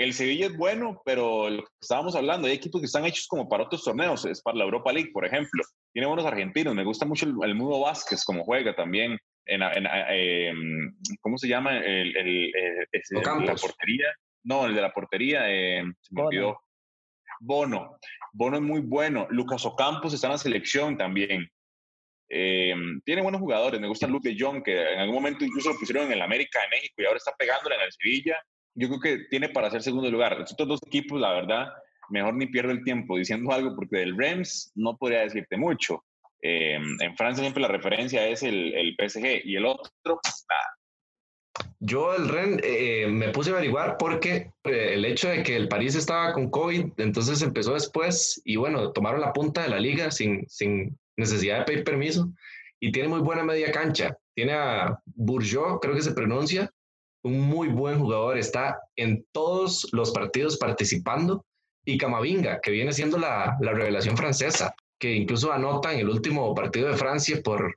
El 0.00 0.14
Sevilla 0.14 0.46
es 0.46 0.56
bueno, 0.56 1.02
pero 1.04 1.50
lo 1.50 1.62
que 1.62 1.68
estábamos 1.78 2.16
hablando, 2.16 2.48
hay 2.48 2.54
equipos 2.54 2.80
que 2.80 2.86
están 2.86 3.04
hechos 3.04 3.26
como 3.28 3.46
para 3.50 3.64
otros 3.64 3.84
torneos, 3.84 4.24
es 4.24 4.40
para 4.40 4.56
la 4.56 4.64
Europa 4.64 4.90
League, 4.94 5.10
por 5.12 5.26
ejemplo. 5.26 5.62
Tiene 5.92 6.08
buenos 6.08 6.24
argentinos, 6.24 6.74
me 6.74 6.84
gusta 6.84 7.04
mucho 7.04 7.26
el, 7.26 7.54
Mudo 7.54 7.80
Vázquez 7.80 8.24
como 8.24 8.42
juega 8.42 8.74
también. 8.74 9.18
En, 9.44 9.60
em, 9.62 10.96
¿Cómo 11.20 11.36
se 11.36 11.48
llama? 11.48 11.76
El, 11.76 12.16
el, 12.16 12.50
la 13.20 13.54
portería. 13.54 14.06
No, 14.42 14.64
el 14.64 14.74
de 14.74 14.80
la 14.80 14.90
portería, 14.90 15.42
eh, 15.50 15.84
se 16.00 16.14
me 16.14 16.22
olvidó. 16.22 16.58
Bono. 17.38 17.98
Bono 18.32 18.56
es 18.56 18.62
muy 18.62 18.80
bueno. 18.80 19.26
Lucas 19.28 19.66
Ocampos 19.66 20.14
está 20.14 20.28
en 20.28 20.32
la 20.32 20.38
selección 20.38 20.96
también. 20.96 21.46
Em, 22.26 23.02
tiene 23.02 23.20
buenos 23.20 23.42
jugadores. 23.42 23.78
Me 23.78 23.88
gusta 23.88 24.06
Luke 24.06 24.30
de 24.30 24.36
Jong, 24.38 24.62
que 24.62 24.80
en 24.80 25.00
algún 25.00 25.16
momento 25.16 25.44
incluso 25.44 25.74
lo 25.74 25.78
pusieron 25.78 26.06
en 26.06 26.12
el 26.12 26.22
América 26.22 26.58
de 26.62 26.68
México 26.68 26.94
y 26.96 27.04
ahora 27.04 27.18
está 27.18 27.34
pegándole 27.36 27.74
en 27.74 27.82
el 27.82 27.92
Sevilla 27.92 28.42
yo 28.74 28.88
creo 28.88 29.00
que 29.00 29.24
tiene 29.30 29.48
para 29.48 29.70
ser 29.70 29.82
segundo 29.82 30.10
lugar. 30.10 30.40
Estos 30.40 30.66
dos 30.66 30.80
equipos, 30.86 31.20
la 31.20 31.32
verdad, 31.32 31.68
mejor 32.10 32.34
ni 32.34 32.46
pierdo 32.46 32.72
el 32.72 32.84
tiempo 32.84 33.16
diciendo 33.16 33.52
algo 33.52 33.74
porque 33.74 33.98
del 33.98 34.16
Rams 34.16 34.72
no 34.74 34.96
podría 34.96 35.20
decirte 35.20 35.56
mucho. 35.56 36.04
Em, 36.42 36.96
en 37.00 37.16
Francia 37.16 37.42
siempre 37.42 37.62
la 37.62 37.68
referencia 37.68 38.26
es 38.26 38.42
el, 38.42 38.72
el 38.74 38.96
PSG 38.96 39.44
y 39.44 39.56
el 39.56 39.66
otro, 39.66 39.90
pues, 40.02 40.46
nada. 40.48 40.80
Yo 41.82 42.14
el 42.14 42.28
REN 42.28 42.60
eh, 42.62 43.06
me 43.08 43.30
puse 43.30 43.50
a 43.50 43.54
averiguar 43.54 43.96
porque 43.98 44.52
eh, 44.64 44.94
el 44.94 45.04
hecho 45.04 45.28
de 45.28 45.42
que 45.42 45.56
el 45.56 45.68
París 45.68 45.94
estaba 45.94 46.32
con 46.32 46.50
COVID, 46.50 46.92
entonces 46.98 47.40
empezó 47.42 47.72
después 47.72 48.40
y 48.44 48.56
bueno, 48.56 48.92
tomaron 48.92 49.20
la 49.20 49.32
punta 49.32 49.62
de 49.62 49.70
la 49.70 49.80
liga 49.80 50.10
sin, 50.10 50.46
sin 50.48 50.98
necesidad 51.16 51.60
de 51.60 51.64
pedir 51.64 51.84
permiso 51.84 52.30
y 52.80 52.92
tiene 52.92 53.08
muy 53.08 53.20
buena 53.20 53.44
media 53.44 53.72
cancha. 53.72 54.16
Tiene 54.34 54.52
a 54.52 54.98
Bourgeois, 55.06 55.78
creo 55.80 55.94
que 55.94 56.02
se 56.02 56.12
pronuncia, 56.12 56.70
un 57.22 57.40
muy 57.40 57.68
buen 57.68 57.98
jugador, 57.98 58.38
está 58.38 58.78
en 58.96 59.24
todos 59.32 59.88
los 59.92 60.10
partidos 60.12 60.56
participando, 60.56 61.44
y 61.84 61.98
Camavinga, 61.98 62.60
que 62.60 62.70
viene 62.70 62.92
siendo 62.92 63.18
la, 63.18 63.56
revelación 63.60 64.16
francesa. 64.16 64.74
que 64.98 65.14
incluso 65.14 65.50
anota 65.50 65.94
en 65.94 66.00
el 66.00 66.10
último 66.10 66.54
partido 66.54 66.88
de 66.88 66.96
Francia 66.96 67.40
por, 67.42 67.74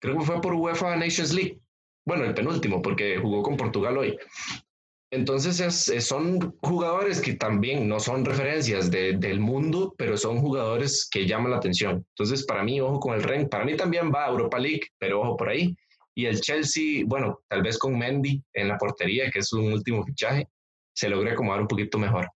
creo 0.00 0.18
que 0.18 0.24
fue 0.24 0.40
por 0.40 0.54
UEFA 0.54 0.96
Nations 0.96 1.32
League. 1.32 1.60
Bueno, 2.04 2.24
el 2.24 2.34
penúltimo, 2.34 2.82
porque 2.82 3.18
jugó 3.18 3.42
con 3.42 3.56
Portugal 3.56 3.96
hoy. 3.96 4.18
Entonces 5.10 5.60
es, 5.60 6.04
son 6.04 6.56
jugadores 6.60 7.20
que 7.20 7.34
también 7.34 7.88
no 7.88 8.00
son 8.00 8.24
referencias 8.24 8.90
del 8.90 9.40
mundo, 9.40 9.94
pero 9.96 10.16
son 10.16 10.40
jugadores 10.40 11.08
que 11.10 11.26
llaman 11.26 11.52
la 11.52 11.58
atención. 11.58 12.04
Entonces 12.10 12.44
para 12.44 12.64
mí, 12.64 12.80
ojo 12.80 12.98
con 12.98 13.14
el 13.14 13.22
Ren, 13.22 13.48
para 13.48 13.64
mí 13.64 13.76
también 13.76 14.12
va 14.12 14.26
a 14.26 14.30
Europa 14.30 14.58
League, 14.58 14.88
pero 14.98 15.20
ojo 15.20 15.36
por 15.36 15.48
ahí. 15.48 15.74
Y 16.18 16.26
el 16.26 16.40
Chelsea, 16.40 17.04
bueno, 17.06 17.42
tal 17.46 17.62
vez 17.62 17.78
con 17.78 17.96
Mendy 17.96 18.42
en 18.52 18.66
la 18.66 18.76
portería, 18.76 19.30
que 19.30 19.38
es 19.38 19.52
un 19.52 19.72
último 19.72 20.02
fichaje, 20.04 20.48
se 20.92 21.08
logra 21.08 21.30
acomodar 21.30 21.60
un 21.60 21.68
poquito 21.68 21.96
mejor. 21.96 22.28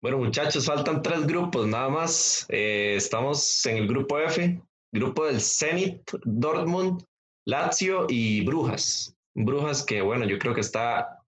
Bueno, 0.00 0.18
muchachos, 0.18 0.64
faltan 0.64 1.02
tres 1.02 1.26
grupos 1.26 1.66
nada 1.66 1.88
más. 1.88 2.46
Eh, 2.50 2.94
estamos 2.96 3.66
en 3.66 3.78
el 3.78 3.88
grupo 3.88 4.20
F, 4.20 4.62
grupo 4.92 5.26
del 5.26 5.40
Zenit, 5.40 6.08
Dortmund, 6.22 7.04
Lazio 7.48 8.06
y 8.08 8.44
Brujas. 8.44 9.12
Brujas 9.34 9.84
que, 9.84 10.00
bueno, 10.00 10.24
yo 10.24 10.38
creo 10.38 10.54
que 10.54 10.60
está, 10.60 11.20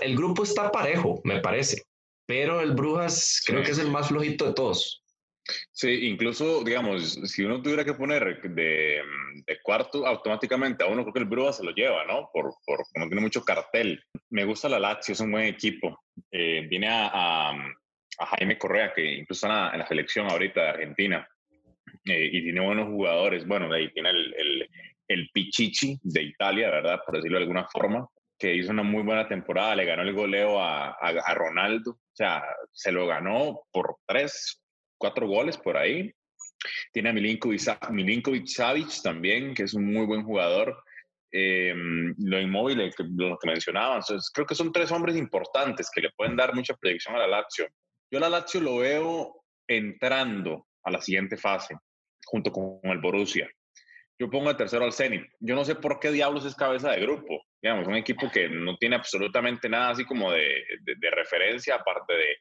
el 0.00 0.16
grupo 0.16 0.44
está 0.44 0.72
parejo, 0.72 1.20
me 1.24 1.40
parece, 1.40 1.82
pero 2.26 2.62
el 2.62 2.72
Brujas 2.72 3.42
creo 3.44 3.62
que 3.62 3.72
es 3.72 3.78
el 3.78 3.90
más 3.90 4.08
flojito 4.08 4.46
de 4.46 4.54
todos. 4.54 5.02
Sí, 5.70 6.08
incluso, 6.08 6.64
digamos, 6.64 7.14
si 7.30 7.44
uno 7.44 7.62
tuviera 7.62 7.84
que 7.84 7.94
poner 7.94 8.40
de, 8.42 9.02
de, 9.46 9.58
cuarto 9.62 10.06
automáticamente 10.06 10.82
a 10.82 10.88
uno, 10.88 11.02
creo 11.02 11.12
que 11.12 11.20
el 11.20 11.26
Brujas 11.26 11.58
se 11.58 11.64
lo 11.64 11.70
lleva, 11.72 12.04
¿no? 12.04 12.30
Por, 12.32 12.54
por 12.64 12.80
no 12.96 13.06
tiene 13.06 13.20
mucho 13.20 13.44
cartel. 13.44 14.02
Me 14.30 14.44
gusta 14.44 14.68
la 14.68 14.80
Lazio, 14.80 15.12
es 15.12 15.20
un 15.20 15.30
buen 15.30 15.46
equipo. 15.46 16.02
Eh, 16.30 16.66
viene 16.68 16.88
a, 16.88 17.52
a 18.18 18.26
Jaime 18.26 18.58
Correa, 18.58 18.92
que 18.94 19.04
incluso 19.04 19.46
está 19.46 19.72
en 19.72 19.78
la, 19.78 19.86
selección 19.86 20.30
ahorita 20.30 20.62
de 20.62 20.68
Argentina, 20.68 21.28
eh, 22.04 22.30
y 22.32 22.42
tiene 22.42 22.60
buenos 22.60 22.88
jugadores. 22.88 23.46
Bueno, 23.46 23.72
ahí 23.72 23.92
tiene 23.92 24.10
el, 24.10 24.68
el, 25.08 25.30
Pichichi 25.32 25.98
de 26.02 26.22
Italia, 26.22 26.70
¿verdad? 26.70 27.00
Por 27.04 27.16
decirlo 27.16 27.38
de 27.38 27.44
alguna 27.44 27.66
forma, 27.68 28.08
que 28.38 28.54
hizo 28.54 28.70
una 28.70 28.82
muy 28.82 29.02
buena 29.02 29.28
temporada, 29.28 29.76
le 29.76 29.84
ganó 29.84 30.02
el 30.02 30.12
goleo 30.12 30.60
a, 30.60 30.90
a, 30.90 31.34
Ronaldo, 31.34 31.92
o 31.92 32.14
sea, 32.16 32.42
se 32.72 32.92
lo 32.92 33.06
ganó 33.06 33.62
por 33.72 33.96
tres, 34.06 34.62
cuatro 34.98 35.26
goles 35.26 35.56
por 35.56 35.76
ahí. 35.76 36.12
Tiene 36.92 37.10
a 37.10 37.12
Milinkovic, 37.12 37.90
Milinkovic 37.90 38.46
Savic 38.46 39.02
también, 39.02 39.54
que 39.54 39.64
es 39.64 39.74
un 39.74 39.92
muy 39.92 40.06
buen 40.06 40.24
jugador. 40.24 40.82
Eh, 41.32 41.74
lo 42.18 42.40
inmóvil, 42.40 42.90
lo 42.98 43.38
que 43.38 43.48
mencionaba. 43.48 43.96
Entonces, 43.96 44.30
creo 44.32 44.46
que 44.46 44.54
son 44.54 44.72
tres 44.72 44.90
hombres 44.90 45.16
importantes 45.16 45.90
que 45.94 46.00
le 46.00 46.10
pueden 46.16 46.36
dar 46.36 46.54
mucha 46.54 46.74
proyección 46.74 47.14
a 47.14 47.18
la 47.18 47.26
Lazio. 47.26 47.66
Yo 48.10 48.20
la 48.20 48.28
Lazio 48.28 48.60
lo 48.60 48.78
veo 48.78 49.42
entrando 49.68 50.66
a 50.84 50.90
la 50.90 51.00
siguiente 51.00 51.36
fase, 51.36 51.76
junto 52.24 52.50
con 52.52 52.80
el 52.84 53.00
Borussia. 53.00 53.50
Yo 54.18 54.30
pongo 54.30 54.50
el 54.50 54.56
tercero 54.56 54.84
al 54.84 54.92
Zenit. 54.92 55.26
Yo 55.40 55.54
no 55.54 55.64
sé 55.64 55.74
por 55.74 56.00
qué 56.00 56.10
diablos 56.10 56.46
es 56.46 56.54
cabeza 56.54 56.92
de 56.92 57.00
grupo. 57.00 57.42
Digamos, 57.60 57.86
un 57.86 57.96
equipo 57.96 58.30
que 58.30 58.48
no 58.48 58.76
tiene 58.76 58.96
absolutamente 58.96 59.68
nada 59.68 59.90
así 59.90 60.04
como 60.04 60.30
de, 60.32 60.64
de, 60.80 61.10
referencia, 61.10 61.74
aparte 61.74 62.14
de, 62.14 62.36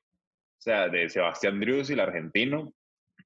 o 0.58 0.62
sea, 0.62 0.90
de 0.90 1.10
Sebastián 1.10 1.60
Drius, 1.60 1.90
el 1.90 2.00
argentino, 2.00 2.74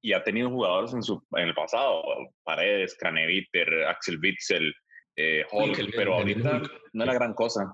y 0.01 0.13
ha 0.13 0.23
tenido 0.23 0.49
jugadores 0.49 0.93
en, 0.93 1.03
su, 1.03 1.21
en 1.31 1.47
el 1.47 1.53
pasado, 1.53 2.03
Paredes, 2.43 2.95
Craneviter, 2.97 3.85
Axel 3.85 4.19
Witzel, 4.21 4.73
eh, 5.15 5.45
Hulk, 5.51 5.91
pero 5.95 6.15
ahorita 6.15 6.61
no 6.93 7.03
es 7.03 7.07
la 7.07 7.13
gran 7.13 7.33
cosa. 7.33 7.71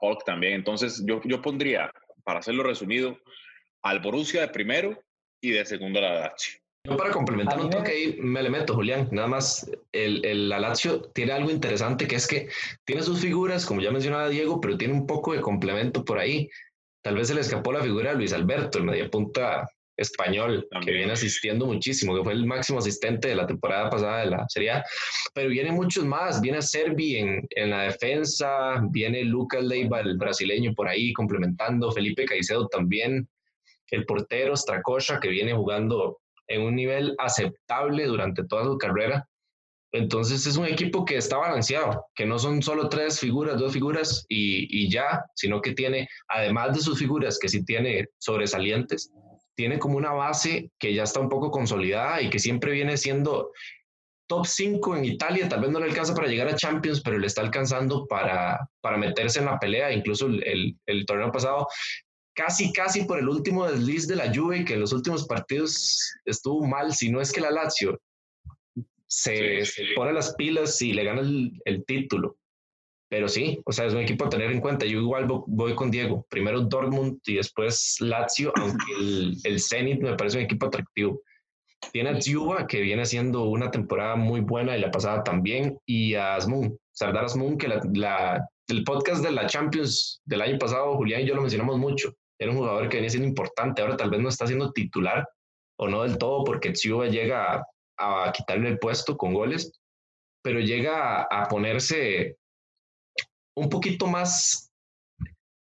Hulk 0.00 0.24
también. 0.24 0.54
Entonces, 0.54 1.02
yo, 1.06 1.20
yo 1.24 1.42
pondría, 1.42 1.90
para 2.24 2.38
hacerlo 2.38 2.62
resumido, 2.62 3.18
al 3.82 4.00
Borussia 4.00 4.42
de 4.42 4.48
primero 4.48 4.98
y 5.42 5.50
de 5.50 5.64
segundo 5.64 5.98
a 5.98 6.02
la 6.02 6.20
Lazio. 6.20 6.58
Yo 6.86 6.96
para 6.96 7.10
complementar 7.10 7.60
un 7.60 7.68
toque 7.68 7.90
ahí 7.92 8.16
me 8.20 8.42
le 8.42 8.48
meto, 8.48 8.74
Julián. 8.74 9.08
Nada 9.12 9.28
más, 9.28 9.70
el, 9.92 10.24
el 10.24 10.48
la 10.48 10.58
Lazio 10.58 11.02
tiene 11.12 11.32
algo 11.32 11.50
interesante 11.50 12.06
que 12.06 12.16
es 12.16 12.26
que 12.26 12.48
tiene 12.86 13.02
sus 13.02 13.20
figuras, 13.20 13.66
como 13.66 13.82
ya 13.82 13.90
mencionaba 13.90 14.30
Diego, 14.30 14.62
pero 14.62 14.78
tiene 14.78 14.94
un 14.94 15.06
poco 15.06 15.34
de 15.34 15.42
complemento 15.42 16.04
por 16.04 16.18
ahí. 16.18 16.48
Tal 17.02 17.16
vez 17.16 17.28
se 17.28 17.34
le 17.34 17.40
escapó 17.40 17.72
la 17.72 17.82
figura 17.82 18.10
de 18.10 18.16
Luis 18.16 18.32
Alberto, 18.32 18.78
el 18.78 18.84
media 18.84 19.08
punta 19.08 19.66
español, 19.96 20.66
que 20.84 20.92
viene 20.92 21.12
asistiendo 21.12 21.66
muchísimo, 21.66 22.16
que 22.16 22.24
fue 22.24 22.32
el 22.32 22.46
máximo 22.46 22.78
asistente 22.78 23.28
de 23.28 23.34
la 23.34 23.46
temporada 23.46 23.90
pasada 23.90 24.20
de 24.20 24.30
la 24.30 24.46
Serie 24.48 24.70
A. 24.70 24.84
Pero 25.34 25.50
vienen 25.50 25.74
muchos 25.74 26.04
más. 26.04 26.40
Viene 26.40 26.62
Servi 26.62 27.16
en, 27.16 27.46
en 27.50 27.70
la 27.70 27.82
defensa, 27.82 28.80
viene 28.90 29.24
Lucas 29.24 29.62
Leiva, 29.62 30.00
el 30.00 30.16
brasileño, 30.16 30.74
por 30.74 30.88
ahí 30.88 31.12
complementando, 31.12 31.92
Felipe 31.92 32.24
Caicedo 32.24 32.66
también 32.68 33.28
el 33.90 34.06
portero 34.06 34.56
Stracocha, 34.56 35.20
que 35.20 35.28
viene 35.28 35.52
jugando 35.52 36.20
en 36.46 36.62
un 36.62 36.74
nivel 36.74 37.14
aceptable 37.18 38.06
durante 38.06 38.44
toda 38.44 38.64
su 38.64 38.78
carrera. 38.78 39.28
Entonces 39.92 40.46
es 40.46 40.56
un 40.56 40.66
equipo 40.66 41.04
que 41.04 41.16
está 41.16 41.36
balanceado, 41.36 42.06
que 42.14 42.24
no 42.24 42.38
son 42.38 42.62
solo 42.62 42.88
tres 42.88 43.18
figuras, 43.18 43.58
dos 43.58 43.72
figuras 43.72 44.24
y, 44.28 44.84
y 44.84 44.90
ya, 44.90 45.24
sino 45.34 45.60
que 45.60 45.72
tiene, 45.72 46.08
además 46.28 46.74
de 46.74 46.80
sus 46.80 46.98
figuras, 46.98 47.38
que 47.38 47.48
sí 47.48 47.64
tiene 47.64 48.06
sobresalientes, 48.18 49.10
tiene 49.56 49.78
como 49.78 49.96
una 49.96 50.12
base 50.12 50.70
que 50.78 50.94
ya 50.94 51.02
está 51.02 51.20
un 51.20 51.28
poco 51.28 51.50
consolidada 51.50 52.22
y 52.22 52.30
que 52.30 52.38
siempre 52.38 52.72
viene 52.72 52.96
siendo 52.96 53.50
top 54.28 54.46
5 54.46 54.96
en 54.96 55.04
Italia, 55.04 55.48
tal 55.48 55.60
vez 55.60 55.70
no 55.70 55.80
le 55.80 55.86
alcanza 55.86 56.14
para 56.14 56.28
llegar 56.28 56.46
a 56.46 56.54
Champions, 56.54 57.02
pero 57.02 57.18
le 57.18 57.26
está 57.26 57.40
alcanzando 57.40 58.06
para, 58.06 58.60
para 58.80 58.96
meterse 58.96 59.40
en 59.40 59.46
la 59.46 59.58
pelea. 59.58 59.92
Incluso 59.92 60.26
el, 60.26 60.78
el 60.86 61.04
torneo 61.04 61.32
pasado 61.32 61.66
casi, 62.32 62.72
casi 62.72 63.04
por 63.04 63.18
el 63.18 63.28
último 63.28 63.66
desliz 63.66 64.06
de 64.06 64.14
la 64.14 64.32
Juve, 64.32 64.64
que 64.64 64.74
en 64.74 64.80
los 64.80 64.92
últimos 64.92 65.26
partidos 65.26 66.14
estuvo 66.24 66.64
mal, 66.64 66.94
si 66.94 67.10
no 67.10 67.20
es 67.20 67.32
que 67.32 67.40
la 67.40 67.50
Lazio 67.50 68.00
se, 69.10 69.62
pone 69.94 70.12
las 70.12 70.34
pilas 70.34 70.80
y 70.82 70.92
le 70.92 71.04
gana 71.04 71.20
el, 71.20 71.84
título. 71.84 72.36
Pero 73.08 73.28
sí, 73.28 73.60
o 73.64 73.72
sea, 73.72 73.86
es 73.86 73.92
un 73.92 74.00
equipo 74.00 74.24
a 74.24 74.30
tener 74.30 74.52
en 74.52 74.60
cuenta. 74.60 74.86
Yo 74.86 75.00
igual 75.00 75.26
voy 75.26 75.74
con 75.74 75.90
Diego. 75.90 76.26
Primero 76.30 76.60
Dortmund 76.60 77.18
y 77.26 77.34
después 77.34 77.96
Lazio, 78.00 78.52
aunque 78.56 78.92
el, 78.98 79.36
el 79.44 79.60
Zenit 79.60 80.00
me 80.00 80.16
parece 80.16 80.38
un 80.38 80.44
equipo 80.44 80.66
atractivo. 80.66 81.20
Tiene 81.92 82.10
a 82.10 82.18
Juba, 82.24 82.66
que 82.66 82.82
viene 82.82 83.02
haciendo 83.02 83.44
una 83.44 83.70
temporada 83.70 84.14
muy 84.14 84.40
buena 84.40 84.76
y 84.76 84.80
la 84.80 84.90
pasada 84.90 85.24
también, 85.24 85.78
y 85.86 86.14
a 86.14 86.36
Asmun, 86.36 86.78
Sardar 86.92 87.24
Asmun, 87.24 87.56
que 87.56 87.68
la, 87.68 88.46
el 88.68 88.84
podcast 88.84 89.24
de 89.24 89.32
la 89.32 89.46
Champions 89.46 90.20
del 90.26 90.42
año 90.42 90.58
pasado, 90.58 90.94
Julián 90.96 91.22
y 91.22 91.26
yo 91.26 91.34
lo 91.34 91.40
mencionamos 91.40 91.78
mucho 91.78 92.14
era 92.40 92.50
un 92.50 92.56
jugador 92.56 92.88
que 92.88 92.96
venía 92.96 93.10
siendo 93.10 93.28
importante, 93.28 93.82
ahora 93.82 93.96
tal 93.96 94.10
vez 94.10 94.20
no 94.20 94.30
está 94.30 94.46
siendo 94.46 94.72
titular 94.72 95.28
o 95.78 95.88
no 95.88 96.02
del 96.02 96.16
todo 96.16 96.42
porque 96.42 96.72
Tsuba 96.72 97.06
llega 97.06 97.62
a, 98.00 98.32
quitarle 98.32 98.68
el 98.68 98.78
puesto 98.78 99.16
con 99.16 99.34
goles, 99.34 99.72
pero 100.42 100.60
llega 100.60 101.22
a, 101.22 101.48
ponerse 101.48 102.36
un 103.56 103.68
poquito 103.68 104.06
más 104.06 104.72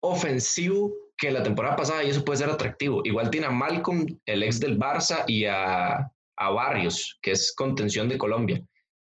ofensivo 0.03 0.93
que 1.17 1.31
la 1.31 1.43
temporada 1.43 1.77
pasada 1.77 2.05
y 2.05 2.11
eso 2.11 2.25
puede 2.25 2.39
ser 2.39 2.51
atractivo. 2.51 3.01
Igual 3.05 3.31
tiene 3.31 3.47
a 3.47 3.51
Malcolm, 3.51 4.07
el 4.27 4.43
ex 4.43 4.61
del 4.61 4.79
Barça, 4.79 5.25
y 5.27 5.47
a, 5.47 6.11
a 6.37 6.51
Barrios, 6.51 7.19
que 7.23 7.33
es 7.33 7.55
contención 7.57 8.09
de 8.09 8.19
Colombia. 8.19 8.63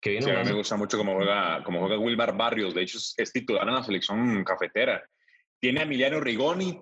Que 0.01 0.09
viene 0.09 0.25
sí, 0.25 0.31
a 0.31 0.43
mí 0.43 0.49
me 0.49 0.57
gusta 0.57 0.75
mucho 0.75 0.97
cómo 0.97 1.15
juega, 1.15 1.63
cómo 1.63 1.79
juega 1.79 1.97
Wilmar 1.97 2.35
Barrios, 2.35 2.73
de 2.73 2.81
hecho 2.81 2.97
es 2.97 3.31
titular 3.31 3.65
en 3.67 3.75
la 3.75 3.83
selección 3.83 4.43
cafetera. 4.43 5.01
Tiene 5.61 5.79
a 5.79 5.83
Emiliano 5.83 6.19
Rigoni, 6.19 6.77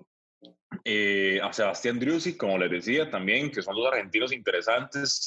eh, 0.84 1.40
a 1.40 1.52
Sebastián 1.52 2.00
Driussi, 2.00 2.36
como 2.36 2.58
les 2.58 2.70
decía 2.70 3.08
también, 3.10 3.50
que 3.50 3.62
son 3.62 3.76
dos 3.76 3.92
argentinos 3.92 4.32
interesantes, 4.32 5.22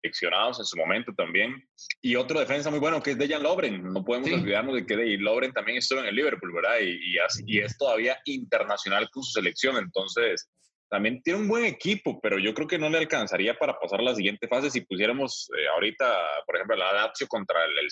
seleccionados 0.00 0.58
en 0.58 0.64
su 0.64 0.76
momento 0.76 1.12
también. 1.14 1.66
Y 2.00 2.16
otro 2.16 2.40
defensa 2.40 2.70
muy 2.70 2.78
bueno 2.78 3.02
que 3.02 3.12
es 3.12 3.18
Dejan 3.18 3.42
Lobren. 3.42 3.82
No 3.82 4.04
podemos 4.04 4.30
olvidarnos 4.32 4.74
de 4.74 4.86
que 4.86 4.96
Dejan 4.96 5.24
Lobren 5.24 5.52
también 5.52 5.78
estuvo 5.78 6.00
en 6.00 6.06
el 6.06 6.14
Liverpool, 6.14 6.52
¿verdad? 6.52 6.78
Y, 6.82 7.16
y, 7.46 7.58
es 7.58 7.76
todavía 7.76 8.18
internacional 8.24 9.08
con 9.10 9.22
su 9.22 9.32
selección. 9.32 9.76
Entonces, 9.76 10.48
también 10.88 11.22
tiene 11.22 11.40
un 11.40 11.48
buen 11.48 11.64
equipo, 11.64 12.20
pero 12.20 12.38
yo 12.38 12.54
creo 12.54 12.66
que 12.66 12.78
no 12.78 12.88
le 12.88 12.98
alcanzaría 12.98 13.58
para 13.58 13.78
pasar 13.78 14.00
a 14.00 14.04
la 14.04 14.14
siguiente 14.14 14.48
fase 14.48 14.70
si 14.70 14.80
pusiéramos 14.82 15.50
eh, 15.56 15.68
ahorita, 15.74 16.06
por 16.46 16.56
ejemplo, 16.56 16.76
la 16.76 16.92
Lazio 16.92 17.26
contra 17.26 17.64
el, 17.64 17.78
el 17.78 17.88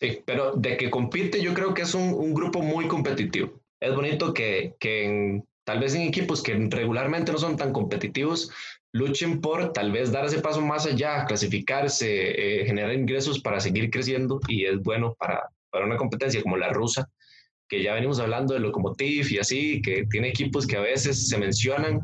Sí, 0.00 0.22
pero 0.26 0.52
de 0.56 0.76
que 0.76 0.90
compite, 0.90 1.40
yo 1.40 1.54
creo 1.54 1.72
que 1.72 1.82
es 1.82 1.94
un, 1.94 2.12
un 2.12 2.34
grupo 2.34 2.60
muy 2.60 2.88
competitivo. 2.88 3.62
Es 3.80 3.94
bonito 3.94 4.34
que, 4.34 4.74
que 4.78 5.04
en 5.04 5.48
tal 5.64 5.80
vez 5.80 5.94
en 5.94 6.02
equipos 6.02 6.42
que 6.42 6.54
regularmente 6.70 7.32
no 7.32 7.38
son 7.38 7.56
tan 7.56 7.72
competitivos, 7.72 8.50
luchen 8.94 9.40
por 9.40 9.72
tal 9.72 9.90
vez 9.90 10.12
dar 10.12 10.24
ese 10.24 10.40
paso 10.40 10.60
más 10.60 10.86
allá, 10.86 11.24
clasificarse, 11.26 12.60
eh, 12.60 12.64
generar 12.64 12.94
ingresos 12.94 13.40
para 13.40 13.58
seguir 13.58 13.90
creciendo 13.90 14.38
y 14.46 14.66
es 14.66 14.80
bueno 14.82 15.16
para, 15.18 15.48
para 15.70 15.84
una 15.84 15.96
competencia 15.96 16.40
como 16.40 16.56
la 16.56 16.68
rusa, 16.68 17.10
que 17.68 17.82
ya 17.82 17.94
venimos 17.94 18.20
hablando 18.20 18.54
de 18.54 18.60
Lokomotiv 18.60 19.32
y 19.32 19.38
así, 19.38 19.82
que 19.82 20.06
tiene 20.08 20.28
equipos 20.28 20.64
que 20.64 20.76
a 20.76 20.80
veces 20.80 21.28
se 21.28 21.36
mencionan 21.36 22.00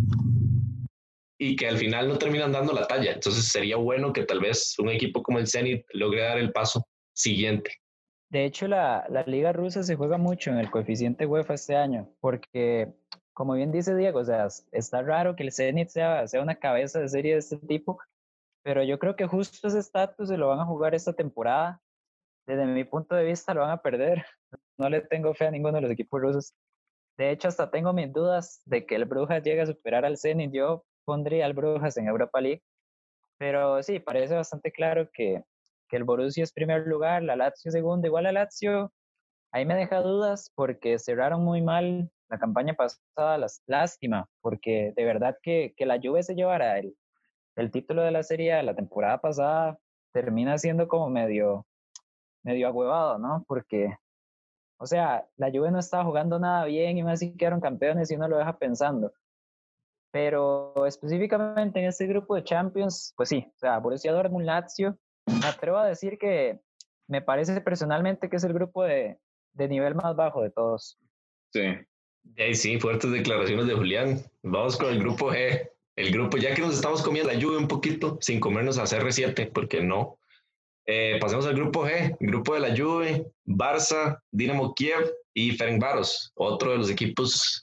y 1.38 1.54
que 1.54 1.68
al 1.68 1.78
final 1.78 2.08
no 2.08 2.18
terminan 2.18 2.50
dando 2.50 2.72
la 2.72 2.88
talla. 2.88 3.12
Entonces 3.12 3.44
sería 3.44 3.76
bueno 3.76 4.12
que 4.12 4.24
tal 4.24 4.40
vez 4.40 4.76
un 4.80 4.88
equipo 4.88 5.22
como 5.22 5.38
el 5.38 5.46
Zenit 5.46 5.84
logre 5.92 6.22
dar 6.22 6.38
el 6.38 6.50
paso 6.50 6.84
siguiente. 7.14 7.70
De 8.30 8.44
hecho, 8.44 8.66
la, 8.66 9.06
la, 9.08 9.22
liga 9.22 9.52
rusa 9.52 9.84
se 9.84 9.94
juega 9.94 10.18
mucho 10.18 10.50
en 10.50 10.58
el 10.58 10.70
coeficiente 10.70 11.24
UEFA 11.24 11.54
este 11.54 11.76
año, 11.76 12.08
porque 12.20 12.88
como 13.34 13.54
bien 13.54 13.72
dice 13.72 13.94
Diego, 13.94 14.20
o 14.20 14.24
sea, 14.24 14.48
está 14.72 15.02
raro 15.02 15.36
que 15.36 15.42
el 15.42 15.52
Zenit 15.52 15.88
sea, 15.88 16.26
sea 16.26 16.42
una 16.42 16.56
cabeza 16.56 17.00
de 17.00 17.08
serie 17.08 17.32
de 17.32 17.38
este 17.38 17.56
tipo, 17.58 17.98
pero 18.62 18.82
yo 18.82 18.98
creo 18.98 19.16
que 19.16 19.26
justo 19.26 19.68
ese 19.68 19.78
estatus 19.78 20.28
se 20.28 20.36
lo 20.36 20.48
van 20.48 20.60
a 20.60 20.66
jugar 20.66 20.94
esta 20.94 21.12
temporada. 21.12 21.80
Desde 22.46 22.66
mi 22.66 22.84
punto 22.84 23.14
de 23.14 23.24
vista 23.24 23.54
lo 23.54 23.62
van 23.62 23.70
a 23.70 23.82
perder. 23.82 24.24
No 24.78 24.88
le 24.88 25.02
tengo 25.02 25.34
fe 25.34 25.46
a 25.46 25.50
ninguno 25.50 25.76
de 25.76 25.82
los 25.82 25.90
equipos 25.90 26.22
rusos. 26.22 26.54
De 27.18 27.30
hecho, 27.30 27.48
hasta 27.48 27.70
tengo 27.70 27.92
mis 27.92 28.10
dudas 28.10 28.62
de 28.64 28.86
que 28.86 28.94
el 28.94 29.04
Brujas 29.04 29.42
llegue 29.42 29.60
a 29.60 29.66
superar 29.66 30.06
al 30.06 30.16
Zenit. 30.16 30.52
Yo 30.54 30.86
pondría 31.04 31.44
al 31.44 31.52
Brujas 31.52 31.98
en 31.98 32.08
Europa 32.08 32.40
League. 32.40 32.62
Pero 33.36 33.82
sí, 33.82 34.00
parece 34.00 34.36
bastante 34.36 34.72
claro 34.72 35.10
que, 35.12 35.44
que 35.86 35.96
el 35.98 36.04
Borussia 36.04 36.44
es 36.44 36.52
primer 36.52 36.86
lugar, 36.86 37.22
la 37.22 37.36
Lazio 37.36 37.70
segundo. 37.70 38.06
Igual 38.06 38.24
la 38.24 38.32
Lazio, 38.32 38.90
ahí 39.52 39.66
me 39.66 39.74
deja 39.74 40.00
dudas 40.00 40.50
porque 40.54 40.98
cerraron 40.98 41.44
muy 41.44 41.60
mal 41.60 42.10
la 42.30 42.38
campaña 42.38 42.74
pasada. 42.74 43.38
Las, 43.38 43.62
lástima, 43.66 44.28
porque 44.40 44.92
de 44.96 45.04
verdad 45.04 45.36
que, 45.42 45.74
que 45.76 45.84
la 45.84 46.00
Juve 46.02 46.22
se 46.22 46.34
llevara 46.34 46.78
el, 46.78 46.96
el 47.56 47.70
título 47.70 48.02
de 48.02 48.12
la 48.12 48.22
serie 48.22 48.62
la 48.62 48.74
temporada 48.74 49.20
pasada 49.20 49.78
termina 50.12 50.56
siendo 50.58 50.88
como 50.88 51.08
medio, 51.10 51.66
medio 52.42 52.68
agüevado, 52.68 53.18
¿no? 53.18 53.44
Porque, 53.46 53.96
o 54.78 54.86
sea, 54.86 55.26
la 55.36 55.50
Juve 55.50 55.70
no 55.70 55.78
estaba 55.78 56.04
jugando 56.04 56.38
nada 56.38 56.64
bien 56.64 56.96
y 56.96 57.02
más 57.02 57.14
así 57.14 57.36
quedaron 57.36 57.60
campeones 57.60 58.10
y 58.10 58.16
uno 58.16 58.28
lo 58.28 58.38
deja 58.38 58.58
pensando. 58.58 59.12
Pero 60.12 60.86
específicamente 60.86 61.78
en 61.78 61.86
este 61.86 62.06
grupo 62.06 62.34
de 62.34 62.42
Champions, 62.42 63.12
pues 63.16 63.28
sí, 63.28 63.46
o 63.54 63.58
sea, 63.58 63.78
Borussia 63.78 64.12
Dortmund, 64.12 64.46
Lazio, 64.46 64.98
me 65.26 65.46
atrevo 65.46 65.78
a 65.78 65.86
decir 65.86 66.18
que 66.18 66.60
me 67.06 67.22
parece 67.22 67.60
personalmente 67.60 68.28
que 68.28 68.36
es 68.36 68.44
el 68.44 68.52
grupo 68.52 68.82
de, 68.82 69.18
de 69.52 69.68
nivel 69.68 69.94
más 69.94 70.16
bajo 70.16 70.42
de 70.42 70.50
todos. 70.50 70.98
Sí. 71.52 71.76
Sí, 72.36 72.54
sí, 72.54 72.80
fuertes 72.80 73.10
declaraciones 73.10 73.66
de 73.66 73.74
Julián. 73.74 74.22
Vamos 74.42 74.76
con 74.76 74.90
el 74.90 74.98
grupo 74.98 75.30
G 75.32 75.70
el 76.00 76.12
grupo, 76.12 76.38
ya 76.38 76.54
que 76.54 76.62
nos 76.62 76.74
estamos 76.74 77.02
comiendo 77.02 77.32
la 77.32 77.38
lluvia 77.38 77.58
un 77.58 77.68
poquito, 77.68 78.18
sin 78.20 78.40
comernos 78.40 78.78
a 78.78 78.84
CR7, 78.84 79.50
porque 79.52 79.80
no. 79.80 80.18
Eh, 80.86 81.18
pasemos 81.20 81.46
al 81.46 81.54
grupo 81.54 81.86
G, 81.86 82.16
grupo 82.20 82.54
de 82.54 82.60
la 82.60 82.76
Juve, 82.76 83.26
Barça, 83.46 84.20
Dinamo 84.30 84.74
Kiev 84.74 85.12
y 85.34 85.52
Ferencváros, 85.52 86.32
otro 86.34 86.72
de 86.72 86.78
los 86.78 86.90
equipos 86.90 87.62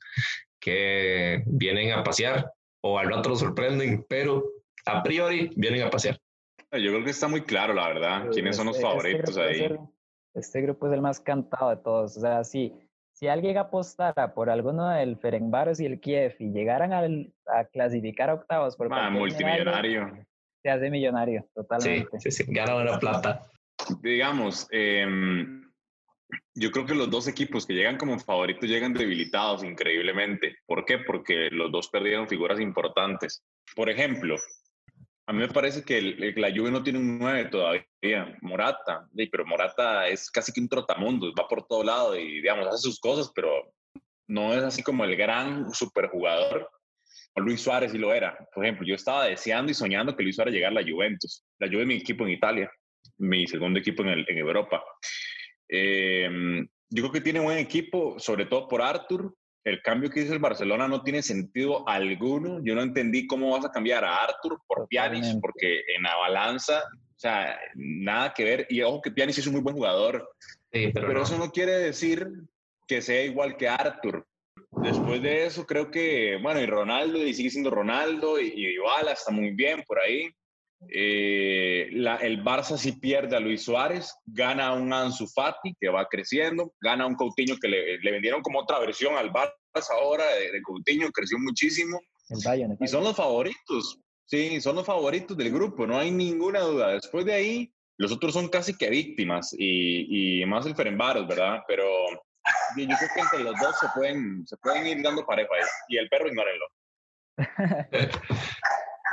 que 0.59 1.43
vienen 1.45 1.91
a 1.93 2.03
pasear 2.03 2.51
o 2.81 2.99
al 2.99 3.09
rato 3.09 3.29
lo 3.29 3.35
sorprenden, 3.35 4.05
pero 4.07 4.45
a 4.85 5.01
priori 5.03 5.51
vienen 5.55 5.81
a 5.81 5.89
pasear. 5.89 6.19
Yo 6.71 6.91
creo 6.91 7.03
que 7.03 7.11
está 7.11 7.27
muy 7.27 7.41
claro, 7.41 7.73
la 7.73 7.87
verdad, 7.87 8.29
quiénes 8.31 8.55
son 8.55 8.67
los 8.67 8.77
este, 8.77 8.87
este 8.87 8.97
favoritos 8.97 9.37
ahí. 9.37 9.77
este 10.35 10.61
grupo 10.61 10.87
es 10.87 10.93
el 10.93 11.01
más 11.01 11.19
cantado 11.19 11.71
de 11.71 11.77
todos, 11.77 12.17
o 12.17 12.21
sea, 12.21 12.43
sí, 12.43 12.73
si 13.17 13.27
alguien 13.27 13.57
apostara 13.57 14.35
por 14.35 14.47
alguno 14.47 14.89
del 14.89 15.17
Ferencváros 15.17 15.79
y 15.79 15.87
el 15.87 15.99
Kiev 15.99 16.35
y 16.37 16.51
llegaran 16.51 16.93
a 16.93 17.65
clasificar 17.65 18.29
a 18.29 18.35
octavos 18.35 18.75
por 18.75 18.93
ah, 18.93 19.09
multimillonario. 19.09 20.23
Se 20.61 20.69
hace 20.69 20.91
millonario, 20.91 21.43
totalmente. 21.55 22.19
Sí, 22.19 22.29
sí, 22.29 22.43
sí, 22.43 22.53
gana 22.53 22.75
una 22.75 22.99
plata. 22.99 23.47
Digamos, 24.03 24.67
em, 24.69 25.63
yo 26.53 26.69
creo 26.69 26.85
que 26.85 26.93
los 26.93 27.09
dos 27.09 27.27
equipos 27.27 27.65
que 27.65 27.73
llegan 27.73 27.97
como 27.97 28.19
favoritos 28.19 28.69
llegan 28.69 28.93
debilitados 28.93 29.63
increíblemente. 29.63 30.57
¿Por 30.67 30.85
qué? 30.85 30.99
Porque 30.99 31.49
los 31.49 31.71
dos 31.71 31.89
perdieron 31.89 32.27
figuras 32.27 32.59
importantes. 32.59 33.43
Por 33.75 33.89
ejemplo, 33.89 34.35
a 35.27 35.33
mí 35.33 35.39
me 35.39 35.49
parece 35.49 35.83
que 35.83 36.01
la 36.37 36.49
Juve 36.55 36.71
no 36.71 36.81
tiene 36.81 36.99
un 36.99 37.19
9 37.19 37.49
todavía. 37.51 37.85
Morata, 38.41 39.09
pero 39.29 39.45
Morata 39.45 40.07
es 40.07 40.31
casi 40.31 40.53
que 40.53 40.61
un 40.61 40.69
trotamundo, 40.69 41.33
va 41.37 41.49
por 41.49 41.67
todo 41.67 41.83
lado 41.83 42.17
y, 42.17 42.41
digamos, 42.41 42.65
hace 42.67 42.77
sus 42.77 42.97
cosas, 42.97 43.29
pero 43.35 43.73
no 44.27 44.53
es 44.53 44.63
así 44.63 44.81
como 44.81 45.03
el 45.03 45.17
gran 45.17 45.73
superjugador. 45.73 46.69
Luis 47.35 47.59
Suárez 47.59 47.91
sí 47.91 47.97
lo 47.97 48.13
era. 48.13 48.37
Por 48.53 48.63
ejemplo, 48.63 48.87
yo 48.87 48.95
estaba 48.95 49.25
deseando 49.25 49.69
y 49.69 49.75
soñando 49.75 50.15
que 50.15 50.23
Luis 50.23 50.37
Suárez 50.37 50.53
llegara 50.53 50.79
a 50.79 50.81
la 50.81 50.89
Juventus. 50.89 51.43
La 51.59 51.67
Juve 51.67 51.81
es 51.81 51.87
mi 51.87 51.95
equipo 51.95 52.23
en 52.23 52.31
Italia, 52.31 52.71
mi 53.17 53.45
segundo 53.47 53.79
equipo 53.79 54.03
en, 54.03 54.25
en 54.25 54.37
Europa. 54.37 54.81
Eh, 55.67 56.29
yo 56.89 57.03
creo 57.03 57.11
que 57.11 57.21
tiene 57.21 57.41
buen 57.41 57.57
equipo, 57.57 58.17
sobre 58.17 58.45
todo 58.45 58.69
por 58.69 58.81
Arthur, 58.81 59.35
el 59.67 59.81
cambio 59.81 60.09
que 60.09 60.21
hizo 60.21 60.33
el 60.33 60.39
Barcelona 60.39 60.87
no 60.87 61.03
tiene 61.03 61.21
sentido 61.21 61.87
alguno. 61.87 62.61
Yo 62.63 62.73
no 62.73 62.81
entendí 62.81 63.27
cómo 63.27 63.51
vas 63.51 63.65
a 63.65 63.71
cambiar 63.71 64.05
a 64.05 64.23
Arthur 64.23 64.61
por 64.65 64.87
Pjanic, 64.87 65.41
porque 65.41 65.81
en 65.93 66.03
la 66.03 66.15
balanza, 66.15 66.79
o 66.79 67.19
sea, 67.19 67.59
nada 67.75 68.33
que 68.33 68.45
ver. 68.45 68.67
Y 68.69 68.81
ojo 68.81 69.01
que 69.01 69.11
Pjanic 69.11 69.37
es 69.37 69.47
un 69.47 69.53
muy 69.53 69.61
buen 69.61 69.75
jugador, 69.75 70.29
pero, 70.71 71.21
eso 71.21 71.37
no 71.37 71.51
quiere 71.51 71.73
decir 71.73 72.27
que 72.87 73.01
sea 73.01 73.23
igual 73.23 73.57
que 73.57 73.67
Arthur. 73.67 74.25
Después 74.71 75.21
de 75.21 75.45
eso, 75.45 75.65
creo 75.65 75.91
que, 75.91 76.37
bueno, 76.41 76.61
y 76.61 76.65
Ronaldo, 76.65 77.17
y 77.25 77.33
sigue 77.33 77.49
siendo 77.49 77.69
Ronaldo, 77.69 78.39
y, 78.39 78.53
y 78.55 78.75
está 79.11 79.31
muy 79.31 79.51
bien 79.51 79.83
por 79.85 79.99
ahí. 79.99 80.29
Eh, 80.89 81.89
la, 81.91 82.17
el 82.17 82.43
Barça 82.43 82.77
sí 82.77 82.93
pierde 82.93 83.35
a 83.35 83.39
Luis 83.39 83.63
Suárez, 83.63 84.15
gana 84.25 84.73
un 84.73 84.93
Ansu 84.93 85.27
Fati 85.27 85.75
que 85.79 85.89
va 85.89 86.07
creciendo, 86.07 86.71
gana 86.79 87.07
un 87.07 87.15
Coutinho 87.15 87.57
que 87.59 87.67
le, 87.67 87.97
le 87.97 88.11
vendieron 88.11 88.41
como 88.41 88.59
otra 88.59 88.79
versión 88.79 89.17
al 89.17 89.33
Barça 89.33 89.56
ahora 89.89 90.25
de, 90.35 90.51
de 90.51 90.61
Coutinho, 90.61 91.11
creció 91.11 91.37
muchísimo. 91.39 91.99
y 92.79 92.87
son 92.87 93.03
los 93.03 93.15
favoritos, 93.15 93.99
sí, 94.25 94.59
son 94.61 94.75
los 94.75 94.85
favoritos 94.85 95.37
del 95.37 95.51
grupo, 95.51 95.87
no 95.87 95.97
hay 95.97 96.11
ninguna 96.11 96.59
duda. 96.61 96.93
Después 96.93 97.25
de 97.25 97.33
ahí, 97.33 97.73
los 97.97 98.11
otros 98.11 98.33
son 98.33 98.49
casi 98.49 98.77
que 98.77 98.89
víctimas 98.89 99.53
y, 99.57 100.41
y 100.41 100.45
más 100.45 100.65
el 100.65 100.75
Ferenbaros, 100.75 101.27
¿verdad? 101.27 101.59
Pero 101.67 101.85
yo 102.77 102.85
creo 102.85 103.09
que 103.13 103.19
entre 103.21 103.39
los 103.39 103.59
dos 103.59 103.77
se 103.79 103.87
pueden, 103.95 104.45
se 104.45 104.57
pueden 104.57 104.87
ir 104.87 105.03
dando 105.03 105.25
pareja 105.25 105.49
ahí. 105.53 105.63
Y 105.89 105.97
el 105.97 106.09
perro, 106.09 106.27
ignórenlo. 106.27 106.65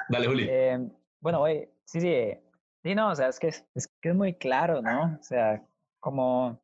Dale, 0.08 0.26
Juli. 0.26 0.46
Eh, 0.48 0.78
bueno, 1.20 1.40
oye, 1.40 1.70
sí, 1.84 2.00
sí, 2.00 2.14
sí, 2.82 2.94
no, 2.94 3.10
o 3.10 3.14
sea, 3.14 3.28
es 3.28 3.38
que 3.38 3.48
es, 3.48 3.64
que 4.00 4.10
es 4.10 4.14
muy 4.14 4.34
claro, 4.34 4.82
¿no? 4.82 5.16
O 5.18 5.22
sea, 5.22 5.62
como, 6.00 6.62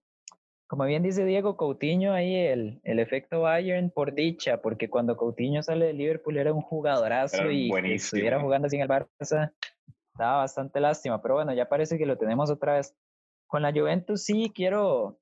como 0.71 0.85
bien 0.85 1.03
dice 1.03 1.25
Diego 1.25 1.57
Coutinho, 1.57 2.13
ahí 2.13 2.37
el, 2.37 2.81
el 2.85 3.01
efecto 3.01 3.41
Bayern 3.41 3.91
por 3.91 4.15
dicha, 4.15 4.63
porque 4.63 4.89
cuando 4.89 5.17
Coutinho 5.17 5.65
sale 5.65 5.87
de 5.87 5.93
Liverpool 5.95 6.37
era 6.37 6.53
un 6.53 6.61
jugadorazo 6.61 7.51
y 7.51 7.73
estuviera 7.93 8.41
jugando 8.41 8.69
sin 8.69 8.81
el 8.81 8.87
Barça, 8.89 9.53
daba 10.17 10.37
bastante 10.37 10.79
lástima, 10.79 11.21
pero 11.21 11.35
bueno, 11.35 11.53
ya 11.55 11.69
parece 11.69 11.99
que 11.99 12.07
lo 12.07 12.17
tenemos 12.17 12.53
otra 12.53 12.75
vez. 12.75 12.95
Con 13.49 13.63
la 13.63 13.73
Juventus 13.73 14.23
sí 14.23 14.53
quiero, 14.55 15.19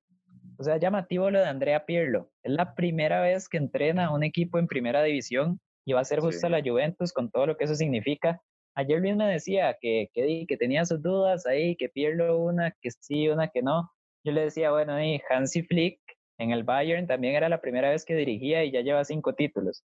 o 0.59 0.63
sea, 0.63 0.77
llamativo 0.77 1.31
lo 1.31 1.39
de 1.39 1.47
Andrea 1.47 1.83
Pirlo. 1.83 2.29
Es 2.43 2.51
la 2.51 2.75
primera 2.75 3.19
vez 3.19 3.49
que 3.49 3.57
entrena 3.57 4.13
un 4.13 4.23
equipo 4.23 4.59
en 4.59 4.67
primera 4.67 5.01
división 5.01 5.59
y 5.83 5.93
va 5.93 6.01
a 6.01 6.05
ser 6.05 6.19
justo 6.19 6.47
la 6.47 6.61
Juventus 6.61 7.11
con 7.11 7.31
todo 7.31 7.47
lo 7.47 7.57
que 7.57 7.63
eso 7.63 7.73
significa 7.73 8.39
ayer 8.75 8.99
Luis 8.99 9.15
me 9.15 9.25
decía 9.25 9.75
que, 9.81 10.09
que, 10.13 10.45
que 10.47 10.57
tenía 10.57 10.85
sus 10.85 11.01
dudas 11.01 11.45
ahí, 11.45 11.75
que 11.75 11.89
pierdo 11.89 12.37
una, 12.37 12.71
que 12.81 12.91
sí, 12.91 13.27
una 13.29 13.49
que 13.49 13.63
no. 13.63 13.91
Yo 14.23 14.31
le 14.31 14.41
decía, 14.41 14.71
bueno, 14.71 15.01
y 15.01 15.21
Hansi 15.29 15.63
Flick 15.63 15.99
en 16.37 16.51
el 16.51 16.63
Bayern 16.63 17.07
también 17.07 17.35
era 17.35 17.49
la 17.49 17.61
primera 17.61 17.89
vez 17.89 18.05
que 18.05 18.15
dirigía 18.15 18.63
y 18.63 18.71
ya 18.71 18.81
lleva 18.81 19.03
cinco 19.05 19.33
títulos. 19.33 19.83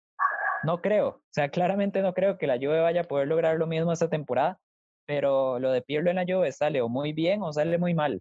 No 0.65 0.81
creo, 0.81 1.09
o 1.09 1.23
sea, 1.31 1.51
claramente 1.51 2.03
no 2.03 2.15
creo 2.15 2.37
que 2.37 2.47
la 2.47 2.57
Juve 2.57 2.81
vaya 2.81 3.03
a 3.03 3.05
poder 3.05 3.29
lograr 3.29 3.57
lo 3.59 3.67
mismo 3.67 3.93
esta 3.93 4.09
temporada, 4.09 4.59
pero 5.07 5.59
lo 5.59 5.71
de 5.71 5.83
Pirlo 5.83 6.11
en 6.11 6.17
la 6.17 6.25
Juve 6.27 6.51
sale 6.53 6.81
o 6.81 6.89
muy 6.89 7.13
bien 7.13 7.43
o 7.43 7.53
sale 7.53 7.79
muy 7.79 7.95
mal. 7.95 8.21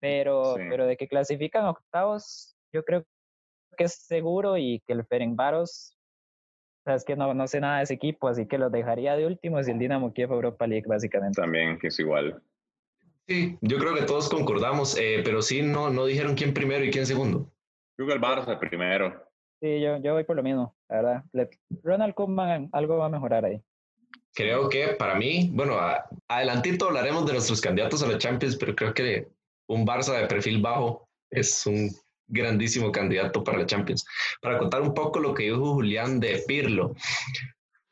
Pero, 0.00 0.54
pero 0.56 0.86
de 0.86 0.96
que 0.96 1.08
clasifican 1.08 1.66
octavos, 1.66 2.56
yo 2.72 2.84
creo 2.84 3.04
que 3.76 3.84
es 3.84 3.94
seguro 3.94 4.56
y 4.56 4.82
que 4.86 4.92
el 4.92 5.04
Ferencváros 5.06 5.96
es 6.86 7.04
que 7.04 7.16
no, 7.16 7.32
no 7.32 7.46
sé 7.46 7.60
nada 7.60 7.78
de 7.78 7.84
ese 7.84 7.94
equipo, 7.94 8.28
así 8.28 8.46
que 8.46 8.58
los 8.58 8.70
dejaría 8.70 9.16
de 9.16 9.26
últimos 9.26 9.66
y 9.66 9.70
el 9.70 9.78
Dinamo 9.78 10.12
Kiev 10.12 10.32
Europa 10.32 10.66
League, 10.66 10.86
básicamente. 10.86 11.40
También, 11.40 11.78
que 11.78 11.88
es 11.88 11.98
igual. 11.98 12.42
Sí, 13.26 13.56
yo 13.62 13.78
creo 13.78 13.94
que 13.94 14.02
todos 14.02 14.28
concordamos, 14.28 14.98
eh, 14.98 15.22
pero 15.24 15.40
sí 15.40 15.62
no, 15.62 15.90
no 15.90 16.04
dijeron 16.04 16.34
quién 16.34 16.52
primero 16.52 16.84
y 16.84 16.90
quién 16.90 17.06
segundo. 17.06 17.50
Yo 17.98 18.04
el 18.06 18.20
Barça 18.20 18.58
primero. 18.58 19.24
Sí, 19.62 19.80
yo, 19.80 19.96
yo 19.98 20.12
voy 20.12 20.24
por 20.24 20.36
lo 20.36 20.42
mismo, 20.42 20.76
la 20.90 20.96
verdad. 20.96 21.24
Ronald 21.82 22.14
Koeman 22.14 22.68
algo 22.72 22.98
va 22.98 23.06
a 23.06 23.10
mejorar 23.10 23.44
ahí. 23.44 23.62
Creo 24.34 24.68
que 24.68 24.88
para 24.88 25.14
mí, 25.14 25.50
bueno, 25.52 25.78
adelantito 26.28 26.88
hablaremos 26.88 27.24
de 27.24 27.34
nuestros 27.34 27.60
candidatos 27.60 28.02
a 28.02 28.08
la 28.08 28.18
Champions, 28.18 28.56
pero 28.56 28.74
creo 28.74 28.92
que 28.92 29.28
un 29.68 29.86
Barça 29.86 30.20
de 30.20 30.26
perfil 30.26 30.60
bajo 30.60 31.08
es 31.30 31.64
un 31.66 31.90
grandísimo 32.26 32.90
candidato 32.90 33.44
para 33.44 33.58
la 33.58 33.66
Champions. 33.66 34.04
Para 34.42 34.58
contar 34.58 34.82
un 34.82 34.92
poco 34.92 35.20
lo 35.20 35.34
que 35.34 35.44
dijo 35.44 35.74
Julián 35.74 36.20
de 36.20 36.42
Pirlo. 36.46 36.94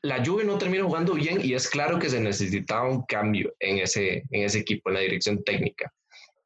La 0.03 0.25
Juve 0.25 0.45
no 0.45 0.59
termina 0.59 0.85
jugando 0.85 1.15
bien 1.15 1.41
y 1.43 1.55
es 1.55 1.69
claro 1.69 1.99
que 1.99 2.11
se 2.11 2.21
necesitaba 2.21 2.89
un 2.89 3.03
cambio 3.07 3.55
en 3.61 3.79
ese, 3.79 4.25
en 4.31 4.45
ese 4.45 4.59
equipo, 4.59 4.91
en 4.91 4.95
la 4.95 5.01
dirección 5.01 5.43
técnica. 5.45 5.93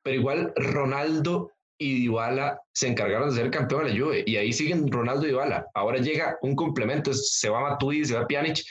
Pero 0.03 0.17
igual 0.17 0.53
Ronaldo 0.57 1.53
y 1.79 2.01
Dybala 2.01 2.61
se 2.75 2.89
encargaron 2.89 3.31
de 3.31 3.37
ser 3.37 3.51
campeón 3.51 3.85
de 3.85 3.91
la 3.95 3.99
Juve 3.99 4.25
y 4.27 4.37
ahí 4.37 4.53
siguen 4.53 4.91
Ronaldo 4.91 5.25
y 5.25 5.31
Dybala. 5.31 5.67
Ahora 5.75 5.99
llega 5.99 6.39
un 6.43 6.55
complemento, 6.55 7.13
se 7.15 7.49
va 7.49 7.61
Matuidi, 7.61 8.05
se 8.05 8.15
va 8.15 8.27
Pjanic, 8.27 8.63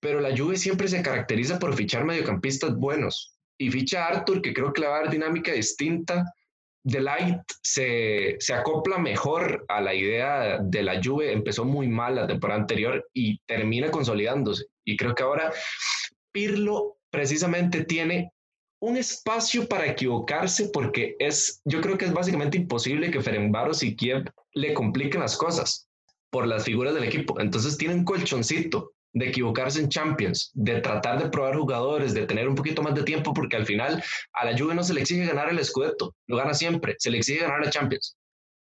pero 0.00 0.20
la 0.20 0.36
Juve 0.36 0.56
siempre 0.56 0.86
se 0.88 1.02
caracteriza 1.02 1.58
por 1.58 1.74
fichar 1.74 2.04
mediocampistas 2.04 2.76
buenos 2.76 3.36
y 3.58 3.70
ficha 3.70 4.04
a 4.04 4.08
Arthur 4.08 4.42
que 4.42 4.54
creo 4.54 4.72
que 4.72 4.82
le 4.82 4.86
va 4.86 4.98
a 4.98 5.00
dar 5.02 5.10
dinámica 5.10 5.52
distinta 5.52 6.24
The 6.84 7.00
Light 7.00 7.40
se, 7.62 8.36
se, 8.38 8.54
acopla 8.54 8.98
mejor 8.98 9.64
a 9.68 9.80
la 9.80 9.94
idea 9.94 10.58
de 10.62 10.82
la 10.82 11.00
Juve. 11.02 11.32
Empezó 11.32 11.64
muy 11.64 11.88
mal 11.88 12.14
la 12.16 12.26
temporada 12.26 12.60
anterior 12.60 13.06
y 13.12 13.38
termina 13.46 13.90
consolidándose. 13.90 14.66
Y 14.84 14.96
creo 14.96 15.14
que 15.14 15.22
ahora 15.22 15.52
Pirlo 16.32 16.98
precisamente 17.10 17.84
tiene 17.84 18.32
un 18.80 18.96
espacio 18.96 19.66
para 19.68 19.86
equivocarse 19.86 20.70
porque 20.72 21.16
es, 21.18 21.60
yo 21.64 21.80
creo 21.80 21.98
que 21.98 22.04
es 22.04 22.12
básicamente 22.12 22.58
imposible 22.58 23.10
que 23.10 23.20
Ferenbaros 23.20 23.82
y 23.82 23.96
Kiev 23.96 24.24
le 24.54 24.72
compliquen 24.72 25.20
las 25.20 25.36
cosas 25.36 25.88
por 26.30 26.46
las 26.46 26.64
figuras 26.64 26.94
del 26.94 27.04
equipo. 27.04 27.40
Entonces 27.40 27.76
tiene 27.76 27.94
un 27.94 28.04
colchoncito 28.04 28.92
de 29.18 29.28
equivocarse 29.28 29.80
en 29.80 29.88
Champions, 29.88 30.52
de 30.54 30.80
tratar 30.80 31.20
de 31.20 31.28
probar 31.28 31.56
jugadores, 31.56 32.14
de 32.14 32.24
tener 32.24 32.48
un 32.48 32.54
poquito 32.54 32.82
más 32.82 32.94
de 32.94 33.02
tiempo, 33.02 33.34
porque 33.34 33.56
al 33.56 33.66
final 33.66 34.02
a 34.32 34.44
la 34.44 34.56
Juve 34.56 34.74
no 34.74 34.84
se 34.84 34.94
le 34.94 35.00
exige 35.00 35.26
ganar 35.26 35.50
el 35.50 35.64
Scudetto, 35.64 36.14
lo 36.28 36.36
gana 36.36 36.54
siempre, 36.54 36.94
se 36.98 37.10
le 37.10 37.18
exige 37.18 37.40
ganar 37.40 37.64
la 37.64 37.70
Champions. 37.70 38.16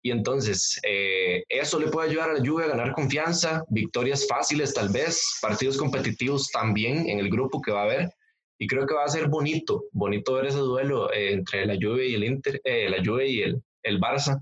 Y 0.02 0.12
entonces 0.12 0.78
eh, 0.84 1.42
eso 1.48 1.80
le 1.80 1.88
puede 1.88 2.10
ayudar 2.10 2.30
a 2.30 2.34
la 2.34 2.46
Juve 2.46 2.64
a 2.64 2.68
ganar 2.68 2.92
confianza, 2.92 3.64
victorias 3.68 4.26
fáciles 4.28 4.72
tal 4.72 4.88
vez, 4.90 5.20
partidos 5.42 5.76
competitivos 5.76 6.48
también 6.52 7.08
en 7.08 7.18
el 7.18 7.28
grupo 7.28 7.60
que 7.60 7.72
va 7.72 7.80
a 7.80 7.84
haber. 7.84 8.10
Y 8.58 8.68
creo 8.68 8.86
que 8.86 8.94
va 8.94 9.04
a 9.04 9.08
ser 9.08 9.26
bonito, 9.28 9.84
bonito 9.90 10.34
ver 10.34 10.46
ese 10.46 10.58
duelo 10.58 11.12
eh, 11.12 11.32
entre 11.32 11.66
la 11.66 11.74
Juve 11.74 12.06
y 12.06 12.14
el 12.14 12.24
Inter, 12.24 12.60
eh, 12.62 12.88
la 12.88 13.04
Juve 13.04 13.28
y 13.28 13.42
el, 13.42 13.60
el 13.82 14.00
Barça. 14.00 14.40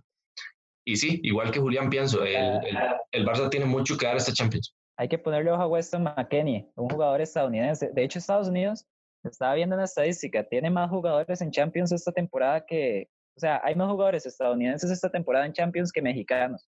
Y 0.84 0.96
sí, 0.96 1.18
igual 1.22 1.50
que 1.50 1.60
Julián 1.60 1.88
pienso, 1.88 2.22
el, 2.22 2.36
el, 2.36 2.78
el 3.10 3.26
Barça 3.26 3.48
tiene 3.48 3.64
mucho 3.64 3.96
que 3.96 4.04
dar 4.04 4.18
esta 4.18 4.34
Champions 4.34 4.74
hay 4.96 5.08
que 5.08 5.18
ponerle 5.18 5.50
ojo 5.50 5.62
a 5.62 5.66
Weston 5.66 6.02
McKenney, 6.02 6.70
un 6.76 6.88
jugador 6.88 7.20
estadounidense. 7.20 7.90
De 7.92 8.04
hecho, 8.04 8.18
Estados 8.18 8.48
Unidos, 8.48 8.86
estaba 9.24 9.54
viendo 9.54 9.74
una 9.74 9.84
estadística, 9.84 10.44
tiene 10.44 10.70
más 10.70 10.90
jugadores 10.90 11.40
en 11.40 11.50
Champions 11.50 11.92
esta 11.92 12.12
temporada 12.12 12.64
que, 12.64 13.08
o 13.36 13.40
sea, 13.40 13.60
hay 13.64 13.74
más 13.74 13.90
jugadores 13.90 14.26
estadounidenses 14.26 14.90
esta 14.90 15.10
temporada 15.10 15.46
en 15.46 15.52
Champions 15.52 15.90
que 15.90 16.02
mexicanos. 16.02 16.68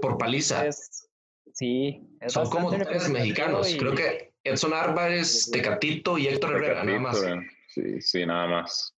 por 0.00 0.18
paliza. 0.18 0.64
sí. 1.52 2.06
Son 2.26 2.48
como 2.50 2.70
tres 2.70 3.08
mexicanos. 3.08 3.74
Creo 3.78 3.94
que 3.94 4.32
Edson 4.44 4.72
Álvarez, 4.74 5.50
Tecatito 5.50 6.18
y 6.18 6.28
Héctor 6.28 6.56
Herrera, 6.56 6.84
nada 6.84 7.00
más. 7.00 7.24
Sí, 7.68 8.00
sí, 8.00 8.26
nada 8.26 8.46
más. 8.46 8.94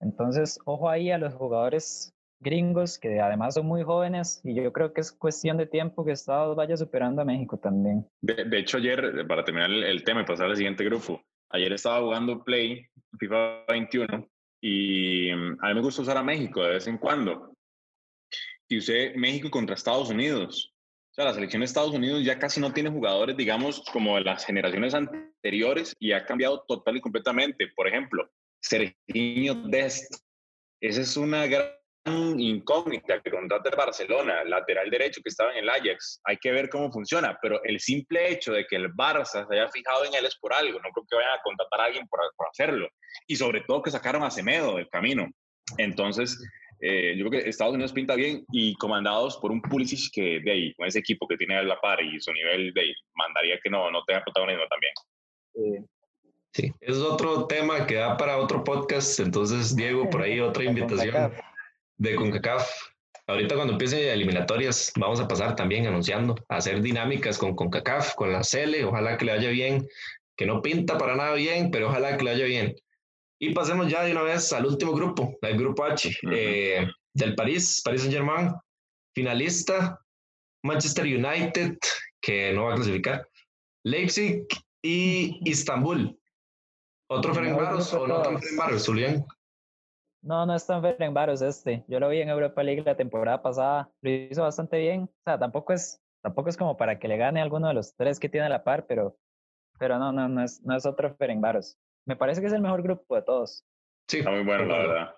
Entonces, 0.00 0.58
ojo 0.66 0.88
ahí 0.88 1.10
a 1.10 1.18
los 1.18 1.34
jugadores 1.34 2.13
gringos 2.44 2.98
que 2.98 3.20
además 3.20 3.54
son 3.54 3.66
muy 3.66 3.82
jóvenes 3.82 4.40
y 4.44 4.54
yo 4.54 4.72
creo 4.72 4.92
que 4.92 5.00
es 5.00 5.10
cuestión 5.10 5.56
de 5.56 5.66
tiempo 5.66 6.04
que 6.04 6.12
Estados 6.12 6.54
vaya 6.54 6.76
superando 6.76 7.22
a 7.22 7.24
México 7.24 7.58
también. 7.58 8.06
De, 8.20 8.58
hecho, 8.58 8.76
ayer, 8.76 9.26
para 9.26 9.44
terminar 9.44 9.70
el, 9.70 10.04
tema 10.04 10.20
y 10.20 10.24
pasar 10.24 10.46
al 10.46 10.56
siguiente 10.56 10.84
grupo, 10.84 11.20
ayer 11.50 11.72
estaba 11.72 12.00
jugando 12.00 12.44
Play, 12.44 12.86
FIFA 13.18 13.64
21, 13.68 14.28
y 14.60 15.32
mm, 15.34 15.58
a 15.60 15.68
mí 15.68 15.74
me 15.74 15.80
gusta 15.80 16.02
usar 16.02 16.16
a 16.16 16.22
México 16.22 16.62
de 16.62 16.74
vez 16.74 16.86
en 16.86 16.98
cuando. 16.98 17.52
Y 18.68 18.78
usé 18.78 19.12
México 19.16 19.50
contra 19.50 19.74
Estados 19.74 20.10
Unidos. 20.10 20.72
O 21.10 21.14
sea, 21.14 21.26
la 21.26 21.34
selección 21.34 21.60
de 21.60 21.66
Estados 21.66 21.92
Unidos 21.92 22.24
ya 22.24 22.38
casi 22.38 22.60
no 22.60 22.72
tiene 22.72 22.90
jugadores, 22.90 23.36
digamos, 23.36 23.84
como 23.92 24.16
de 24.16 24.22
las 24.22 24.44
generaciones 24.44 24.94
anteriores 24.94 25.94
y 25.98 26.12
ha 26.12 26.24
cambiado 26.24 26.64
total 26.66 26.96
y 26.96 27.00
completamente. 27.00 27.68
Por 27.76 27.86
ejemplo, 27.86 28.28
Serginho 28.60 29.54
Dest. 29.68 30.12
Esa 30.80 31.02
es 31.02 31.16
una 31.16 31.46
gran 31.46 31.66
incógnita 32.06 33.20
que 33.20 33.30
contrata 33.30 33.70
el 33.70 33.76
Barcelona, 33.76 34.44
lateral 34.44 34.90
derecho 34.90 35.20
que 35.22 35.30
estaba 35.30 35.52
en 35.52 35.58
el 35.58 35.70
Ajax. 35.70 36.20
Hay 36.24 36.36
que 36.36 36.52
ver 36.52 36.68
cómo 36.68 36.92
funciona, 36.92 37.38
pero 37.40 37.62
el 37.64 37.80
simple 37.80 38.30
hecho 38.30 38.52
de 38.52 38.66
que 38.66 38.76
el 38.76 38.92
Barça 38.92 39.46
se 39.46 39.54
haya 39.54 39.68
fijado 39.68 40.04
en 40.04 40.14
él 40.14 40.26
es 40.26 40.36
por 40.36 40.52
algo. 40.52 40.78
No 40.80 40.90
creo 40.90 41.06
que 41.08 41.16
vayan 41.16 41.38
a 41.38 41.42
contratar 41.42 41.80
a 41.80 41.84
alguien 41.84 42.06
por, 42.08 42.20
hacerlo. 42.50 42.88
Y 43.26 43.36
sobre 43.36 43.62
todo 43.62 43.82
que 43.82 43.90
sacaron 43.90 44.22
a 44.22 44.30
Semedo 44.30 44.76
del 44.76 44.88
camino. 44.88 45.30
Entonces, 45.78 46.38
eh, 46.80 47.14
yo 47.16 47.26
creo 47.28 47.42
que 47.42 47.48
Estados 47.48 47.72
Unidos 47.72 47.92
pinta 47.92 48.14
bien 48.14 48.44
y 48.52 48.74
comandados 48.74 49.38
por 49.38 49.50
un 49.50 49.62
Pulisic 49.62 50.12
que 50.12 50.40
de 50.40 50.52
ahí, 50.52 50.74
con 50.74 50.86
ese 50.86 50.98
equipo 50.98 51.26
que 51.26 51.38
tiene 51.38 51.56
a 51.56 51.62
la 51.62 51.80
par 51.80 52.02
y 52.02 52.20
su 52.20 52.32
nivel 52.32 52.72
de 52.74 52.80
ahí, 52.82 52.94
mandaría 53.14 53.58
que 53.62 53.70
no, 53.70 53.90
no 53.90 54.04
tenga 54.04 54.22
protagonismo 54.22 54.64
también. 54.68 55.88
Sí, 56.52 56.72
es 56.80 56.98
otro 56.98 57.46
tema 57.46 57.86
que 57.86 57.94
da 57.94 58.16
para 58.16 58.36
otro 58.36 58.62
podcast. 58.62 59.18
Entonces, 59.20 59.74
Diego, 59.74 60.10
por 60.10 60.22
ahí 60.22 60.38
otra 60.40 60.64
invitación 60.64 61.32
de 61.98 62.14
CONCACAF. 62.14 62.70
Ahorita 63.26 63.54
cuando 63.54 63.72
empiece 63.72 64.12
eliminatorias 64.12 64.92
vamos 64.96 65.20
a 65.20 65.28
pasar 65.28 65.56
también 65.56 65.86
anunciando, 65.86 66.34
a 66.48 66.56
hacer 66.56 66.82
dinámicas 66.82 67.38
con 67.38 67.54
CONCACAF, 67.54 68.14
con 68.14 68.32
la 68.32 68.42
CL, 68.42 68.84
ojalá 68.84 69.16
que 69.16 69.24
le 69.24 69.32
vaya 69.32 69.48
bien, 69.50 69.86
que 70.36 70.46
no 70.46 70.60
pinta 70.60 70.98
para 70.98 71.16
nada 71.16 71.34
bien, 71.34 71.70
pero 71.70 71.88
ojalá 71.88 72.16
que 72.16 72.24
le 72.24 72.32
vaya 72.32 72.44
bien. 72.44 72.74
Y 73.40 73.52
pasemos 73.52 73.88
ya 73.88 74.04
de 74.04 74.12
una 74.12 74.22
vez 74.22 74.52
al 74.52 74.66
último 74.66 74.92
grupo, 74.92 75.36
el 75.42 75.58
grupo 75.58 75.84
H, 75.84 76.10
eh, 76.30 76.86
del 77.14 77.34
París, 77.34 77.82
París 77.84 78.02
Saint 78.02 78.14
Germain, 78.14 78.52
finalista, 79.14 80.00
Manchester 80.62 81.04
United, 81.04 81.76
que 82.20 82.52
no 82.52 82.64
va 82.64 82.72
a 82.72 82.76
clasificar, 82.76 83.28
Leipzig 83.84 84.46
y 84.82 85.38
Istanbul. 85.48 86.18
¿Otro 87.10 87.34
Ferencváros 87.34 87.92
o 87.92 88.06
no 88.06 88.16
otro 88.16 88.38
Ferencváros, 88.38 88.86
Julián? 88.86 89.24
No, 90.24 90.46
no 90.46 90.54
es 90.54 90.66
tan 90.66 90.80
Ferencváros 90.80 91.42
este. 91.42 91.84
Yo 91.86 92.00
lo 92.00 92.08
vi 92.08 92.22
en 92.22 92.30
Europa 92.30 92.62
League 92.62 92.82
la 92.82 92.96
temporada 92.96 93.42
pasada. 93.42 93.90
Lo 94.00 94.10
hizo 94.10 94.42
bastante 94.42 94.78
bien. 94.78 95.02
O 95.02 95.22
sea, 95.22 95.38
tampoco 95.38 95.74
es, 95.74 96.02
tampoco 96.22 96.48
es 96.48 96.56
como 96.56 96.78
para 96.78 96.98
que 96.98 97.08
le 97.08 97.18
gane 97.18 97.42
alguno 97.42 97.68
de 97.68 97.74
los 97.74 97.94
tres 97.94 98.18
que 98.18 98.30
tiene 98.30 98.46
a 98.46 98.50
la 98.50 98.64
par, 98.64 98.86
pero, 98.86 99.18
pero 99.78 99.98
no, 99.98 100.12
no, 100.12 100.26
no 100.28 100.42
es, 100.42 100.62
no 100.62 100.74
es 100.74 100.86
otro 100.86 101.14
Ferencváros. 101.16 101.76
Me 102.06 102.16
parece 102.16 102.40
que 102.40 102.46
es 102.46 102.54
el 102.54 102.62
mejor 102.62 102.82
grupo 102.82 103.14
de 103.14 103.22
todos. 103.22 103.64
Sí, 104.08 104.20
está 104.20 104.30
muy 104.30 104.44
bueno, 104.44 104.64
la 104.64 104.78
verdad. 104.78 105.14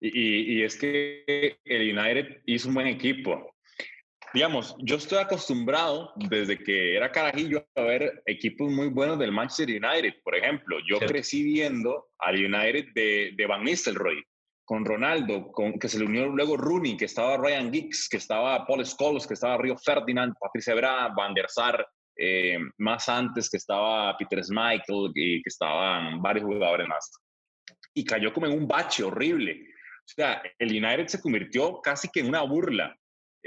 Y, 0.00 0.08
y, 0.16 0.58
y, 0.58 0.62
es 0.62 0.78
que 0.78 1.58
el 1.64 1.98
United 1.98 2.42
hizo 2.44 2.68
un 2.68 2.74
buen 2.74 2.86
equipo 2.86 3.55
digamos, 4.32 4.76
yo 4.78 4.96
estoy 4.96 5.18
acostumbrado 5.18 6.12
desde 6.16 6.58
que 6.58 6.96
era 6.96 7.10
carajillo 7.10 7.66
a 7.74 7.82
ver 7.82 8.22
equipos 8.26 8.70
muy 8.70 8.88
buenos 8.88 9.18
del 9.18 9.32
Manchester 9.32 9.68
United, 9.68 10.14
por 10.22 10.34
ejemplo. 10.34 10.78
Yo 10.88 10.98
crecí 10.98 11.42
viendo 11.42 12.08
al 12.18 12.36
United 12.36 12.86
de, 12.94 13.32
de 13.36 13.46
Van 13.46 13.64
Nistelrooy, 13.64 14.22
con 14.64 14.84
Ronaldo, 14.84 15.52
con, 15.52 15.78
que 15.78 15.88
se 15.88 15.98
le 15.98 16.06
unió 16.06 16.26
luego 16.26 16.56
Rooney, 16.56 16.96
que 16.96 17.04
estaba 17.04 17.36
Ryan 17.36 17.72
Giggs, 17.72 18.08
que 18.08 18.16
estaba 18.16 18.66
Paul 18.66 18.84
Scholes, 18.84 19.26
que 19.26 19.34
estaba 19.34 19.58
Río 19.58 19.76
Ferdinand, 19.76 20.34
Patricia 20.40 20.72
Ebra, 20.72 21.08
Van 21.16 21.32
der 21.34 21.48
Sar, 21.48 21.86
eh, 22.18 22.58
más 22.78 23.08
antes 23.08 23.48
que 23.48 23.58
estaba 23.58 24.16
Peter 24.18 24.42
Schmeichel 24.42 25.12
y 25.14 25.42
que 25.42 25.48
estaban 25.48 26.20
varios 26.20 26.46
jugadores 26.46 26.88
más. 26.88 27.10
Y 27.94 28.04
cayó 28.04 28.32
como 28.32 28.46
en 28.46 28.58
un 28.58 28.66
bache 28.66 29.04
horrible. 29.04 29.52
O 29.52 30.08
sea, 30.08 30.42
el 30.58 30.70
United 30.70 31.06
se 31.06 31.20
convirtió 31.20 31.80
casi 31.80 32.08
que 32.08 32.20
en 32.20 32.28
una 32.28 32.42
burla 32.42 32.96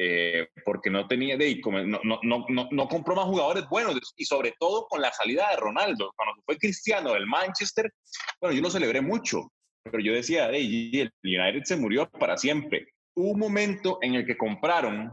eh, 0.02 0.48
porque 0.64 0.90
no 0.90 1.06
tenía 1.10 1.36
de 1.36 1.60
no, 1.62 2.00
no, 2.24 2.46
no, 2.48 2.70
no, 2.72 2.88
compró 2.88 3.16
más 3.16 3.26
jugadores 3.26 3.68
buenos 3.68 4.00
y 4.16 4.24
sobre 4.24 4.54
todo 4.58 4.88
con 4.88 5.02
la 5.02 5.12
salida 5.12 5.50
de 5.50 5.58
Ronaldo. 5.58 6.14
Cuando 6.16 6.42
fue 6.46 6.58
Cristiano 6.58 7.12
del 7.12 7.28
Manchester, 7.28 7.92
bueno, 8.40 8.56
yo 8.56 8.62
lo 8.62 8.70
celebré 8.70 9.02
mucho, 9.02 9.52
pero 9.84 10.00
yo 10.00 10.14
decía, 10.14 10.48
hey, 10.54 11.02
el 11.02 11.12
United 11.22 11.64
se 11.66 11.76
murió 11.76 12.10
para 12.12 12.38
siempre. 12.38 12.88
Hubo 13.14 13.32
un 13.32 13.40
momento 13.40 14.00
en 14.02 14.16
el 14.16 14.26
que 14.26 14.38
compraron 14.38 15.12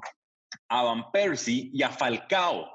a 0.69 0.83
Van 0.85 1.11
Persie 1.11 1.69
y 1.73 1.83
a 1.83 1.91
Falcao. 1.91 2.71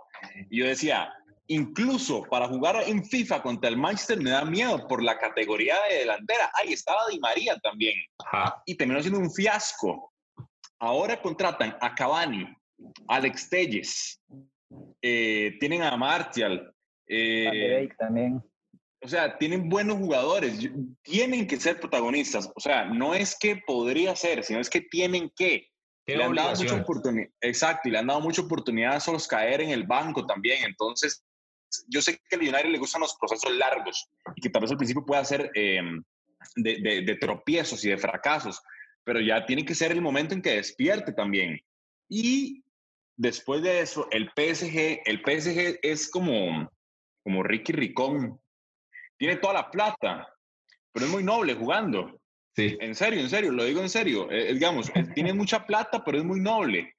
Y 0.50 0.60
yo 0.60 0.66
decía, 0.66 1.14
incluso 1.48 2.24
para 2.24 2.50
jugar 2.50 2.84
en 2.88 3.06
FIFA 3.06 3.42
contra 3.42 3.70
el 3.70 3.78
Manchester 3.78 4.20
me 4.20 4.32
da 4.32 4.44
miedo 4.44 4.86
por 4.90 5.02
la 5.02 5.18
categoría 5.18 5.78
de 5.90 6.00
delantera. 6.00 6.52
Ahí 6.56 6.74
estaba 6.74 7.08
Di 7.10 7.20
María 7.20 7.56
también. 7.64 7.96
Y 8.66 8.76
terminó 8.76 9.00
siendo 9.00 9.20
un 9.20 9.32
fiasco. 9.32 10.12
Ahora 10.82 11.22
contratan 11.22 11.78
a 11.80 11.94
Cavani, 11.94 12.44
Alex 13.08 13.50
Telles, 13.50 14.20
eh, 15.00 15.56
tienen 15.60 15.84
a 15.84 15.96
Martial. 15.96 16.74
Eh, 17.08 17.88
también. 18.00 18.42
O 19.04 19.08
sea, 19.08 19.38
tienen 19.38 19.70
buenos 19.70 19.98
jugadores, 19.98 20.70
tienen 21.04 21.46
que 21.46 21.58
ser 21.58 21.80
protagonistas. 21.80 22.52
O 22.56 22.60
sea, 22.60 22.86
no 22.86 23.14
es 23.14 23.38
que 23.40 23.58
podría 23.58 24.16
ser, 24.16 24.44
sino 24.44 24.60
es 24.60 24.70
que 24.70 24.82
tienen 24.82 25.32
que. 25.36 25.68
Le 26.08 26.24
han 26.24 26.34
dado 26.34 26.56
mucha 26.56 26.76
oportunidad. 26.76 27.30
Exacto, 27.42 27.88
y 27.88 27.92
le 27.92 28.00
han 28.00 28.08
dado 28.08 28.22
mucha 28.22 28.42
oportunidad 28.42 28.96
a 28.96 29.00
solo 29.00 29.20
caer 29.30 29.62
en 29.62 29.70
el 29.70 29.86
banco 29.86 30.26
también. 30.26 30.64
Entonces, 30.66 31.24
yo 31.88 32.02
sé 32.02 32.20
que 32.28 32.36
al 32.36 32.42
United 32.42 32.72
le 32.72 32.80
gustan 32.80 33.02
los 33.02 33.16
procesos 33.20 33.56
largos 33.56 34.10
y 34.36 34.42
que 34.42 34.50
tal 34.50 34.64
vez 34.64 34.72
al 34.72 34.78
principio 34.78 35.06
pueda 35.06 35.24
ser 35.24 35.52
em, 35.54 36.04
de, 36.56 37.04
de, 37.06 37.16
tropiezos 37.18 37.86
y 37.86 37.90
de 37.90 37.98
fracasos, 37.98 38.60
pero 39.04 39.20
ya 39.20 39.46
tiene 39.46 39.66
que 39.66 39.76
ser 39.76 39.92
el 39.92 40.02
momento 40.02 40.34
en 40.34 40.42
que 40.42 40.56
despierte 40.56 41.14
también. 41.14 41.60
Y 42.10 42.64
después 43.16 43.62
de 43.62 43.82
eso, 43.82 44.08
el 44.12 44.30
PSG, 44.36 45.02
el 45.06 45.20
PSG 45.20 45.80
es 45.82 46.10
como, 46.10 46.72
como 47.24 47.44
Ricky 47.44 47.74
Ricón. 47.74 48.40
Tiene 49.18 49.38
toda 49.38 49.54
la 49.54 49.72
plata, 49.72 50.28
pero 50.92 51.06
es 51.06 51.12
muy 51.12 51.24
noble 51.24 51.54
jugando. 51.56 52.20
Sí. 52.56 52.78
En 52.82 52.96
serio, 52.96 53.22
en 53.22 53.30
serio, 53.30 53.52
lo 53.52 53.64
digo 53.64 53.82
en 53.82 53.90
serio. 53.90 54.30
Eh, 54.32 54.50
eh, 54.50 54.54
digamos, 54.54 54.92
tiene 55.16 55.34
mucha 55.34 55.66
plata, 55.66 56.04
pero 56.04 56.18
es 56.18 56.24
muy 56.24 56.40
noble. 56.40 56.96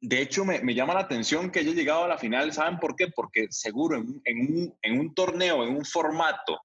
De 0.00 0.22
hecho, 0.22 0.44
me, 0.44 0.60
me, 0.60 0.74
llama 0.74 0.94
la 0.94 1.00
atención 1.00 1.50
que 1.50 1.60
haya 1.60 1.72
llegado 1.72 2.04
a 2.04 2.08
la 2.08 2.18
final. 2.18 2.52
¿Saben 2.52 2.78
por 2.78 2.96
qué? 2.96 3.08
Porque 3.08 3.46
seguro 3.50 3.96
en, 3.96 4.20
en, 4.24 4.40
un, 4.40 4.78
en 4.82 5.00
un 5.00 5.14
torneo, 5.14 5.64
en 5.64 5.76
un 5.76 5.84
formato 5.84 6.60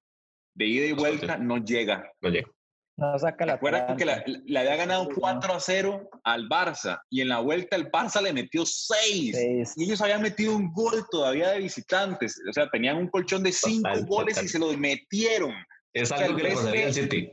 de 0.54 0.66
ida 0.66 0.86
y 0.86 0.92
vuelta, 0.92 1.36
no 1.36 1.58
llega. 1.58 2.10
No 2.20 2.30
llega. 2.30 2.48
No 2.96 3.18
saca 3.18 3.44
la 3.44 3.54
Recuerda 3.54 3.96
que 3.96 4.04
le 4.04 4.58
había 4.58 4.76
ganado 4.76 5.08
4 5.12 5.52
a 5.52 5.58
0 5.58 6.10
al 6.22 6.48
Barça 6.48 7.00
y 7.10 7.22
en 7.22 7.28
la 7.28 7.40
vuelta 7.40 7.74
el 7.74 7.90
Barça 7.90 8.22
le 8.22 8.32
metió 8.32 8.64
6 8.64 9.74
y 9.76 9.84
ellos 9.84 10.00
habían 10.00 10.22
metido 10.22 10.54
un 10.54 10.72
gol 10.72 11.04
todavía 11.10 11.50
de 11.50 11.58
visitantes. 11.58 12.40
O 12.48 12.52
sea, 12.52 12.70
tenían 12.70 12.96
un 12.96 13.08
colchón 13.08 13.42
de 13.42 13.50
5 13.50 13.88
goles 14.06 14.40
y 14.42 14.48
se 14.48 14.60
los 14.60 14.76
metieron. 14.78 15.52
Es 15.92 16.12
algo 16.12 16.36
que 16.36 16.52
al 16.84 16.94
City. 16.94 17.32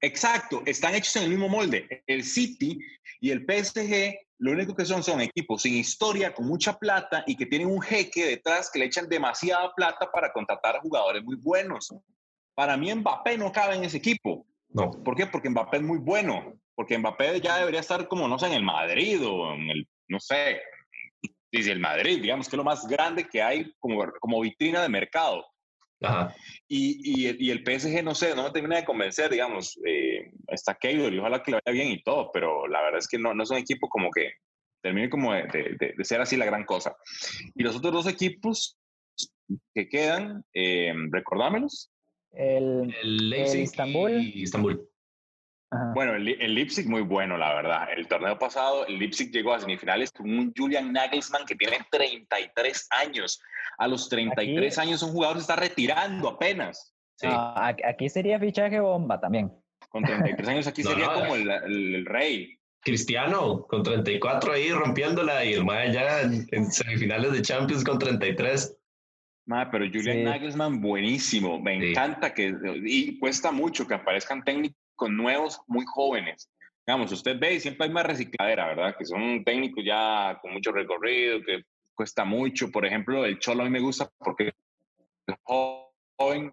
Exacto, 0.00 0.62
están 0.66 0.94
hechos 0.94 1.16
en 1.16 1.24
el 1.24 1.30
mismo 1.30 1.48
molde. 1.48 2.02
El 2.06 2.24
City 2.24 2.78
y 3.20 3.30
el 3.30 3.46
PSG 3.46 4.18
lo 4.38 4.50
único 4.52 4.74
que 4.74 4.84
son 4.84 5.02
son 5.02 5.20
equipos 5.20 5.62
sin 5.62 5.74
historia, 5.74 6.34
con 6.34 6.46
mucha 6.46 6.76
plata 6.78 7.22
y 7.26 7.36
que 7.36 7.46
tienen 7.46 7.68
un 7.68 7.80
jeque 7.80 8.26
detrás 8.26 8.70
que 8.70 8.80
le 8.80 8.86
echan 8.86 9.08
demasiada 9.08 9.72
plata 9.74 10.10
para 10.12 10.32
contratar 10.32 10.76
a 10.76 10.80
jugadores 10.80 11.22
muy 11.22 11.36
buenos. 11.36 11.94
Para 12.54 12.76
mí 12.76 12.92
Mbappé 12.92 13.38
no 13.38 13.52
cabe 13.52 13.76
en 13.76 13.84
ese 13.84 13.98
equipo. 13.98 14.46
No. 14.74 14.90
¿Por 14.90 15.16
qué? 15.16 15.26
Porque 15.26 15.48
Mbappé 15.48 15.78
es 15.78 15.82
muy 15.82 15.98
bueno. 15.98 16.60
Porque 16.74 16.98
Mbappé 16.98 17.40
ya 17.40 17.58
debería 17.58 17.80
estar 17.80 18.06
como, 18.08 18.28
no 18.28 18.38
sé, 18.38 18.46
en 18.48 18.54
el 18.54 18.64
Madrid 18.64 19.24
o 19.24 19.54
en 19.54 19.70
el, 19.70 19.88
no 20.08 20.18
sé, 20.18 20.60
dice 21.50 21.70
el 21.70 21.78
Madrid, 21.78 22.20
digamos 22.20 22.48
que 22.48 22.56
es 22.56 22.58
lo 22.58 22.64
más 22.64 22.86
grande 22.86 23.28
que 23.28 23.40
hay 23.40 23.72
como, 23.78 24.04
como 24.20 24.40
vitrina 24.40 24.82
de 24.82 24.88
mercado. 24.88 25.46
Ajá. 26.02 26.34
Y, 26.68 27.28
y, 27.28 27.46
y, 27.46 27.50
el 27.50 27.62
PSG, 27.62 28.02
no 28.02 28.14
sé, 28.14 28.34
no 28.34 28.42
me 28.42 28.50
termina 28.50 28.76
de 28.76 28.84
convencer, 28.84 29.30
digamos, 29.30 29.78
eh, 29.86 30.32
está 30.48 30.74
Keylor 30.74 31.14
y 31.14 31.18
ojalá 31.18 31.42
que 31.42 31.52
le 31.52 31.60
vaya 31.64 31.72
bien 31.72 31.92
y 31.92 32.02
todo, 32.02 32.30
pero 32.32 32.66
la 32.66 32.82
verdad 32.82 32.98
es 32.98 33.08
que 33.08 33.18
no, 33.18 33.32
no 33.32 33.44
es 33.44 33.50
un 33.50 33.56
equipo 33.56 33.88
como 33.88 34.10
que 34.10 34.32
termine 34.82 35.08
como 35.08 35.32
de, 35.32 35.44
de, 35.44 35.94
de 35.96 36.04
ser 36.04 36.20
así 36.20 36.36
la 36.36 36.44
gran 36.44 36.64
cosa. 36.64 36.94
Y 37.54 37.62
los 37.62 37.76
otros 37.76 37.92
dos 37.92 38.06
equipos 38.06 38.76
que 39.74 39.88
quedan, 39.88 40.44
eh, 40.52 40.92
recordámelos. 41.10 41.90
El, 42.36 42.94
el 43.02 43.30
Leipzig 43.30 43.56
el 43.58 43.62
Istanbul. 43.64 44.10
y 44.20 44.42
Istanbul. 44.42 44.88
Ajá. 45.70 45.92
Bueno, 45.94 46.14
el, 46.14 46.28
el, 46.40 46.54
Leipzig 46.54 46.88
muy 46.88 47.02
bueno, 47.02 47.36
la 47.36 47.52
verdad. 47.54 47.88
El 47.96 48.06
torneo 48.06 48.38
pasado, 48.38 48.86
el 48.86 48.98
Leipzig 48.98 49.30
llegó 49.32 49.54
a 49.54 49.60
semifinales 49.60 50.12
con 50.12 50.30
un 50.30 50.52
Julian 50.56 50.92
Nagelsmann 50.92 51.44
que 51.46 51.56
tiene 51.56 51.78
33 51.90 52.86
años. 52.90 53.40
A 53.78 53.88
los 53.88 54.08
33 54.08 54.78
Aquí- 54.78 54.88
años 54.88 55.02
un 55.02 55.10
jugador 55.12 55.36
se 55.36 55.42
está 55.42 55.56
retirando 55.56 56.28
apenas. 56.28 56.94
Sí. 57.16 57.26
Ah, 57.30 57.74
aquí- 57.84 58.08
sería 58.08 58.38
fichaje 58.38 58.78
bomba 58.78 59.20
también. 59.20 59.50
Con 59.88 60.02
33 60.04 60.48
años 60.48 60.66
aquí 60.66 60.82
No, 60.84 60.90
sería 60.90 61.06
no, 61.06 61.14
como 61.14 61.34
el, 61.34 61.50
el- 61.50 61.94
el 61.96 62.06
rey. 62.06 62.56
Cristiano 62.80 63.66
con 63.66 63.82
34 63.82 64.52
ahí 64.52 64.70
rompiéndola 64.70 65.42
y 65.44 65.54
el 65.54 65.64
ya 65.92 66.20
en, 66.20 66.46
en 66.52 66.64
semifinales 66.70 67.32
de 67.32 67.42
Champions 67.42 67.82
con 67.82 67.98
33. 67.98 68.76
Madre, 69.46 69.68
pero 69.72 69.84
Julian 69.86 70.16
Sí. 70.18 70.22
Nagelsmann, 70.22 70.80
buenísimo. 70.80 71.60
Me 71.60 71.78
Sí. 71.78 71.90
encanta 71.90 72.32
que. 72.32 72.54
Y 72.84 73.18
cuesta 73.18 73.52
mucho 73.52 73.86
que 73.86 73.94
aparezcan 73.94 74.42
técnicos 74.42 75.10
nuevos, 75.10 75.60
muy 75.66 75.84
jóvenes. 75.86 76.50
Digamos, 76.86 77.12
usted 77.12 77.38
ve 77.38 77.54
y 77.54 77.60
siempre 77.60 77.86
hay 77.86 77.92
más 77.92 78.06
recicladera, 78.06 78.68
¿verdad? 78.68 78.94
Que 78.98 79.04
son 79.04 79.42
técnicos 79.44 79.84
ya 79.84 80.38
con 80.40 80.52
mucho 80.52 80.72
recorrido, 80.72 81.42
que 81.42 81.62
cuesta 81.94 82.24
mucho. 82.24 82.70
Por 82.70 82.84
ejemplo, 82.86 83.24
el 83.24 83.38
Cholo 83.38 83.62
a 83.62 83.64
mí 83.64 83.70
me 83.70 83.80
gusta 83.80 84.10
porque 84.18 84.52
es 85.26 85.34
joven, 85.42 86.52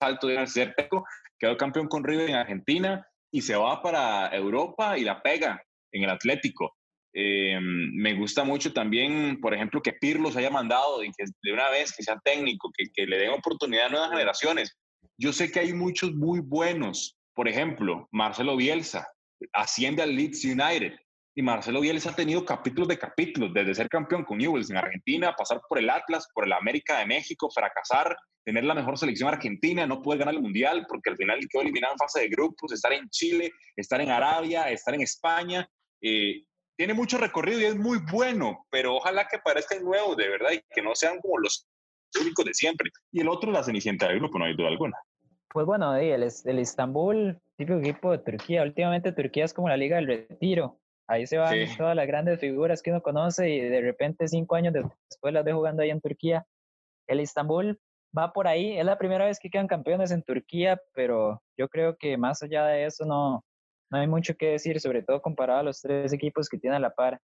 alto 0.00 0.26
de 0.28 0.46
ser 0.46 0.74
técnico, 0.74 1.04
quedó 1.38 1.56
campeón 1.56 1.88
con 1.88 2.04
River 2.04 2.30
en 2.30 2.36
Argentina 2.36 3.06
y 3.30 3.42
se 3.42 3.56
va 3.56 3.82
para 3.82 4.28
Europa 4.34 4.96
y 4.98 5.02
la 5.04 5.22
pega 5.22 5.62
en 5.92 6.04
el 6.04 6.10
Atlético. 6.10 6.76
Eh, 7.14 7.58
me 7.60 8.14
gusta 8.14 8.44
mucho 8.44 8.72
también, 8.72 9.40
por 9.40 9.54
ejemplo, 9.54 9.82
que 9.82 9.92
Pirlo 9.92 10.32
se 10.32 10.38
haya 10.38 10.50
mandado 10.50 11.00
de, 11.00 11.06
que 11.16 11.24
de 11.42 11.52
una 11.52 11.68
vez, 11.70 11.92
que 11.94 12.02
sea 12.02 12.18
técnico, 12.24 12.70
que, 12.76 12.86
que 12.92 13.06
le 13.06 13.18
den 13.18 13.30
oportunidad 13.30 13.86
a 13.86 13.90
nuevas 13.90 14.10
generaciones. 14.10 14.76
Yo 15.18 15.32
sé 15.32 15.50
que 15.50 15.60
hay 15.60 15.72
muchos 15.72 16.14
muy 16.14 16.40
buenos. 16.40 17.18
Por 17.34 17.48
ejemplo, 17.48 18.08
Marcelo 18.12 18.56
Bielsa 18.56 19.08
asciende 19.52 20.02
al 20.02 20.14
Leeds 20.14 20.44
United. 20.44 20.94
Y 21.34 21.42
Marcelo 21.42 21.80
Bielsa 21.80 22.10
ha 22.10 22.14
tenido 22.16 22.44
capítulos 22.44 22.88
de 22.88 22.98
capítulos, 22.98 23.54
desde 23.54 23.74
ser 23.74 23.88
campeón 23.88 24.24
con 24.24 24.36
Newell's 24.36 24.70
en 24.70 24.76
Argentina, 24.76 25.34
pasar 25.34 25.62
por 25.66 25.78
el 25.78 25.88
Atlas, 25.88 26.28
por 26.34 26.44
el 26.44 26.52
América 26.52 26.98
de 26.98 27.06
México, 27.06 27.50
fracasar, 27.50 28.14
tener 28.44 28.64
la 28.64 28.74
mejor 28.74 28.98
selección 28.98 29.30
argentina, 29.30 29.86
no 29.86 30.02
poder 30.02 30.18
ganar 30.18 30.34
el 30.34 30.42
Mundial 30.42 30.84
porque 30.86 31.08
al 31.08 31.16
final 31.16 31.40
quedó 31.48 31.62
eliminado 31.62 31.94
en 31.94 31.98
fase 31.98 32.20
de 32.20 32.28
grupos, 32.28 32.72
estar 32.72 32.92
en 32.92 33.08
Chile, 33.08 33.50
estar 33.76 34.00
en 34.02 34.10
Arabia, 34.10 34.70
estar 34.70 34.94
en 34.94 35.00
España. 35.00 35.66
Eh, 36.02 36.42
tiene 36.76 36.94
mucho 36.94 37.18
recorrido 37.18 37.60
y 37.60 37.64
es 37.64 37.76
muy 37.76 37.98
bueno, 38.10 38.66
pero 38.70 38.96
ojalá 38.96 39.26
que 39.30 39.38
parezcan 39.38 39.84
nuevos 39.84 40.16
de 40.16 40.28
verdad 40.28 40.50
y 40.52 40.60
que 40.74 40.82
no 40.82 40.94
sean 40.94 41.20
como 41.20 41.38
los 41.38 41.66
únicos 42.20 42.44
de 42.44 42.54
siempre. 42.54 42.90
Y 43.12 43.20
el 43.20 43.28
otro, 43.28 43.50
la 43.52 43.62
cenicienta 43.62 44.08
del 44.08 44.18
grupo, 44.18 44.38
no 44.38 44.44
hay 44.44 44.56
duda 44.56 44.68
alguna. 44.68 44.96
Pues 45.52 45.66
bueno, 45.66 45.94
el, 45.96 46.22
el 46.44 46.58
Istanbul, 46.58 47.38
típico 47.56 47.78
equipo 47.78 48.10
de 48.12 48.18
Turquía. 48.18 48.62
Últimamente 48.62 49.12
Turquía 49.12 49.44
es 49.44 49.52
como 49.54 49.68
la 49.68 49.76
liga 49.76 49.96
del 49.96 50.06
retiro. 50.06 50.78
Ahí 51.08 51.26
se 51.26 51.36
van 51.36 51.52
Sí. 51.66 51.76
todas 51.76 51.94
las 51.94 52.06
grandes 52.06 52.40
figuras 52.40 52.80
que 52.80 52.90
uno 52.90 53.02
conoce 53.02 53.50
y 53.50 53.60
de 53.60 53.80
repente 53.82 54.28
cinco 54.28 54.54
años 54.54 54.72
después 55.10 55.34
las 55.34 55.44
ve 55.44 55.52
jugando 55.52 55.82
ahí 55.82 55.90
en 55.90 56.00
Turquía. 56.00 56.46
El 57.06 57.20
Istanbul 57.20 57.78
va 58.16 58.32
por 58.32 58.46
ahí. 58.46 58.78
Es 58.78 58.84
la 58.84 58.96
primera 58.98 59.26
vez 59.26 59.38
que 59.38 59.50
quedan 59.50 59.66
campeones 59.66 60.10
en 60.10 60.22
Turquía, 60.22 60.80
pero 60.94 61.42
yo 61.58 61.68
creo 61.68 61.96
que 61.98 62.16
más 62.16 62.42
allá 62.42 62.64
de 62.66 62.86
eso 62.86 63.04
no, 63.04 63.44
no 63.92 63.98
hay 63.98 64.06
mucho 64.06 64.34
que 64.34 64.52
decir, 64.52 64.80
sobre 64.80 65.02
todo 65.02 65.20
comparado 65.20 65.60
a 65.60 65.62
los 65.62 65.80
tres 65.82 66.12
equipos 66.12 66.48
que 66.48 66.58
tiene 66.58 66.76
a 66.76 66.80
la 66.80 66.94
par. 66.94 67.20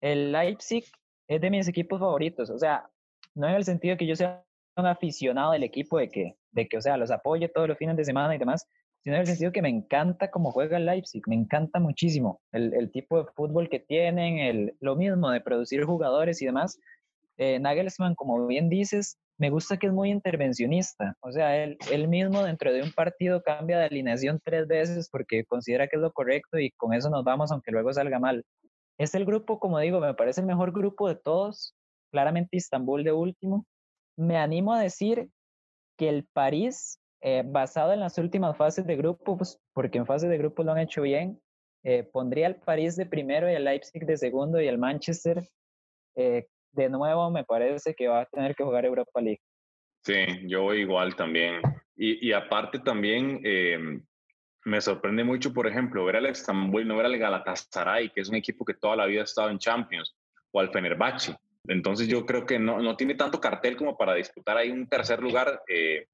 El 0.00 0.32
Leipzig 0.32 0.84
es 1.28 1.40
de 1.40 1.50
mis 1.50 1.68
equipos 1.68 2.00
favoritos, 2.00 2.50
o 2.50 2.58
sea, 2.58 2.90
no 3.34 3.48
en 3.48 3.54
el 3.54 3.64
sentido 3.64 3.96
que 3.96 4.06
yo 4.06 4.16
sea 4.16 4.44
un 4.76 4.86
aficionado 4.86 5.52
del 5.52 5.62
equipo 5.62 5.98
de 5.98 6.08
que, 6.08 6.36
de 6.50 6.66
que, 6.66 6.76
o 6.76 6.82
sea, 6.82 6.96
los 6.96 7.12
apoye 7.12 7.48
todos 7.48 7.68
los 7.68 7.78
fines 7.78 7.96
de 7.96 8.04
semana 8.04 8.34
y 8.34 8.38
demás, 8.38 8.68
sino 9.04 9.14
en 9.14 9.20
el 9.20 9.26
sentido 9.28 9.52
que 9.52 9.62
me 9.62 9.68
encanta 9.68 10.30
cómo 10.32 10.50
juega 10.50 10.78
el 10.78 10.86
Leipzig, 10.86 11.22
me 11.28 11.36
encanta 11.36 11.78
muchísimo 11.78 12.40
el, 12.50 12.74
el 12.74 12.90
tipo 12.90 13.22
de 13.22 13.30
fútbol 13.32 13.68
que 13.68 13.78
tienen, 13.78 14.38
el, 14.38 14.76
lo 14.80 14.96
mismo 14.96 15.30
de 15.30 15.40
producir 15.40 15.84
jugadores 15.84 16.42
y 16.42 16.46
demás. 16.46 16.80
Eh, 17.36 17.60
Nagelsmann, 17.60 18.16
como 18.16 18.46
bien 18.46 18.68
dices, 18.68 19.18
me 19.38 19.50
gusta 19.50 19.76
que 19.76 19.88
es 19.88 19.92
muy 19.92 20.10
intervencionista, 20.10 21.16
o 21.20 21.32
sea, 21.32 21.62
él, 21.62 21.76
él 21.90 22.08
mismo 22.08 22.42
dentro 22.42 22.72
de 22.72 22.82
un 22.82 22.92
partido 22.92 23.42
cambia 23.42 23.78
de 23.78 23.86
alineación 23.86 24.40
tres 24.44 24.66
veces 24.68 25.08
porque 25.10 25.44
considera 25.44 25.88
que 25.88 25.96
es 25.96 26.02
lo 26.02 26.12
correcto 26.12 26.58
y 26.58 26.70
con 26.72 26.94
eso 26.94 27.10
nos 27.10 27.24
vamos 27.24 27.50
aunque 27.50 27.72
luego 27.72 27.92
salga 27.92 28.18
mal. 28.18 28.44
Es 28.98 29.14
el 29.14 29.24
grupo, 29.24 29.58
como 29.58 29.78
digo, 29.80 30.00
me 30.00 30.14
parece 30.14 30.40
el 30.40 30.46
mejor 30.46 30.72
grupo 30.72 31.08
de 31.08 31.16
todos, 31.16 31.74
claramente 32.12 32.56
Istambul 32.56 33.02
de 33.02 33.12
último. 33.12 33.66
Me 34.16 34.36
animo 34.36 34.72
a 34.72 34.80
decir 34.80 35.28
que 35.98 36.08
el 36.08 36.26
París, 36.32 37.00
eh, 37.20 37.42
basado 37.44 37.92
en 37.92 38.00
las 38.00 38.18
últimas 38.18 38.56
fases 38.56 38.86
de 38.86 38.96
grupos, 38.96 39.58
porque 39.72 39.98
en 39.98 40.06
fases 40.06 40.30
de 40.30 40.38
grupos 40.38 40.64
lo 40.64 40.72
han 40.72 40.78
hecho 40.78 41.02
bien, 41.02 41.40
eh, 41.82 42.04
pondría 42.04 42.46
al 42.46 42.56
París 42.56 42.94
de 42.96 43.06
primero 43.06 43.50
y 43.50 43.54
al 43.54 43.64
Leipzig 43.64 44.06
de 44.06 44.16
segundo 44.16 44.60
y 44.60 44.68
al 44.68 44.78
Manchester 44.78 45.46
eh, 46.16 46.46
de 46.74 46.88
nuevo 46.88 47.30
me 47.30 47.44
parece 47.44 47.94
que 47.94 48.08
va 48.08 48.22
a 48.22 48.26
tener 48.26 48.54
que 48.54 48.64
jugar 48.64 48.84
Europa 48.84 49.20
League. 49.20 49.40
Sí, 50.02 50.26
yo 50.46 50.62
voy 50.62 50.80
igual 50.80 51.16
también. 51.16 51.60
Y, 51.96 52.28
y 52.28 52.32
aparte 52.32 52.78
también 52.80 53.40
eh, 53.44 54.00
me 54.64 54.80
sorprende 54.80 55.24
mucho, 55.24 55.52
por 55.52 55.66
ejemplo, 55.66 56.04
ver 56.04 56.16
al 56.16 56.26
Estambul, 56.26 56.86
no 56.86 56.96
ver 56.96 57.06
al 57.06 57.18
Galatasaray, 57.18 58.10
que 58.10 58.20
es 58.20 58.28
un 58.28 58.36
equipo 58.36 58.64
que 58.64 58.74
toda 58.74 58.96
la 58.96 59.06
vida 59.06 59.20
ha 59.20 59.24
estado 59.24 59.50
en 59.50 59.58
Champions, 59.58 60.14
o 60.50 60.60
al 60.60 60.70
Fenerbahce. 60.70 61.36
Entonces 61.66 62.08
yo 62.08 62.26
creo 62.26 62.44
que 62.44 62.58
no, 62.58 62.80
no 62.80 62.96
tiene 62.96 63.14
tanto 63.14 63.40
cartel 63.40 63.76
como 63.76 63.96
para 63.96 64.14
disputar 64.14 64.56
ahí 64.56 64.70
un 64.70 64.88
tercer 64.88 65.22
lugar. 65.22 65.62
Eh, 65.68 66.06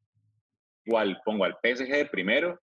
pongo 1.24 1.44
al 1.44 1.58
PSG 1.62 2.10
primero, 2.10 2.60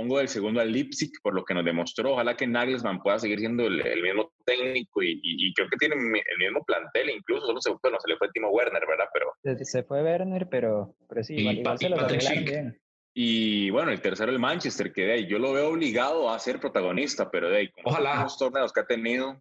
pongo 0.00 0.18
del 0.18 0.28
segundo 0.28 0.60
al 0.60 0.72
Leipzig, 0.72 1.10
por 1.22 1.34
lo 1.34 1.44
que 1.44 1.52
nos 1.52 1.64
demostró. 1.64 2.12
Ojalá 2.12 2.34
que 2.34 2.46
Nagelsmann 2.46 3.02
pueda 3.02 3.18
seguir 3.18 3.38
siendo 3.38 3.66
el, 3.66 3.86
el 3.86 4.02
mismo 4.02 4.32
técnico 4.46 5.02
y, 5.02 5.12
y, 5.22 5.48
y, 5.48 5.52
creo 5.52 5.68
que 5.68 5.76
tiene 5.76 5.94
el 5.96 6.38
mismo 6.38 6.64
plantel, 6.64 7.10
incluso 7.10 7.46
solo 7.46 7.60
se, 7.60 7.70
bueno, 7.82 7.98
se 8.00 8.08
le 8.08 8.16
fue 8.16 8.30
Timo 8.32 8.48
Werner, 8.48 8.82
¿verdad? 8.88 9.04
Pero 9.12 9.34
se, 9.42 9.64
se 9.64 9.82
fue 9.82 10.02
Werner, 10.02 10.48
pero, 10.48 10.94
pero 11.06 11.22
sí, 11.22 11.34
igual, 11.34 11.58
igual 11.58 11.78
se 11.78 11.88
lo 11.90 11.96
bien. 12.06 12.80
Y 13.12 13.68
bueno, 13.70 13.90
el 13.90 14.00
tercero 14.00 14.32
el 14.32 14.38
Manchester, 14.38 14.92
que 14.92 15.02
de 15.02 15.12
ahí 15.12 15.26
yo 15.26 15.38
lo 15.38 15.52
veo 15.52 15.68
obligado 15.68 16.30
a 16.30 16.38
ser 16.38 16.60
protagonista, 16.60 17.30
pero 17.30 17.50
de 17.50 17.58
ahí, 17.58 17.70
con 17.70 17.82
Ojalá. 17.84 18.22
los 18.22 18.38
torneos 18.38 18.72
que 18.72 18.80
ha 18.80 18.86
tenido. 18.86 19.38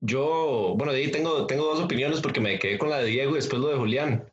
Yo, 0.00 0.74
bueno, 0.76 0.92
de 0.92 0.98
ahí 0.98 1.10
tengo, 1.10 1.46
tengo 1.46 1.64
dos 1.64 1.80
opiniones 1.80 2.20
porque 2.20 2.40
me 2.40 2.58
quedé 2.58 2.76
con 2.76 2.90
la 2.90 2.98
de 2.98 3.06
Diego 3.06 3.32
y 3.32 3.36
después 3.36 3.62
lo 3.62 3.68
de 3.68 3.76
Julián. 3.76 4.30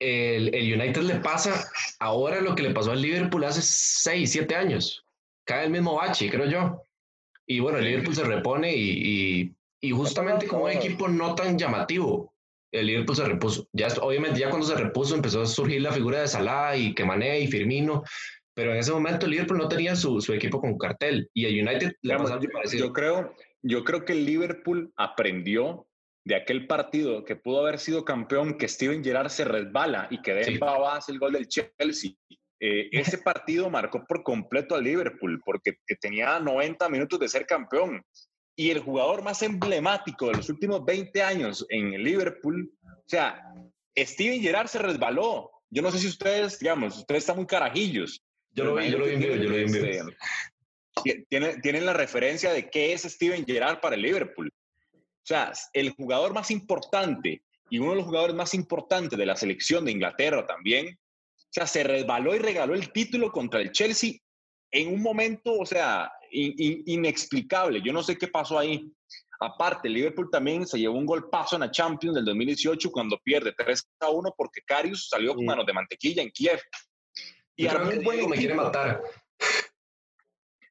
El, 0.00 0.54
el, 0.54 0.80
United 0.80 1.02
le 1.02 1.16
pasa 1.16 1.68
ahora 1.98 2.40
lo 2.40 2.54
que 2.54 2.62
le 2.62 2.70
pasó 2.70 2.92
al 2.92 3.02
Liverpool 3.02 3.44
hace 3.44 3.62
6, 3.62 4.30
7 4.30 4.54
años. 4.54 5.04
Cae 5.44 5.64
el 5.64 5.70
mismo 5.70 5.96
bache, 5.96 6.30
creo 6.30 6.46
yo. 6.46 6.82
Y 7.46 7.60
bueno, 7.60 7.78
el 7.78 7.84
Liverpool 7.84 8.14
se 8.14 8.24
repone 8.24 8.74
y, 8.76 8.90
y, 9.40 9.54
y 9.80 9.90
justamente 9.90 10.46
como 10.46 10.64
un 10.64 10.70
equipo 10.70 11.08
no 11.08 11.34
tan 11.34 11.58
llamativo, 11.58 12.32
el 12.72 12.86
Liverpool 12.86 13.16
se 13.16 13.24
repuso. 13.24 13.68
Ya, 13.72 13.88
obviamente, 14.00 14.40
ya 14.40 14.50
cuando 14.50 14.66
se 14.66 14.76
repuso 14.76 15.14
empezó 15.14 15.42
a 15.42 15.46
surgir 15.46 15.82
la 15.82 15.92
figura 15.92 16.20
de 16.20 16.28
Salah 16.28 16.76
y 16.76 16.94
Kemané 16.94 17.40
y 17.40 17.46
Firmino, 17.46 18.04
pero 18.54 18.72
en 18.72 18.78
ese 18.78 18.92
momento 18.92 19.26
el 19.26 19.32
Liverpool 19.32 19.58
no 19.58 19.68
tenía 19.68 19.96
su, 19.96 20.20
su 20.20 20.32
equipo 20.32 20.60
con 20.60 20.76
cartel 20.76 21.30
y 21.32 21.46
el 21.46 21.66
United 21.66 21.92
le 22.02 22.16
pasó 22.16 22.34
algo 22.34 22.46
parecido. 22.52 22.86
Yo 22.86 22.92
creo, 22.92 23.34
yo 23.62 23.84
creo 23.84 24.04
que 24.04 24.12
el 24.12 24.26
Liverpool 24.26 24.92
aprendió 24.96 25.86
de 26.28 26.36
aquel 26.36 26.66
partido 26.66 27.24
que 27.24 27.36
pudo 27.36 27.60
haber 27.60 27.78
sido 27.78 28.04
campeón, 28.04 28.58
que 28.58 28.68
Steven 28.68 29.02
Gerrard 29.02 29.30
se 29.30 29.46
resbala 29.46 30.08
y 30.10 30.20
que 30.20 30.34
Demba 30.34 30.76
sí. 30.76 30.82
hace 30.86 31.12
el 31.12 31.18
gol 31.18 31.32
del 31.32 31.48
Chelsea. 31.48 32.12
eh, 32.60 32.88
ese 32.92 33.16
partido 33.16 33.70
marcó 33.70 34.04
por 34.06 34.22
completo 34.22 34.74
a 34.74 34.80
Liverpool 34.80 35.40
porque 35.42 35.78
tenía 35.98 36.38
90 36.38 36.86
minutos 36.90 37.18
de 37.18 37.28
ser 37.28 37.46
campeón. 37.46 38.04
Y 38.54 38.70
el 38.70 38.80
jugador 38.80 39.22
más 39.22 39.40
emblemático 39.40 40.26
de 40.26 40.34
los 40.34 40.50
últimos 40.50 40.84
20 40.84 41.22
años 41.22 41.64
en 41.70 41.92
Liverpool, 41.92 42.70
o 42.84 43.08
sea, 43.08 43.42
Steven 43.96 44.42
Gerrard 44.42 44.68
se 44.68 44.80
resbaló. 44.80 45.50
Yo 45.70 45.80
no 45.80 45.90
sé 45.90 45.98
si 45.98 46.08
ustedes, 46.08 46.58
digamos, 46.58 46.98
ustedes 46.98 47.22
están 47.22 47.36
muy 47.36 47.46
carajillos. 47.46 48.20
Yo 48.50 48.64
lo 48.64 48.74
vi, 48.74 48.90
yo 48.90 48.98
lo 48.98 49.06
vi, 49.06 49.18
yo 49.18 49.28
lo 49.28 49.54
vi. 49.54 49.62
Este, 49.62 51.24
tienen, 51.30 51.62
tienen 51.62 51.86
la 51.86 51.94
referencia 51.94 52.52
de 52.52 52.68
qué 52.68 52.92
es 52.92 53.04
Steven 53.04 53.46
Gerrard 53.46 53.80
para 53.80 53.94
el 53.94 54.02
Liverpool. 54.02 54.52
O 55.28 55.34
sea, 55.34 55.52
el 55.74 55.90
jugador 55.90 56.32
más 56.32 56.50
importante 56.50 57.42
y 57.68 57.78
uno 57.78 57.90
de 57.90 57.96
los 57.96 58.06
jugadores 58.06 58.34
más 58.34 58.54
importantes 58.54 59.18
de 59.18 59.26
la 59.26 59.36
selección 59.36 59.84
de 59.84 59.92
Inglaterra 59.92 60.46
también, 60.46 60.98
o 61.36 61.50
sea, 61.50 61.66
se 61.66 61.82
resbaló 61.82 62.34
y 62.34 62.38
regaló 62.38 62.74
el 62.74 62.90
título 62.92 63.30
contra 63.30 63.60
el 63.60 63.70
Chelsea 63.70 64.14
en 64.70 64.94
un 64.94 65.02
momento, 65.02 65.52
o 65.52 65.66
sea, 65.66 66.10
inexplicable. 66.30 67.82
Yo 67.82 67.92
no 67.92 68.02
sé 68.02 68.16
qué 68.16 68.28
pasó 68.28 68.58
ahí. 68.58 68.90
Aparte, 69.38 69.90
Liverpool 69.90 70.30
también 70.32 70.66
se 70.66 70.78
llevó 70.78 70.96
un 70.96 71.04
golpazo 71.04 71.56
en 71.56 71.60
la 71.60 71.70
Champions 71.70 72.16
del 72.16 72.24
2018 72.24 72.90
cuando 72.90 73.18
pierde 73.18 73.52
3 73.54 73.86
a 74.00 74.08
1 74.08 74.34
porque 74.34 74.62
Karius 74.62 75.10
salió 75.10 75.34
con 75.34 75.44
manos 75.44 75.66
de 75.66 75.74
mantequilla 75.74 76.22
en 76.22 76.30
Kiev. 76.30 76.58
Y 77.54 77.64
Yo 77.64 77.70
creo 77.70 77.88
que 77.90 77.98
Diego 77.98 78.28
me 78.28 78.36
quiere 78.38 78.54
matar. 78.54 79.02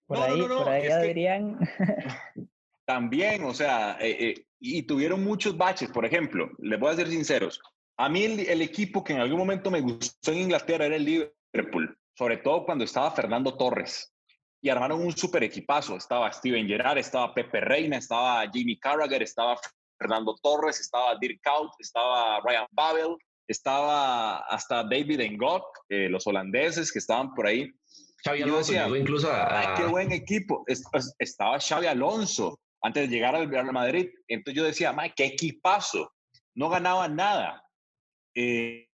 Por 0.08 0.18
ahí, 0.18 0.42
por 0.42 0.68
ahí 0.68 1.08
dirían. 1.08 1.60
También, 2.88 3.44
o 3.44 3.54
sea, 3.54 3.98
eh, 4.00 4.30
eh, 4.30 4.46
y 4.62 4.84
tuvieron 4.84 5.22
muchos 5.22 5.58
baches. 5.58 5.90
Por 5.90 6.06
ejemplo, 6.06 6.50
les 6.60 6.80
voy 6.80 6.94
a 6.94 6.96
ser 6.96 7.10
sinceros. 7.10 7.60
A 7.98 8.08
mí 8.08 8.24
el, 8.24 8.62
equipo 8.62 9.04
que 9.04 9.12
en 9.12 9.20
algún 9.20 9.40
momento 9.40 9.70
me 9.70 9.82
gustó 9.82 10.32
en 10.32 10.38
Inglaterra 10.38 10.86
era 10.86 10.96
el 10.96 11.04
Liverpool, 11.04 11.98
sobre 12.18 12.38
todo 12.38 12.64
cuando 12.64 12.86
estaba 12.86 13.12
Fernando 13.12 13.58
Torres. 13.58 14.14
Y 14.62 14.70
armaron 14.70 15.04
un 15.04 15.12
super 15.12 15.44
equipazo. 15.44 15.98
Estaba 15.98 16.32
Steven 16.32 16.66
Gerrard, 16.66 17.00
estaba 17.00 17.34
Pepe 17.34 17.60
Reina, 17.60 17.98
estaba 17.98 18.50
Jimmy 18.50 18.80
Carragher, 18.80 19.22
estaba 19.22 19.60
Fernando 20.00 20.34
Torres, 20.42 20.80
estaba 20.80 21.18
Dirk 21.20 21.42
Kuyt, 21.44 21.72
estaba 21.80 22.40
Ryan 22.40 22.68
Babel, 22.72 23.18
estaba 23.50 24.38
hasta 24.46 24.84
David 24.84 25.20
Engok, 25.20 25.66
eh, 25.90 26.08
los 26.08 26.26
holandeses 26.26 26.90
que 26.90 27.00
estaban 27.00 27.34
por 27.34 27.48
ahí. 27.48 27.70
Xavi 28.24 28.44
Alonso 28.44 28.96
incluso 28.96 29.30
a... 29.30 29.74
qué 29.76 29.84
buen 29.84 30.14
equipo. 30.14 30.64
Estaba 31.20 31.60
Xavi 31.60 31.88
Alonso, 31.88 32.58
antes 32.82 33.10
de 33.10 33.16
llegar 33.16 33.36
al 33.36 33.50
Real 33.50 33.72
Madrid. 33.72 34.10
Entonces 34.28 34.56
yo 34.56 34.66
decía, 34.66 34.94
Mike, 34.94 35.14
qué 35.16 35.26
equipazo. 35.26 36.14
No 36.56 36.70
ganaba 36.70 37.08
nada. 37.08 37.64
Eh, 38.36 38.88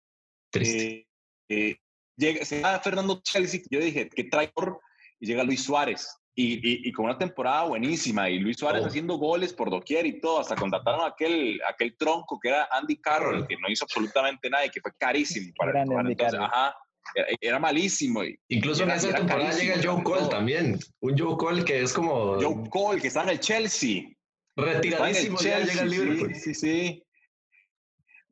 Triste. 0.50 1.08
Eh, 1.48 1.76
llega, 2.16 2.44
se 2.44 2.60
va 2.60 2.78
Fernando 2.80 3.20
Chelsea, 3.22 3.62
yo 3.70 3.80
dije, 3.80 4.08
qué 4.08 4.24
traidor, 4.24 4.80
y 5.18 5.26
llega 5.26 5.44
Luis 5.44 5.62
Suárez. 5.62 6.18
Y, 6.34 6.88
y, 6.88 6.92
con 6.92 7.04
una 7.04 7.18
temporada 7.18 7.64
buenísima, 7.64 8.30
y 8.30 8.38
Luis 8.38 8.56
Suárez 8.56 8.82
oh. 8.82 8.86
haciendo 8.86 9.18
goles 9.18 9.52
por 9.52 9.68
doquier 9.68 10.06
y 10.06 10.18
todo, 10.18 10.40
hasta 10.40 10.56
contrataron 10.56 11.02
a 11.02 11.08
aquel, 11.08 11.60
aquel 11.68 11.94
tronco 11.94 12.40
que 12.40 12.48
era 12.48 12.68
Andy 12.72 12.96
Carroll, 13.02 13.46
que 13.46 13.56
no 13.58 13.68
hizo 13.68 13.84
absolutamente 13.84 14.48
nada 14.48 14.64
y 14.64 14.70
que 14.70 14.80
fue 14.80 14.92
carísimo 14.96 15.52
para 15.58 15.82
el 15.82 15.92
Entonces, 15.92 16.40
ajá, 16.40 16.74
era, 17.40 17.58
malísimo. 17.58 18.22
Incluso 18.48 18.84
en 18.84 18.90
esa 18.90 19.14
temporada 19.14 19.52
llega 19.52 19.80
Joe 19.82 20.02
Cole 20.02 20.28
también. 20.28 20.78
Un 21.00 21.18
Joe 21.18 21.36
Cole 21.36 21.64
que 21.64 21.82
es 21.82 21.92
como. 21.92 22.40
Joe 22.40 22.68
Cole, 22.70 23.00
que 23.00 23.08
está 23.08 23.22
en 23.22 23.30
el 23.30 23.40
Chelsea. 23.40 24.04
Retiradísimo, 24.56 25.38
ya 25.38 25.60
llega 25.60 25.82
al 25.82 25.90
Liverpool. 25.90 26.34
Sí, 26.34 26.40
sí, 26.40 26.54
sí. 26.54 27.06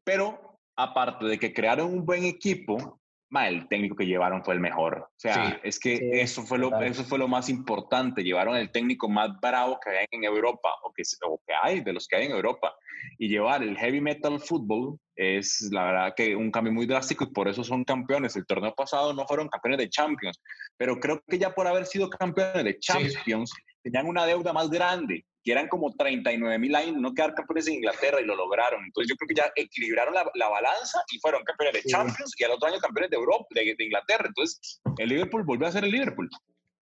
Pero, 0.05 0.59
aparte 0.77 1.25
de 1.27 1.39
que 1.39 1.53
crearon 1.53 1.93
un 1.93 2.05
buen 2.05 2.25
equipo, 2.25 3.00
el 3.33 3.69
técnico 3.69 3.95
que 3.95 4.07
llevaron 4.07 4.45
fue 4.45 4.55
el 4.55 4.61
mejor. 4.61 4.99
O 4.99 5.19
sea, 5.19 5.61
es 5.63 5.79
que 5.79 5.99
eso, 6.21 6.43
fue 6.43 6.59
lo, 6.59 6.81
eso 6.81 7.05
fue 7.05 7.19
lo 7.19 7.29
más 7.29 7.49
importante. 7.49 8.25
Llevaron 8.25 8.57
el 8.57 8.71
técnico 8.73 9.09
más 9.09 9.31
bravo 9.41 9.79
que 9.83 9.91
hay 9.91 10.07
en 10.11 10.25
Europa, 10.25 10.69
o 10.83 10.93
que, 10.93 11.03
o 11.25 11.41
que 11.47 11.55
hay, 11.63 11.81
de 11.81 11.93
los 11.93 12.09
que 12.09 12.17
hay 12.17 12.27
en 12.27 12.33
Europa. 12.33 12.75
Y 13.19 13.29
llevar 13.29 13.63
el 13.63 13.77
heavy 13.79 14.01
metal 14.01 14.41
fútbol 14.41 14.99
es 15.15 15.69
la 15.71 15.85
verdad 15.85 16.15
que 16.17 16.35
un 16.35 16.51
cambio 16.51 16.73
muy 16.73 16.87
drástico 16.87 17.25
y 17.25 17.33
por 17.33 17.47
eso 17.49 17.63
son 17.63 17.85
campeones. 17.85 18.35
El 18.37 18.47
torneo 18.47 18.75
pasado 18.75 19.13
no 19.13 19.27
fueron 19.27 19.49
campeones 19.49 19.79
de 19.79 19.89
Champions, 19.89 20.41
pero 20.77 20.99
creo 20.99 21.23
que 21.27 21.39
ya 21.39 21.55
por 21.55 21.67
haber 21.67 21.87
sido 21.87 22.11
campeones 22.11 22.65
de 22.65 22.79
Champions 22.79 23.53
tenían 23.83 24.07
una 24.07 24.27
deuda 24.27 24.53
más 24.53 24.69
grande, 24.71 25.25
que 25.43 25.53
eran 25.53 25.69
como 25.69 25.95
39 25.95 26.59
mil 26.59 26.75
años 26.75 26.97
no 26.97 27.15
quedar 27.15 27.35
campeones 27.35 27.67
en 27.69 27.75
Inglaterra 27.75 28.21
y 28.21 28.25
lo 28.25 28.37
lograron. 28.37 28.85
Entonces 28.85 29.09
yo 29.11 29.17
creo 29.17 29.29
que 29.29 29.35
ya 29.35 29.53
equilibraron 29.57 30.15
la, 30.15 30.49
balanza 30.49 31.03
y 31.11 31.19
fueron 31.19 31.43
campeones 31.45 31.83
de 31.83 31.91
Champions 31.91 32.35
y 32.39 32.45
al 32.45 32.53
otro 32.53 32.69
año 32.69 32.79
campeones 32.79 33.11
de 33.11 33.17
Europa, 33.17 33.47
de, 33.51 33.75
de 33.77 33.85
Inglaterra. 33.85 34.25
Entonces 34.27 34.81
el 34.99 35.09
Liverpool 35.09 35.45
volvió 35.45 35.67
a 35.67 35.73
ser 35.73 35.85
el 35.85 35.93
Liverpool. 35.93 36.29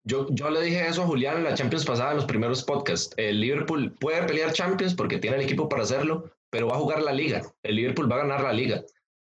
Yo, 0.03 0.25
yo 0.29 0.49
le 0.49 0.61
dije 0.61 0.87
eso 0.87 1.03
a 1.03 1.07
Julián 1.07 1.37
en 1.37 1.43
la 1.43 1.53
Champions 1.53 1.85
pasada, 1.85 2.11
en 2.11 2.17
los 2.17 2.25
primeros 2.25 2.63
podcasts. 2.63 3.13
El 3.17 3.41
Liverpool 3.41 3.93
puede 3.99 4.23
pelear 4.23 4.53
Champions 4.53 4.95
porque 4.95 5.17
tiene 5.17 5.35
el 5.35 5.43
equipo 5.43 5.67
para 5.67 5.83
hacerlo, 5.83 6.31
pero 6.49 6.67
va 6.67 6.75
a 6.75 6.79
jugar 6.79 7.01
la 7.01 7.11
liga. 7.11 7.41
El 7.61 7.75
Liverpool 7.75 8.09
va 8.09 8.15
a 8.15 8.19
ganar 8.19 8.41
la 8.41 8.53
liga. 8.53 8.81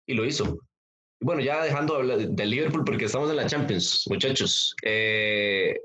Y 0.05 0.13
lo 0.13 0.25
hizo. 0.25 0.59
Bueno, 1.21 1.41
ya 1.41 1.63
dejando 1.63 2.01
del 2.05 2.49
Liverpool 2.49 2.85
porque 2.85 3.05
estamos 3.05 3.29
en 3.31 3.37
la 3.37 3.47
Champions, 3.47 4.05
muchachos. 4.09 4.75
Eh, 4.83 5.75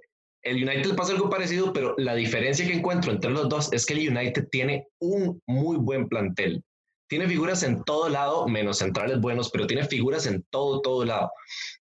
el 0.44 0.62
United 0.62 0.94
pasa 0.94 1.12
algo 1.12 1.30
parecido, 1.30 1.72
pero 1.72 1.94
la 1.96 2.14
diferencia 2.14 2.66
que 2.66 2.74
encuentro 2.74 3.10
entre 3.10 3.30
los 3.30 3.48
dos 3.48 3.72
es 3.72 3.86
que 3.86 3.94
el 3.94 4.16
United 4.16 4.48
tiene 4.50 4.86
un 5.00 5.40
muy 5.46 5.76
buen 5.76 6.08
plantel. 6.08 6.62
Tiene 7.08 7.28
figuras 7.28 7.62
en 7.62 7.82
todo 7.84 8.08
lado, 8.08 8.46
menos 8.46 8.78
centrales 8.78 9.20
buenos, 9.20 9.50
pero 9.50 9.66
tiene 9.66 9.84
figuras 9.84 10.26
en 10.26 10.44
todo, 10.50 10.80
todo 10.80 11.04
lado. 11.04 11.30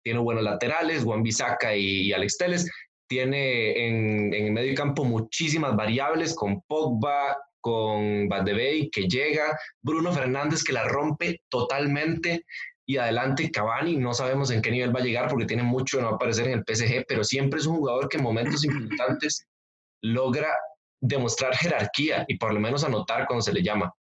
Tiene 0.02 0.20
buenos 0.20 0.44
laterales, 0.44 1.04
Juan 1.04 1.22
Bisaca 1.22 1.76
y 1.76 2.12
Alex 2.12 2.38
Teles. 2.38 2.70
Tiene 3.08 3.86
en, 3.86 4.34
en 4.34 4.46
el 4.46 4.52
medio 4.52 4.74
campo 4.74 5.04
muchísimas 5.04 5.74
variables 5.74 6.34
con 6.34 6.60
Pogba, 6.62 7.36
con 7.60 8.28
Van 8.28 8.44
de 8.44 8.54
Beek 8.54 8.92
que 8.92 9.08
llega, 9.08 9.58
Bruno 9.82 10.12
Fernández 10.12 10.62
que 10.62 10.72
la 10.72 10.84
rompe 10.84 11.42
totalmente 11.48 12.44
y 12.88 12.96
adelante 12.96 13.50
Cavani, 13.50 13.98
no 13.98 14.14
sabemos 14.14 14.50
en 14.50 14.62
qué 14.62 14.70
nivel 14.70 14.96
va 14.96 15.00
a 15.00 15.04
llegar 15.04 15.28
porque 15.28 15.44
tiene 15.44 15.62
mucho 15.62 16.00
no 16.00 16.08
aparecer 16.08 16.48
en 16.48 16.54
el 16.54 16.64
PSG, 16.64 17.04
pero 17.06 17.22
siempre 17.22 17.60
es 17.60 17.66
un 17.66 17.76
jugador 17.76 18.08
que 18.08 18.16
en 18.16 18.22
momentos 18.22 18.64
importantes 18.64 19.46
logra 20.02 20.48
demostrar 20.98 21.54
jerarquía 21.54 22.24
y 22.28 22.38
por 22.38 22.54
lo 22.54 22.60
menos 22.60 22.84
anotar 22.84 23.26
cuando 23.26 23.42
se 23.42 23.52
le 23.52 23.62
llama. 23.62 23.92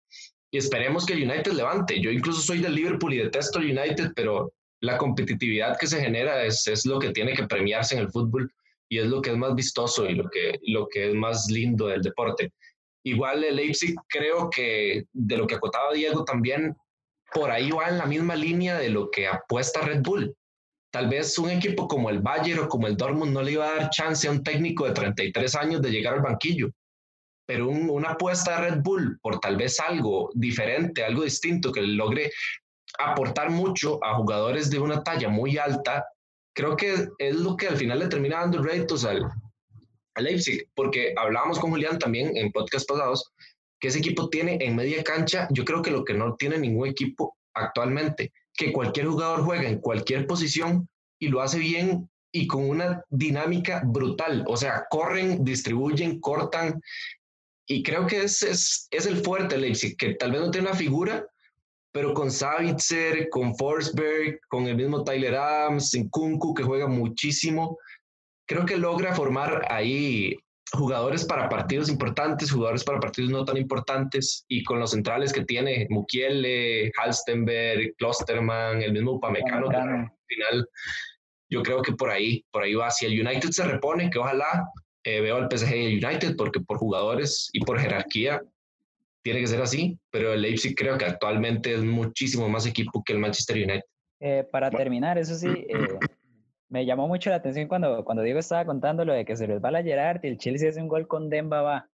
Y 0.50 0.58
esperemos 0.58 1.06
que 1.06 1.14
el 1.14 1.30
United 1.30 1.52
levante. 1.52 2.00
Yo 2.00 2.12
incluso 2.12 2.40
soy 2.40 2.60
del 2.60 2.76
Liverpool 2.76 3.14
y 3.14 3.18
detesto 3.18 3.60
el 3.60 3.78
United, 3.78 4.14
pero 4.16 4.54
la 4.80 4.98
competitividad 4.98 5.78
que 5.78 5.88
se 5.88 6.00
genera 6.00 6.46
es, 6.46 6.66
es 6.68 6.86
lo 6.86 6.98
que 6.98 7.12
tiene 7.12 7.34
que 7.34 7.46
premiarse 7.46 7.96
en 7.96 8.04
el 8.04 8.10
fútbol 8.10 8.50
y 8.88 9.00
es 9.00 9.08
lo 9.08 9.22
que 9.22 9.32
es 9.32 9.38
más 9.38 9.54
vistoso 9.54 10.10
y 10.10 10.16
lo 10.16 10.30
que, 10.30 10.60
lo 10.62 10.88
que 10.88 11.10
es 11.10 11.14
más 11.14 11.50
lindo 11.52 11.88
del 11.88 12.02
deporte. 12.02 12.54
Igual 13.04 13.44
el 13.44 13.58
Leipzig 13.58 13.96
creo 14.08 14.50
que 14.50 15.04
de 15.12 15.38
lo 15.38 15.46
que 15.46 15.56
acotaba 15.56 15.92
Diego 15.92 16.24
también, 16.24 16.74
por 17.34 17.52
ahí 17.52 17.72
va 17.72 17.90
en 17.90 17.98
la 17.98 18.06
misma 18.06 18.36
línea 18.36 18.78
de 18.78 18.90
lo 18.90 19.10
que 19.10 19.28
apuesta 19.28 19.82
Red 19.82 20.02
Bull. 20.02 20.36
Tal 20.92 21.10
vez 21.10 21.38
un 21.38 21.50
equipo 21.50 21.88
como 21.88 22.10
el 22.10 22.20
Bayern 22.20 22.62
o 22.62 22.70
como 22.70 22.88
el 22.88 22.96
Dortmund 22.96 23.34
no 23.34 23.42
le 23.42 23.54
iba 23.54 23.68
a 23.68 23.76
dar 23.76 23.90
chance 23.90 24.28
a 24.28 24.32
un 24.32 24.44
técnico 24.44 24.86
de 24.86 24.94
33 24.94 25.56
años 25.56 25.82
de 25.82 25.92
llegar 25.92 26.14
al 26.14 26.22
banquillo, 26.22 26.70
pero 27.46 27.70
una 27.70 28.12
apuesta 28.12 28.56
de 28.56 28.70
Red 28.70 28.82
Bull 28.82 29.20
por 29.22 29.40
tal 29.40 29.58
vez 29.58 29.80
algo 29.80 30.30
diferente, 30.34 31.04
algo 31.04 31.24
distinto 31.24 31.72
que 31.72 31.82
logre 31.82 32.32
aportar 33.00 33.50
mucho 33.50 34.04
a 34.04 34.16
jugadores 34.16 34.70
de 34.70 34.80
una 34.80 35.04
talla 35.04 35.30
muy 35.30 35.58
alta, 35.58 36.06
creo 36.54 36.76
que 36.76 37.08
es 37.18 37.36
lo 37.36 37.56
que 37.56 37.68
al 37.68 37.78
final 37.78 38.00
le 38.00 38.08
termina 38.08 38.40
dando 38.40 38.62
réditos 38.62 39.06
al, 39.06 39.30
Leipzig, 40.20 40.68
porque 40.74 41.14
hablábamos 41.16 41.60
con 41.60 41.70
Julián 41.70 42.00
también 42.00 42.36
en 42.36 42.52
podcast 42.52 42.90
pasados, 42.90 43.32
que 43.80 43.90
ese 43.90 44.00
equipo 44.00 44.30
tiene 44.30 44.58
en 44.62 44.76
media 44.76 45.04
cancha, 45.04 45.48
yo 45.52 45.64
creo 45.66 45.82
que 45.82 45.92
lo 45.92 46.04
que 46.04 46.14
no 46.14 46.36
tiene 46.36 46.58
ningún 46.58 46.88
equipo 46.88 47.38
actualmente, 47.54 48.32
que 48.54 48.72
cualquier 48.72 49.08
jugador 49.08 49.44
juega 49.44 49.70
en 49.70 49.80
cualquier 49.80 50.26
posición 50.28 50.90
y 51.20 51.28
lo 51.28 51.42
hace 51.42 51.60
bien 51.60 52.10
y 52.32 52.48
con 52.48 52.70
una 52.70 53.04
dinámica 53.10 53.82
brutal, 53.86 54.44
o 54.48 54.58
sea, 54.58 54.86
corren, 54.90 55.44
distribuyen, 55.44 56.20
cortan, 56.20 56.82
y 57.66 57.84
creo 57.84 58.08
que 58.08 58.24
es, 58.24 58.44
es, 58.44 58.88
es 58.92 59.06
el 59.06 59.18
fuerte 59.18 59.58
Leipzig, 59.58 59.98
que 59.98 60.16
tal 60.16 60.32
vez 60.32 60.42
no 60.42 60.52
tiene 60.52 60.70
una 60.70 60.78
figura, 60.78 61.26
pero 61.92 62.14
con 62.14 62.32
Savitzer, 62.32 63.30
con 63.30 63.56
Forsberg, 63.56 64.40
con 64.48 64.68
el 64.68 64.76
mismo 64.76 65.04
Tyler 65.04 65.36
Adams, 65.36 65.98
Kunku, 66.12 66.54
que 66.54 66.64
juega 66.64 66.88
muchísimo, 66.88 67.78
creo 68.46 68.66
que 68.66 68.78
logra 68.78 69.16
formar 69.16 69.66
ahí 69.70 70.36
jugadores 70.74 71.26
para 71.26 71.50
partidos 71.50 71.90
importantes, 71.90 72.52
jugadores 72.52 72.84
para 72.84 73.00
partidos 73.00 73.32
no 73.32 73.46
tan 73.46 73.58
importantes, 73.58 74.46
y 74.48 74.64
con 74.64 74.80
los 74.80 74.92
centrales 74.92 75.32
que 75.32 75.46
tiene 75.46 75.88
Mukiele, 75.90 76.92
Halstenberg, 76.98 77.96
Klosterman, 77.98 78.82
el 78.82 78.94
mismo 78.94 79.14
Upamecano, 79.14 79.70
al 79.70 80.12
final 80.26 80.70
yo 81.50 81.64
creo 81.64 81.82
que 81.82 81.94
por 81.94 82.10
ahí, 82.10 82.44
por 82.52 82.64
ahí 82.64 82.74
va. 82.74 82.92
Si 82.92 83.06
el 83.06 83.20
United 83.20 83.50
se 83.50 83.64
repone, 83.64 84.10
que 84.10 84.20
ojalá 84.20 84.70
eh, 85.04 85.22
veo 85.22 85.38
al 85.38 85.50
PSG 85.50 85.76
y 85.76 85.86
el 85.86 86.06
United, 86.06 86.36
porque 86.36 86.60
por 86.60 86.78
jugadores 86.78 87.50
y 87.54 87.62
por 87.62 87.80
jerarquía 87.80 88.42
tiene 89.24 89.40
que 89.40 89.48
ser 89.48 89.62
así, 89.62 89.98
pero 90.10 90.34
el 90.34 90.42
Leipzig 90.42 90.76
creo 90.76 90.98
que 90.98 91.06
actualmente 91.06 91.74
es 91.74 91.84
muchísimo 91.84 92.48
más 92.50 92.66
equipo 92.66 93.04
que 93.04 93.14
el 93.14 93.20
Manchester 93.20 93.58
United. 93.58 93.84
Eh, 94.20 94.46
para 94.52 94.72
terminar, 94.72 95.18
eso 95.18 95.36
sí, 95.36 95.48
eh, 95.48 96.00
me 96.70 96.86
llamó 96.86 97.08
mucho 97.08 97.30
la 97.30 97.38
atención 97.38 97.68
cuando, 97.68 98.04
cuando 98.04 98.24
Diego 98.24 98.40
estaba 98.40 98.66
contando 98.66 99.06
lo 99.06 99.14
de 99.14 99.26
que 99.26 99.36
se 99.36 99.48
les 99.48 99.64
va 99.64 99.72
la 99.72 99.84
Gerard 99.84 100.24
y 100.24 100.28
el 100.28 100.38
Chelsea 100.38 100.70
hace 100.70 100.82
un 100.82 100.88
gol 100.88 101.08
con 101.08 101.30
Demba 101.30 101.90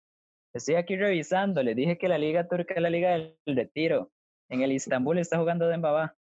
Estoy 0.55 0.75
aquí 0.75 0.97
revisando, 0.97 1.63
les 1.63 1.75
dije 1.75 1.97
que 1.97 2.09
la 2.09 2.19
liga 2.19 2.47
turca 2.47 2.75
es 2.75 2.83
la 2.83 2.91
liga 2.91 3.13
del 3.13 3.37
retiro. 3.47 4.11
En 4.51 4.61
el 4.61 4.73
Istanbul 4.73 5.19
está 5.19 5.39
jugando 5.39 5.67
Demba 5.67 6.15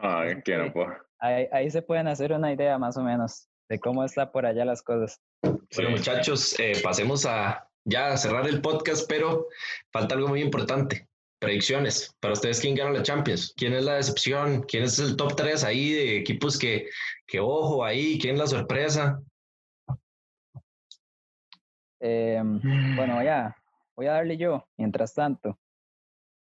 Ay, 0.00 0.42
qué 0.44 0.56
no 0.56 0.72
puedo. 0.72 0.96
Ahí, 1.20 1.46
ahí, 1.52 1.70
se 1.70 1.82
pueden 1.82 2.08
hacer 2.08 2.32
una 2.32 2.52
idea 2.52 2.76
más 2.78 2.96
o 2.96 3.02
menos 3.02 3.48
de 3.68 3.78
cómo 3.78 4.04
está 4.04 4.32
por 4.32 4.46
allá 4.46 4.64
las 4.64 4.82
cosas. 4.82 5.20
Bueno, 5.42 5.90
muchachos, 5.90 6.58
eh, 6.58 6.72
pasemos 6.82 7.26
a 7.26 7.68
ya 7.84 8.16
cerrar 8.16 8.48
el 8.48 8.60
podcast, 8.60 9.08
pero 9.08 9.46
falta 9.92 10.14
algo 10.14 10.28
muy 10.28 10.42
importante. 10.42 11.07
Predicciones. 11.40 12.16
Para 12.20 12.32
ustedes, 12.32 12.60
¿quién 12.60 12.74
gana 12.74 12.90
la 12.90 13.02
Champions? 13.02 13.54
¿Quién 13.56 13.72
es 13.72 13.84
la 13.84 13.94
decepción? 13.94 14.62
¿Quién 14.62 14.82
es 14.82 14.98
el 14.98 15.16
top 15.16 15.36
3 15.36 15.62
ahí 15.64 15.92
de 15.92 16.16
equipos 16.16 16.58
que, 16.58 16.88
que 17.26 17.38
ojo 17.38 17.84
ahí? 17.84 18.18
¿Quién 18.18 18.34
es 18.34 18.40
la 18.40 18.46
sorpresa? 18.48 19.20
Eh, 22.00 22.40
bueno, 22.42 23.22
ya, 23.22 23.56
voy 23.96 24.06
a 24.06 24.12
darle 24.12 24.36
yo, 24.36 24.64
mientras 24.76 25.14
tanto. 25.14 25.58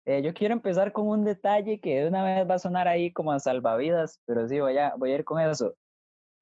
Eh, 0.06 0.22
yo 0.22 0.34
quiero 0.34 0.52
empezar 0.52 0.92
con 0.92 1.08
un 1.08 1.24
detalle 1.24 1.80
que 1.80 2.02
de 2.02 2.08
una 2.08 2.22
vez 2.22 2.48
va 2.48 2.56
a 2.56 2.58
sonar 2.58 2.86
ahí 2.86 3.10
como 3.10 3.32
a 3.32 3.40
salvavidas, 3.40 4.20
pero 4.26 4.46
sí, 4.46 4.60
voy 4.60 4.76
a, 4.76 4.94
voy 4.96 5.12
a 5.12 5.14
ir 5.14 5.24
con 5.24 5.40
eso. 5.40 5.74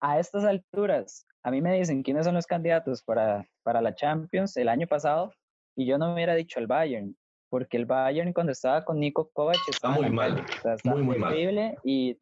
A 0.00 0.18
estas 0.18 0.44
alturas, 0.44 1.28
a 1.44 1.50
mí 1.52 1.60
me 1.60 1.78
dicen 1.78 2.02
quiénes 2.02 2.24
son 2.24 2.34
los 2.34 2.46
candidatos 2.46 3.04
para, 3.04 3.46
para 3.62 3.80
la 3.80 3.94
Champions 3.94 4.56
el 4.56 4.68
año 4.68 4.88
pasado 4.88 5.32
y 5.76 5.86
yo 5.86 5.96
no 5.96 6.12
hubiera 6.12 6.34
dicho 6.34 6.58
el 6.58 6.66
Bayern 6.66 7.16
porque 7.52 7.76
el 7.76 7.84
Bayern 7.84 8.32
cuando 8.32 8.50
estaba 8.50 8.82
con 8.82 8.98
Nico 8.98 9.28
Kovac 9.30 9.58
estaba 9.68 9.96
muy 9.96 10.08
mal, 10.08 10.42
muy, 10.84 11.02
muy 11.02 11.18
mal. 11.18 11.36
y 11.84 12.18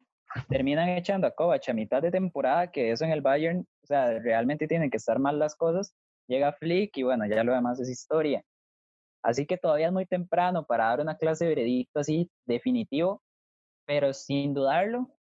terminan 0.49 0.89
echando 0.89 1.25
a 1.25 1.31
Kovac 1.31 1.69
a 1.69 1.73
mitad 1.73 2.01
de 2.01 2.11
temporada, 2.11 2.69
que 2.69 2.91
eso 2.91 3.05
en 3.05 3.11
el 3.11 3.21
Bayern, 3.21 3.59
o 3.61 3.87
sea, 3.87 4.19
realmente 4.19 4.67
tienen 4.67 4.89
que 4.89 4.97
estar 4.97 5.19
mal 5.19 5.39
las 5.39 5.55
cosas. 5.55 5.95
Llega 6.27 6.51
Flick 6.51 6.97
y 6.97 7.03
bueno, 7.03 7.25
ya 7.27 7.45
lo 7.45 7.53
demás 7.53 7.79
es 7.79 7.87
historia. 7.89 8.43
Así 9.23 9.45
que 9.45 9.55
todavía 9.55 9.85
es 9.85 9.93
muy 9.93 10.05
temprano 10.05 10.65
para 10.65 10.87
dar 10.87 10.99
una 10.99 11.15
clase 11.15 11.45
de 11.45 11.55
veredicto 11.55 12.01
así 12.01 12.29
definitivo, 12.45 13.21
pero 13.85 14.11
sin 14.11 14.53
dudarlo, 14.53 15.15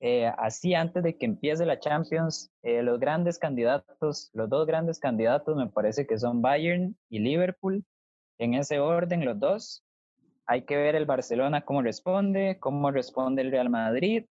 eh, 0.00 0.26
así 0.38 0.74
antes 0.74 1.04
de 1.04 1.16
que 1.16 1.26
empiece 1.26 1.64
la 1.64 1.78
Champions, 1.78 2.50
eh, 2.64 2.82
los 2.82 2.98
grandes 2.98 3.38
candidatos, 3.38 4.28
los 4.32 4.50
dos 4.50 4.66
grandes 4.66 4.98
candidatos 4.98 5.56
me 5.56 5.68
parece 5.68 6.04
que 6.04 6.18
son 6.18 6.42
Bayern 6.42 6.96
y 7.08 7.20
Liverpool 7.20 7.84
en 8.42 8.54
ese 8.54 8.80
orden 8.80 9.24
los 9.24 9.38
dos. 9.38 9.84
Hay 10.46 10.62
que 10.62 10.76
ver 10.76 10.96
el 10.96 11.06
Barcelona 11.06 11.64
cómo 11.64 11.82
responde, 11.82 12.58
cómo 12.58 12.90
responde 12.90 13.42
el 13.42 13.52
Real 13.52 13.70
Madrid, 13.70 14.24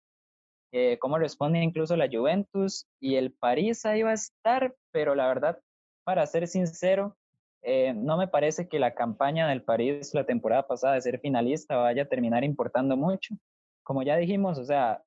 eh, 0.72 0.98
cómo 0.98 1.18
responde 1.18 1.62
incluso 1.62 1.96
la 1.96 2.08
Juventus 2.11 2.86
y 3.00 3.14
el 3.16 3.32
París 3.32 3.86
ahí 3.86 4.02
va 4.02 4.11
a 4.11 4.14
estar, 4.14 4.74
pero 4.92 5.14
la 5.14 5.28
verdad, 5.28 5.58
para 6.04 6.26
ser 6.26 6.48
sincero, 6.48 7.16
eh, 7.62 7.92
no 7.94 8.16
me 8.16 8.26
parece 8.26 8.68
que 8.68 8.78
la 8.78 8.94
campaña 8.94 9.48
del 9.48 9.62
París 9.62 10.12
la 10.14 10.24
temporada 10.24 10.66
pasada 10.66 10.94
de 10.94 11.02
ser 11.02 11.20
finalista 11.20 11.76
vaya 11.76 12.02
a 12.02 12.08
terminar 12.08 12.42
importando 12.42 12.96
mucho. 12.96 13.36
Como 13.84 14.02
ya 14.02 14.16
dijimos, 14.16 14.58
o 14.58 14.64
sea, 14.64 15.02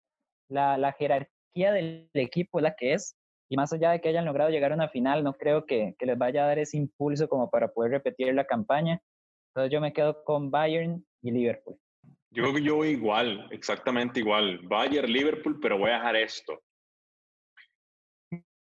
la, 0.49 0.78
la 0.78 0.93
jerarquía 0.93 1.72
del 1.74 2.10
equipo 2.14 2.60
es 2.60 2.64
la 2.64 2.76
que 2.76 2.93
es, 2.93 3.18
y 3.50 3.56
más 3.56 3.72
allá 3.74 3.91
de 3.91 4.02
que 4.02 4.10
hayan 4.10 4.26
logrado 4.26 4.50
llegar 4.50 4.72
a 4.72 4.76
una 4.76 4.89
final, 4.89 5.24
no 5.24 5.34
creo 5.34 5.66
que, 5.66 5.96
que 6.00 6.06
les 6.06 6.18
vaya 6.18 6.44
a 6.44 6.48
dar 6.48 6.60
ese 6.60 6.78
impulso 6.78 7.28
como 7.28 7.50
para 7.50 7.68
poder 7.68 7.91
repetir 7.91 8.34
la 8.34 8.46
campaña. 8.46 9.02
Entonces 9.50 9.72
yo 9.72 9.82
me 9.82 9.94
quedo 9.94 10.24
con 10.24 10.50
Bayern 10.50 11.06
y 11.22 11.32
Liverpool. 11.32 11.78
Yo 12.32 12.58
yo 12.58 12.84
igual, 12.84 13.48
exactamente 13.52 14.20
igual. 14.20 14.60
Bayern, 14.64 15.12
Liverpool, 15.12 15.60
pero 15.62 15.78
voy 15.78 15.91
a 15.91 15.96
dejar 15.96 16.16
esto. 16.16 16.64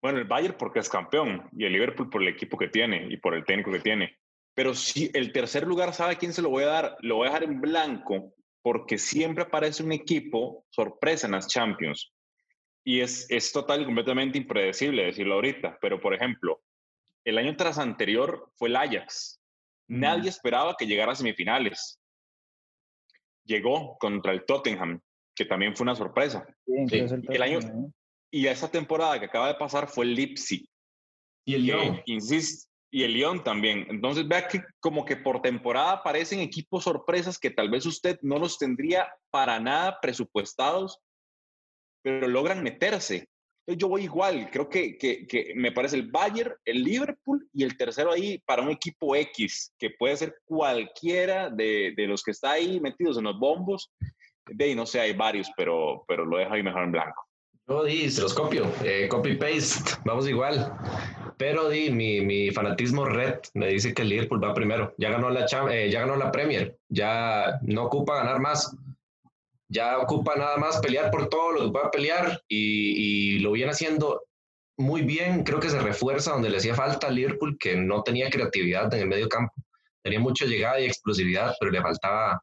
Bueno, 0.03 0.19
el 0.19 0.27
Bayern 0.27 0.57
porque 0.59 0.81
es 0.81 0.91
campeón 0.91 1.49
y 1.53 1.65
el 1.65 1.73
Liverpool 1.73 2.11
por 2.11 2.23
el 2.23 2.29
equipo 2.29 2.59
que 2.59 2.69
tiene 2.69 3.07
y 3.11 3.17
por 3.17 3.35
el 3.35 3.45
técnico 3.45 3.73
que 3.73 3.81
tiene. 3.81 4.19
Pero 4.55 4.75
si 4.75 5.11
el 5.15 5.33
tercer 5.33 5.67
lugar 5.67 5.95
sabe 5.95 6.17
quién 6.17 6.33
se 6.33 6.43
lo 6.43 6.51
voy 6.51 6.65
a 6.65 6.69
dar, 6.69 6.97
lo 7.01 7.17
voy 7.17 7.29
a 7.29 7.31
dejar 7.31 7.45
en 7.45 7.61
blanco 7.61 8.35
porque 8.63 8.99
siempre 8.99 9.45
aparece 9.45 9.83
un 9.83 9.93
equipo 9.93 10.67
sorpresa 10.71 11.27
en 11.27 11.33
las 11.33 11.47
Champions 11.49 12.13
y 12.87 13.01
es, 13.01 13.27
es 13.31 13.51
total 13.53 13.83
y 13.83 13.85
completamente 13.85 14.39
impredecible 14.39 15.07
decirlo 15.07 15.35
ahorita, 15.35 15.77
pero 15.81 16.01
por 16.01 16.15
ejemplo, 16.15 16.63
el 17.25 17.37
año 17.37 17.57
tras 17.57 17.79
anterior 17.79 18.53
fue 18.55 18.69
el 18.69 18.77
Ajax. 18.77 19.41
Nadie 19.89 20.29
esperaba 20.29 20.77
que 20.79 20.87
llegara 20.87 21.13
a 21.13 21.17
semifinales. 21.17 22.01
Llegó 23.45 23.99
contra 23.99 24.33
el 24.33 24.45
Tottenham, 24.45 25.01
que 25.35 25.45
también 25.45 25.75
fue 25.75 25.83
una 25.83 25.97
sorpresa. 25.97 26.47
Sí, 26.65 27.05
el, 27.29 27.43
año, 27.43 27.59
y 28.31 28.47
esa 28.47 28.71
temporada 28.71 29.19
que 29.19 29.27
acaba 29.27 29.49
de 29.49 29.55
pasar 29.55 29.89
fue 29.89 30.05
el 30.05 30.15
Leipzig. 30.15 30.69
Y 31.45 31.55
el 31.55 31.67
Lyon. 31.67 32.03
y 32.07 33.03
el 33.03 33.13
Lyon 33.13 33.43
también. 33.43 33.87
Entonces, 33.91 34.29
vea 34.29 34.47
que 34.47 34.63
como 34.79 35.05
que 35.05 35.17
por 35.17 35.43
temporada 35.43 35.91
aparecen 35.91 36.39
equipos 36.39 36.85
sorpresas 36.85 37.37
que 37.37 37.51
tal 37.51 37.69
vez 37.69 37.85
usted 37.85 38.17
no 38.23 38.39
los 38.39 38.59
tendría 38.59 39.13
para 39.31 39.59
nada 39.59 39.99
presupuestados 40.01 41.01
pero 42.07 42.29
logran 42.29 42.63
meterse. 42.63 43.29
Yo 43.67 43.89
voy 43.89 44.05
igual, 44.05 44.49
creo 44.53 44.69
que, 44.69 44.97
que, 44.97 45.53
me 45.57 45.73
parece 45.73 45.97
el 45.97 46.09
Bayern, 46.09 46.55
el 46.65 46.85
Liverpool 46.85 47.49
y 47.53 47.65
el 47.65 47.77
tercero 47.77 48.13
ahí 48.13 48.39
para 48.47 48.63
un 48.63 48.71
equipo 48.71 49.17
X, 49.17 49.73
que 49.77 49.91
puede 49.91 50.17
ser 50.17 50.37
cualquiera 50.45 51.51
de, 51.51 51.95
de 51.97 52.07
los 52.07 52.23
que 52.23 52.31
está 52.31 52.53
ahí 52.53 52.79
metidos 52.79 53.19
en 53.19 53.25
los 53.25 53.41
bombos. 53.41 53.91
De 54.47 54.67
ahí 54.67 54.77
no 54.77 54.87
sé, 54.87 55.01
hay 55.01 55.15
varios, 55.15 55.51
pero, 55.57 56.05
pero 56.07 56.25
lo 56.25 56.37
dejo 56.39 56.53
ahí 56.53 56.63
mejor 56.63 56.85
en 56.85 56.93
blanco. 56.93 57.27
Yo 57.67 57.83
di, 57.83 58.09
se 58.09 58.23
los 58.23 58.35
copio, 58.35 58.71
eh, 58.85 59.09
copy-paste, 59.09 59.99
vamos 60.05 60.29
igual. 60.29 60.73
Pero 61.37 61.69
di, 61.69 61.91
mi, 61.91 62.21
mi, 62.21 62.53
fanatismo 62.53 63.05
red 63.05 63.41
me 63.55 63.67
dice 63.67 63.93
que 63.93 64.03
el 64.03 64.11
Liverpool 64.11 64.45
va 64.45 64.55
primero. 64.55 64.95
Ya 64.97 65.11
ganó 65.11 65.29
la, 65.29 65.45
eh, 65.73 65.91
ya 65.91 66.03
ganó 66.03 66.15
la 66.15 66.31
Premier, 66.31 66.79
ya 66.89 67.59
no 67.63 67.87
ocupa 67.87 68.19
ganar 68.19 68.39
más 68.39 68.77
ya 69.69 69.99
ocupa 69.99 70.37
nada 70.37 70.57
más 70.57 70.79
pelear 70.79 71.11
por 71.11 71.29
todo 71.29 71.53
lo 71.53 71.65
que 71.65 71.71
pueda 71.71 71.91
pelear 71.91 72.41
y, 72.49 73.39
lo 73.41 73.53
viene 73.53 73.73
haciendo 73.73 74.23
muy 74.77 75.03
bien. 75.03 75.45
Creo 75.45 75.61
que 75.61 75.71
se 75.71 75.81
refuerza 75.81 76.33
donde 76.33 76.51
le 76.51 76.59
hacía 76.59 76.75
falta 76.75 77.09
a 77.09 77.11
Liverpool, 77.11 77.57
que 77.59 77.77
no 77.77 78.03
tenía 78.03 78.31
creatividad 78.31 78.93
en 78.95 79.01
el 79.01 79.09
medio 79.09 79.29
campo. 79.29 79.55
Tenía 80.03 80.21
mucha 80.21 80.47
llegada 80.47 80.81
y 80.81 80.87
explosividad, 80.87 81.55
pero 81.59 81.73
le 81.73 81.83
faltaba 81.83 82.41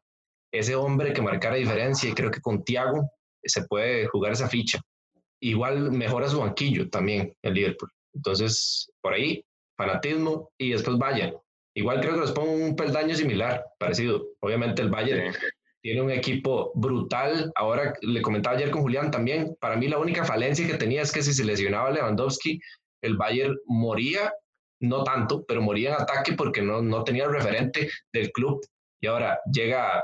ese 0.52 0.76
hombre 0.76 1.12
que 1.12 1.22
marcara 1.22 1.56
diferencia 1.56 2.08
y 2.08 2.14
creo 2.14 2.30
que 2.30 2.40
con 2.40 2.62
Thiago 2.62 3.10
se 3.42 3.62
puede 3.64 4.06
jugar 4.06 4.32
esa 4.32 4.48
ficha. 4.48 4.80
Igual 5.40 5.90
mejora 5.92 6.28
su 6.28 6.40
banquillo 6.40 6.88
también 6.88 7.34
el 7.42 7.54
Liverpool. 7.54 7.90
Entonces, 8.14 8.90
por 9.00 9.14
ahí, 9.14 9.44
fanatismo 9.76 10.50
y 10.58 10.72
después 10.72 10.96
Bayern. 10.96 11.36
Igual 11.76 12.00
creo 12.00 12.14
que 12.14 12.20
les 12.20 12.32
pongo 12.32 12.52
un 12.52 12.76
peldaño 12.76 13.14
similar, 13.16 13.64
parecido. 13.78 14.24
Obviamente 14.40 14.80
el 14.80 14.90
Bayern 14.90 15.34
tiene 15.84 16.00
un 16.00 16.10
equipo 16.10 16.72
brutal. 16.74 17.52
Ahora 17.54 17.92
le 18.00 18.22
comentaba 18.22 18.56
ayer 18.56 18.70
con 18.70 18.80
Julián 18.80 19.10
también. 19.10 19.54
Para 19.60 19.76
mí 19.76 19.86
la 19.86 19.98
única 19.98 20.24
falencia 20.24 20.66
que 20.66 20.78
tenía 20.78 21.02
es 21.02 21.12
que 21.12 21.20
si 21.22 21.34
se 21.34 21.44
lesionaba 21.44 21.90
Lewandowski, 21.90 22.58
el 23.02 23.18
Bayern 23.18 23.54
moría, 23.66 24.32
no 24.80 25.04
tanto, 25.04 25.44
pero 25.46 25.60
moría 25.60 25.90
en 25.90 26.00
ataque 26.00 26.32
porque 26.32 26.62
no, 26.62 26.80
no 26.80 27.04
tenía 27.04 27.24
el 27.24 27.32
referente 27.32 27.90
del 28.14 28.32
club. 28.32 28.64
Y 29.02 29.08
ahora 29.08 29.38
llega 29.52 30.02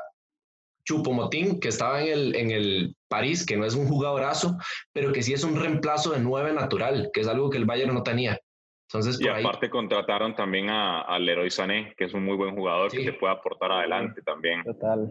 Chupo 0.85 1.14
Motín, 1.14 1.59
que 1.59 1.68
estaba 1.68 2.03
en 2.03 2.12
el, 2.12 2.37
en 2.37 2.51
el 2.51 2.95
París, 3.09 3.47
que 3.47 3.57
no 3.57 3.64
es 3.64 3.74
un 3.74 3.89
jugadorazo, 3.89 4.59
pero 4.93 5.12
que 5.12 5.22
sí 5.22 5.33
es 5.33 5.45
un 5.45 5.57
reemplazo 5.57 6.11
de 6.11 6.20
nueve 6.20 6.53
natural, 6.53 7.09
que 7.14 7.22
es 7.22 7.26
algo 7.26 7.49
que 7.49 7.57
el 7.57 7.64
Bayern 7.64 7.95
no 7.95 8.03
tenía. 8.03 8.39
Entonces, 8.93 9.18
y 9.18 9.28
aparte 9.28 9.70
contrataron 9.70 10.35
también 10.35 10.68
a, 10.68 11.18
Leroy 11.18 11.51
Sané, 11.51 11.95
que 11.97 12.05
es 12.05 12.12
un 12.12 12.24
muy 12.24 12.37
buen 12.37 12.55
jugador 12.55 12.91
que 12.91 13.03
te 13.03 13.14
puede 13.14 13.33
aportar 13.33 13.72
adelante 13.72 14.20
también. 14.20 14.62
Total. 14.64 15.11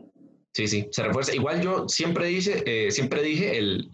Sí, 0.56 0.68
sí, 0.68 0.88
se 0.92 1.04
refuerza. 1.04 1.34
Igual 1.36 1.62
yo 1.62 1.88
siempre, 1.88 2.26
dice, 2.26 2.64
eh, 2.66 2.92
siempre 2.92 3.22
dije, 3.22 3.58
el, 3.58 3.90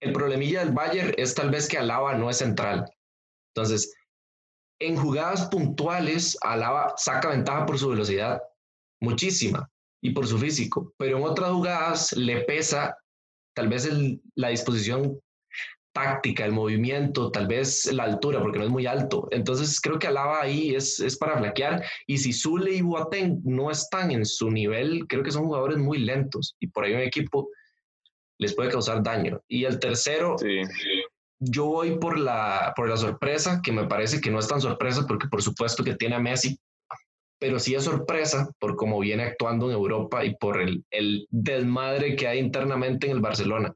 el 0.00 0.12
problemilla 0.12 0.64
del 0.64 0.72
Bayern 0.72 1.12
es 1.16 1.34
tal 1.34 1.50
vez 1.50 1.68
que 1.68 1.78
Alaba 1.78 2.14
no 2.14 2.30
es 2.30 2.38
central. 2.38 2.84
Entonces, 3.54 3.94
en 4.80 4.96
jugadas 4.96 5.48
puntuales, 5.48 6.38
Alaba 6.42 6.94
saca 6.96 7.30
ventaja 7.30 7.66
por 7.66 7.78
su 7.78 7.88
velocidad, 7.88 8.40
muchísima, 9.00 9.68
y 10.00 10.10
por 10.10 10.26
su 10.26 10.38
físico, 10.38 10.92
pero 10.96 11.18
en 11.18 11.24
otras 11.24 11.50
jugadas 11.50 12.12
le 12.12 12.42
pesa 12.42 12.96
tal 13.54 13.68
vez 13.68 13.88
la 14.36 14.48
disposición 14.48 15.20
táctica, 15.98 16.44
el 16.44 16.52
movimiento, 16.52 17.30
tal 17.30 17.46
vez 17.46 17.92
la 17.92 18.04
altura, 18.04 18.40
porque 18.40 18.58
no 18.58 18.64
es 18.64 18.70
muy 18.70 18.86
alto. 18.86 19.26
Entonces 19.30 19.80
creo 19.80 19.98
que 19.98 20.06
Alaba 20.06 20.40
ahí 20.40 20.74
es, 20.74 21.00
es 21.00 21.16
para 21.16 21.38
flaquear. 21.38 21.84
Y 22.06 22.18
si 22.18 22.32
Zule 22.32 22.72
y 22.72 22.82
Boateng 22.82 23.40
no 23.44 23.70
están 23.70 24.10
en 24.12 24.24
su 24.24 24.50
nivel, 24.50 25.06
creo 25.08 25.22
que 25.22 25.32
son 25.32 25.46
jugadores 25.46 25.78
muy 25.78 25.98
lentos 25.98 26.54
y 26.60 26.68
por 26.68 26.84
ahí 26.84 26.94
un 26.94 27.00
equipo 27.00 27.48
les 28.38 28.54
puede 28.54 28.70
causar 28.70 29.02
daño. 29.02 29.40
Y 29.48 29.64
el 29.64 29.80
tercero, 29.80 30.36
yo 31.40 31.64
voy 31.66 31.98
por 31.98 32.18
la, 32.18 32.72
por 32.76 32.88
la 32.88 32.96
sorpresa, 32.96 33.60
que 33.62 33.72
me 33.72 33.86
parece 33.86 34.20
que 34.20 34.30
no 34.30 34.38
es 34.38 34.46
tan 34.46 34.60
sorpresa 34.60 35.04
porque 35.06 35.26
por 35.26 35.42
supuesto 35.42 35.82
que 35.82 35.96
tiene 35.96 36.14
a 36.14 36.20
Messi, 36.20 36.58
pero 37.40 37.58
sí 37.58 37.74
es 37.74 37.84
sorpresa 37.84 38.50
por 38.60 38.76
cómo 38.76 39.00
viene 39.00 39.24
actuando 39.24 39.66
en 39.66 39.72
Europa 39.72 40.24
y 40.24 40.36
por 40.36 40.60
el, 40.60 40.84
el 40.90 41.26
desmadre 41.30 42.14
que 42.14 42.28
hay 42.28 42.38
internamente 42.38 43.06
en 43.08 43.14
el 43.14 43.20
Barcelona 43.20 43.74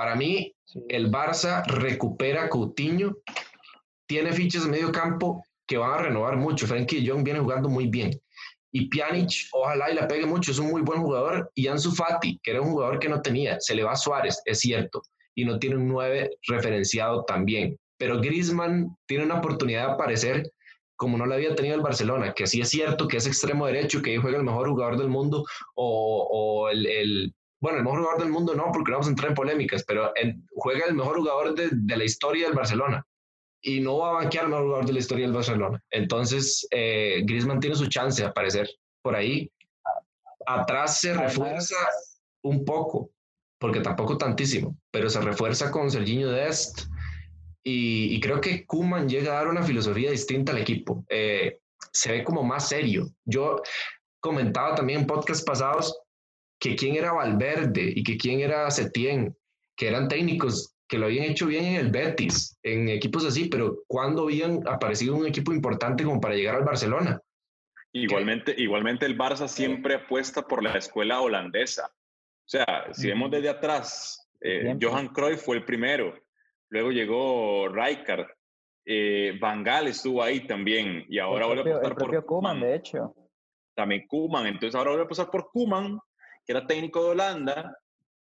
Para 0.00 0.14
mí, 0.14 0.50
el 0.88 1.10
Barça 1.10 1.62
recupera 1.66 2.48
Coutinho, 2.48 3.18
tiene 4.08 4.32
fichas 4.32 4.64
de 4.64 4.70
medio 4.70 4.90
campo 4.90 5.44
que 5.66 5.76
van 5.76 5.90
a 5.92 6.02
renovar 6.04 6.38
mucho. 6.38 6.66
Frankie 6.66 7.02
Young 7.02 7.22
viene 7.22 7.40
jugando 7.40 7.68
muy 7.68 7.86
bien. 7.88 8.18
Y 8.72 8.88
Pjanic, 8.88 9.30
ojalá 9.52 9.90
y 9.90 9.94
la 9.94 10.08
pegue 10.08 10.24
mucho, 10.24 10.52
es 10.52 10.58
un 10.58 10.70
muy 10.70 10.80
buen 10.80 11.02
jugador. 11.02 11.50
Y 11.54 11.66
Ansu 11.66 11.92
Fati, 11.92 12.40
que 12.42 12.52
era 12.52 12.62
un 12.62 12.70
jugador 12.70 12.98
que 12.98 13.10
no 13.10 13.20
tenía, 13.20 13.58
se 13.60 13.74
le 13.74 13.84
va 13.84 13.92
a 13.92 13.96
Suárez, 13.96 14.40
es 14.46 14.60
cierto, 14.60 15.02
y 15.34 15.44
no 15.44 15.58
tiene 15.58 15.76
un 15.76 15.86
9 15.86 16.30
referenciado 16.48 17.24
también. 17.24 17.76
Pero 17.98 18.22
Griezmann 18.22 18.96
tiene 19.06 19.24
una 19.24 19.40
oportunidad 19.40 19.86
de 19.86 19.92
aparecer 19.92 20.50
como 20.96 21.18
no 21.18 21.26
la 21.26 21.34
había 21.34 21.54
tenido 21.54 21.74
el 21.74 21.82
Barcelona, 21.82 22.32
que 22.32 22.46
sí 22.46 22.62
es 22.62 22.70
cierto 22.70 23.06
que 23.06 23.18
es 23.18 23.26
extremo 23.26 23.66
derecho, 23.66 24.00
que 24.00 24.12
ahí 24.12 24.16
juega 24.16 24.38
el 24.38 24.44
mejor 24.44 24.70
jugador 24.70 24.96
del 24.96 25.08
mundo, 25.08 25.44
o, 25.74 26.26
o 26.30 26.68
el, 26.70 26.86
el, 26.86 27.34
bueno, 27.60 27.78
el 27.78 27.84
mejor 27.84 28.00
jugador 28.00 28.22
del 28.22 28.32
mundo 28.32 28.54
no, 28.54 28.70
porque 28.72 28.90
no 28.90 28.96
vamos 28.96 29.06
a 29.06 29.10
entrar 29.10 29.28
en 29.28 29.34
polémicas, 29.34 29.84
pero 29.86 30.12
juega 30.54 30.86
el 30.86 30.94
mejor 30.94 31.18
jugador 31.18 31.54
de, 31.54 31.68
de, 31.72 31.96
la 31.96 32.04
historia 32.04 32.46
del 32.46 32.56
Barcelona 32.56 33.04
y 33.62 33.80
no 33.80 33.98
va 33.98 34.10
a 34.10 34.12
banquear 34.22 34.44
el 34.44 34.50
mejor 34.50 34.64
jugador 34.64 34.86
de 34.86 34.92
la 34.94 34.98
historia 34.98 35.26
del 35.26 35.34
Barcelona. 35.34 35.82
Entonces, 35.90 36.66
eh, 36.70 37.22
Griezmann 37.24 37.60
tiene 37.60 37.76
su 37.76 37.86
chance 37.88 38.22
de 38.22 38.28
aparecer 38.28 38.68
por 39.02 39.14
ahí. 39.14 39.50
Atrás 40.46 41.00
se 41.00 41.12
refuerza 41.12 41.76
un 42.42 42.64
poco, 42.64 43.10
porque 43.58 43.80
tampoco 43.80 44.16
tantísimo, 44.16 44.76
pero 44.90 45.10
se 45.10 45.20
refuerza 45.20 45.70
con 45.70 45.90
Serginho 45.90 46.30
Dest 46.30 46.86
y, 47.62 48.14
y 48.14 48.20
creo 48.20 48.40
que 48.40 48.64
Kuman 48.64 49.08
llega 49.08 49.32
a 49.32 49.36
dar 49.36 49.48
una 49.48 49.62
filosofía 49.62 50.10
distinta 50.10 50.52
al 50.52 50.58
equipo. 50.58 51.04
Eh, 51.10 51.58
se 51.92 52.12
ve 52.12 52.24
como 52.24 52.42
más 52.42 52.68
serio. 52.68 53.10
Yo 53.24 53.60
comentaba 54.20 54.74
también 54.74 55.00
en 55.00 55.06
podcasts 55.06 55.44
pasados 55.44 55.98
que 56.60 56.76
quién 56.76 56.94
era 56.94 57.12
Valverde 57.12 57.92
y 57.96 58.04
que 58.04 58.16
quién 58.16 58.40
era 58.40 58.70
Setién, 58.70 59.34
que 59.76 59.88
eran 59.88 60.08
técnicos 60.08 60.76
que 60.86 60.98
lo 60.98 61.06
habían 61.06 61.24
hecho 61.24 61.46
bien 61.46 61.64
en 61.64 61.76
el 61.76 61.90
Betis, 61.90 62.58
en 62.62 62.88
equipos 62.88 63.24
así, 63.24 63.48
pero 63.48 63.78
¿cuándo 63.86 64.24
habían 64.24 64.60
aparecido 64.68 65.14
un 65.14 65.26
equipo 65.26 65.52
importante 65.52 66.04
como 66.04 66.20
para 66.20 66.34
llegar 66.34 66.56
al 66.56 66.64
Barcelona? 66.64 67.20
Igualmente, 67.92 68.54
igualmente 68.58 69.06
el 69.06 69.16
Barça 69.16 69.48
siempre 69.48 69.94
apuesta 69.94 70.46
por 70.46 70.62
la 70.62 70.76
escuela 70.76 71.20
holandesa. 71.20 71.86
O 71.86 72.48
sea, 72.50 72.92
si 72.92 73.08
vemos 73.08 73.30
desde 73.30 73.48
atrás, 73.48 74.28
eh, 74.40 74.76
Johan 74.80 75.08
Cruyff 75.08 75.44
fue 75.44 75.58
el 75.58 75.64
primero, 75.64 76.12
luego 76.70 76.90
llegó 76.90 77.68
Rijkaard, 77.68 78.26
eh, 78.84 79.38
Van 79.40 79.62
Gaal 79.62 79.86
estuvo 79.86 80.22
ahí 80.22 80.46
también 80.46 81.04
y 81.08 81.20
ahora 81.20 81.46
vuelve 81.46 81.72
a 81.72 81.76
apostar 81.76 81.96
por 81.96 82.26
Koeman, 82.26 82.60
de 82.60 82.74
hecho. 82.74 83.14
También 83.76 84.06
Koeman, 84.08 84.46
entonces 84.46 84.74
ahora 84.74 84.90
vuelve 84.90 85.04
a 85.04 85.08
pasar 85.08 85.30
por 85.30 85.50
Koeman, 85.52 86.00
que 86.50 86.56
era 86.56 86.66
técnico 86.66 87.04
de 87.04 87.10
Holanda, 87.10 87.78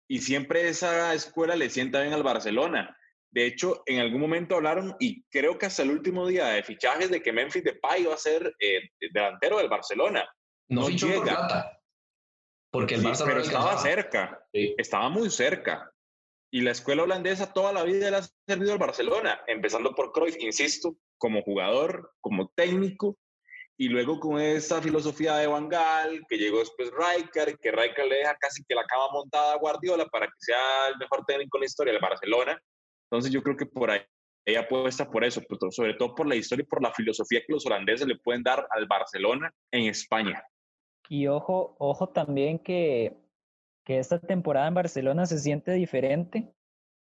y 0.09 0.17
siempre 0.17 0.67
esa 0.67 1.13
escuela 1.13 1.55
le 1.55 1.69
sienta 1.69 2.01
bien 2.01 2.11
al 2.11 2.23
Barcelona. 2.23 2.97
De 3.29 3.45
hecho, 3.45 3.83
en 3.85 3.99
algún 3.99 4.19
momento 4.19 4.55
hablaron, 4.55 4.95
y 4.99 5.21
creo 5.25 5.59
que 5.59 5.67
hasta 5.67 5.83
el 5.83 5.91
último 5.91 6.25
día 6.25 6.47
de 6.47 6.63
fichajes, 6.63 7.11
de 7.11 7.21
que 7.21 7.31
Memphis 7.31 7.63
Depay 7.63 8.01
iba 8.01 8.15
a 8.15 8.17
ser 8.17 8.55
eh, 8.59 8.89
delantero 9.13 9.59
del 9.59 9.69
Barcelona. 9.69 10.27
No, 10.69 10.81
no 10.81 10.87
fichó 10.87 11.05
llega. 11.05 11.19
Por 11.19 11.25
plata, 11.25 11.81
porque 12.71 12.95
el 12.95 13.01
sí, 13.01 13.05
Barça 13.05 13.25
pero 13.25 13.41
estaba 13.41 13.77
cerca, 13.77 14.43
sí. 14.51 14.73
estaba 14.75 15.09
muy 15.09 15.29
cerca. 15.29 15.91
Y 16.51 16.61
la 16.61 16.71
escuela 16.71 17.03
holandesa 17.03 17.53
toda 17.53 17.73
la 17.73 17.83
vida 17.83 18.09
le 18.09 18.17
ha 18.17 18.23
servido 18.47 18.73
al 18.73 18.79
Barcelona, 18.79 19.39
empezando 19.45 19.93
por 19.93 20.11
Cruyff, 20.11 20.37
insisto, 20.39 20.97
como 21.19 21.43
jugador, 21.43 22.11
como 22.21 22.49
técnico, 22.55 23.19
y 23.77 23.89
luego 23.89 24.19
con 24.19 24.39
esa 24.39 24.81
filosofía 24.81 25.35
de 25.35 25.47
Van 25.47 25.67
Gaal, 25.67 26.21
que 26.29 26.37
llegó 26.37 26.59
después 26.59 26.91
Rijkaard, 26.91 27.57
que 27.59 27.71
Rijkaard 27.71 28.07
le 28.07 28.15
deja 28.17 28.35
casi 28.39 28.63
que 28.63 28.75
la 28.75 28.85
cama 28.85 29.09
montada 29.11 29.53
a 29.53 29.57
Guardiola 29.57 30.05
para 30.05 30.27
que 30.27 30.33
sea 30.37 30.87
el 30.89 30.97
mejor 30.97 31.25
técnico 31.25 31.57
en 31.57 31.61
la 31.61 31.65
historia 31.65 31.93
del 31.93 32.01
Barcelona. 32.01 32.59
Entonces 33.09 33.31
yo 33.31 33.43
creo 33.43 33.57
que 33.57 33.65
por 33.65 33.91
ahí 33.91 34.01
ella 34.45 34.61
apuesta 34.61 35.09
por 35.09 35.25
eso, 35.25 35.41
sobre 35.71 35.95
todo 35.95 36.15
por 36.15 36.27
la 36.27 36.35
historia 36.35 36.63
y 36.63 36.67
por 36.67 36.81
la 36.81 36.93
filosofía 36.93 37.41
que 37.41 37.51
los 37.51 37.65
holandeses 37.65 38.07
le 38.07 38.17
pueden 38.17 38.43
dar 38.43 38.65
al 38.69 38.85
Barcelona 38.85 39.51
en 39.71 39.85
España. 39.85 40.41
Y 41.09 41.27
ojo, 41.27 41.75
ojo 41.79 42.09
también 42.09 42.59
que, 42.59 43.17
que 43.83 43.99
esta 43.99 44.19
temporada 44.19 44.67
en 44.67 44.73
Barcelona 44.73 45.25
se 45.25 45.39
siente 45.39 45.71
diferente 45.71 46.54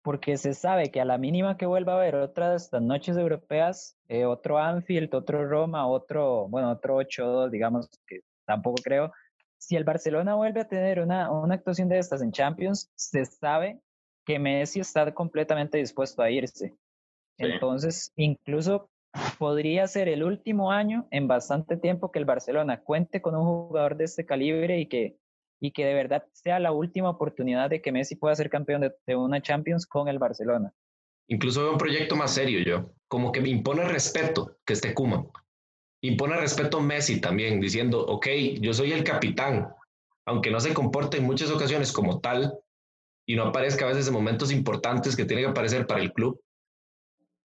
porque 0.02 0.36
se 0.36 0.54
sabe 0.54 0.90
que 0.90 1.00
a 1.00 1.04
la 1.04 1.18
mínima 1.18 1.56
que 1.56 1.66
vuelva 1.66 1.94
a 1.94 1.96
haber 1.96 2.16
otras 2.16 2.64
estas 2.64 2.82
noches 2.82 3.16
europeas, 3.16 3.96
eh, 4.08 4.24
otro 4.24 4.58
Anfield, 4.58 5.14
otro 5.14 5.48
Roma, 5.48 5.86
otro, 5.86 6.48
bueno, 6.48 6.70
otro 6.70 7.00
8-2, 7.00 7.50
digamos, 7.50 7.88
que 8.06 8.20
tampoco 8.44 8.82
creo, 8.82 9.12
si 9.58 9.76
el 9.76 9.84
Barcelona 9.84 10.34
vuelve 10.34 10.60
a 10.60 10.68
tener 10.68 11.00
una, 11.00 11.30
una 11.30 11.54
actuación 11.54 11.88
de 11.88 11.98
estas 11.98 12.20
en 12.20 12.32
Champions, 12.32 12.90
se 12.96 13.24
sabe 13.24 13.80
que 14.26 14.38
Messi 14.38 14.80
está 14.80 15.14
completamente 15.14 15.78
dispuesto 15.78 16.20
a 16.22 16.30
irse. 16.30 16.74
Sí. 17.38 17.44
Entonces, 17.44 18.12
incluso 18.16 18.90
podría 19.38 19.86
ser 19.86 20.08
el 20.08 20.24
último 20.24 20.72
año 20.72 21.06
en 21.10 21.28
bastante 21.28 21.76
tiempo 21.76 22.10
que 22.10 22.18
el 22.18 22.24
Barcelona 22.24 22.80
cuente 22.82 23.22
con 23.22 23.36
un 23.36 23.44
jugador 23.44 23.96
de 23.96 24.04
este 24.04 24.26
calibre 24.26 24.80
y 24.80 24.86
que 24.86 25.16
y 25.62 25.70
que 25.70 25.84
de 25.84 25.94
verdad 25.94 26.24
sea 26.32 26.58
la 26.58 26.72
última 26.72 27.08
oportunidad 27.08 27.70
de 27.70 27.80
que 27.80 27.92
Messi 27.92 28.16
pueda 28.16 28.34
ser 28.34 28.50
campeón 28.50 28.80
de, 29.06 29.14
una 29.16 29.40
Champions 29.40 29.86
con 29.86 30.08
el 30.08 30.18
Barcelona. 30.18 30.74
Incluso 31.28 31.62
veo 31.62 31.72
un 31.72 31.78
proyecto 31.78 32.16
más 32.16 32.34
serio 32.34 32.58
yo, 32.66 32.90
como 33.06 33.30
que 33.30 33.40
me 33.40 33.48
impone 33.48 33.84
respeto 33.84 34.56
que 34.66 34.72
esté 34.72 34.92
Kuma. 34.92 35.24
Impone 36.02 36.36
respeto 36.36 36.80
Messi 36.80 37.20
también, 37.20 37.60
diciendo, 37.60 38.04
ok, 38.04 38.26
yo 38.60 38.74
soy 38.74 38.90
el 38.90 39.04
capitán, 39.04 39.72
aunque 40.26 40.50
no 40.50 40.58
se 40.58 40.74
comporte 40.74 41.18
en 41.18 41.24
muchas 41.26 41.48
ocasiones 41.52 41.92
como 41.92 42.18
tal 42.18 42.58
y 43.24 43.36
no 43.36 43.44
aparezca 43.44 43.84
a 43.84 43.88
veces 43.88 44.08
en 44.08 44.14
momentos 44.14 44.50
importantes 44.50 45.14
que 45.14 45.26
tiene 45.26 45.44
que 45.44 45.50
aparecer 45.50 45.86
para 45.86 46.00
el 46.00 46.12
club. 46.12 46.42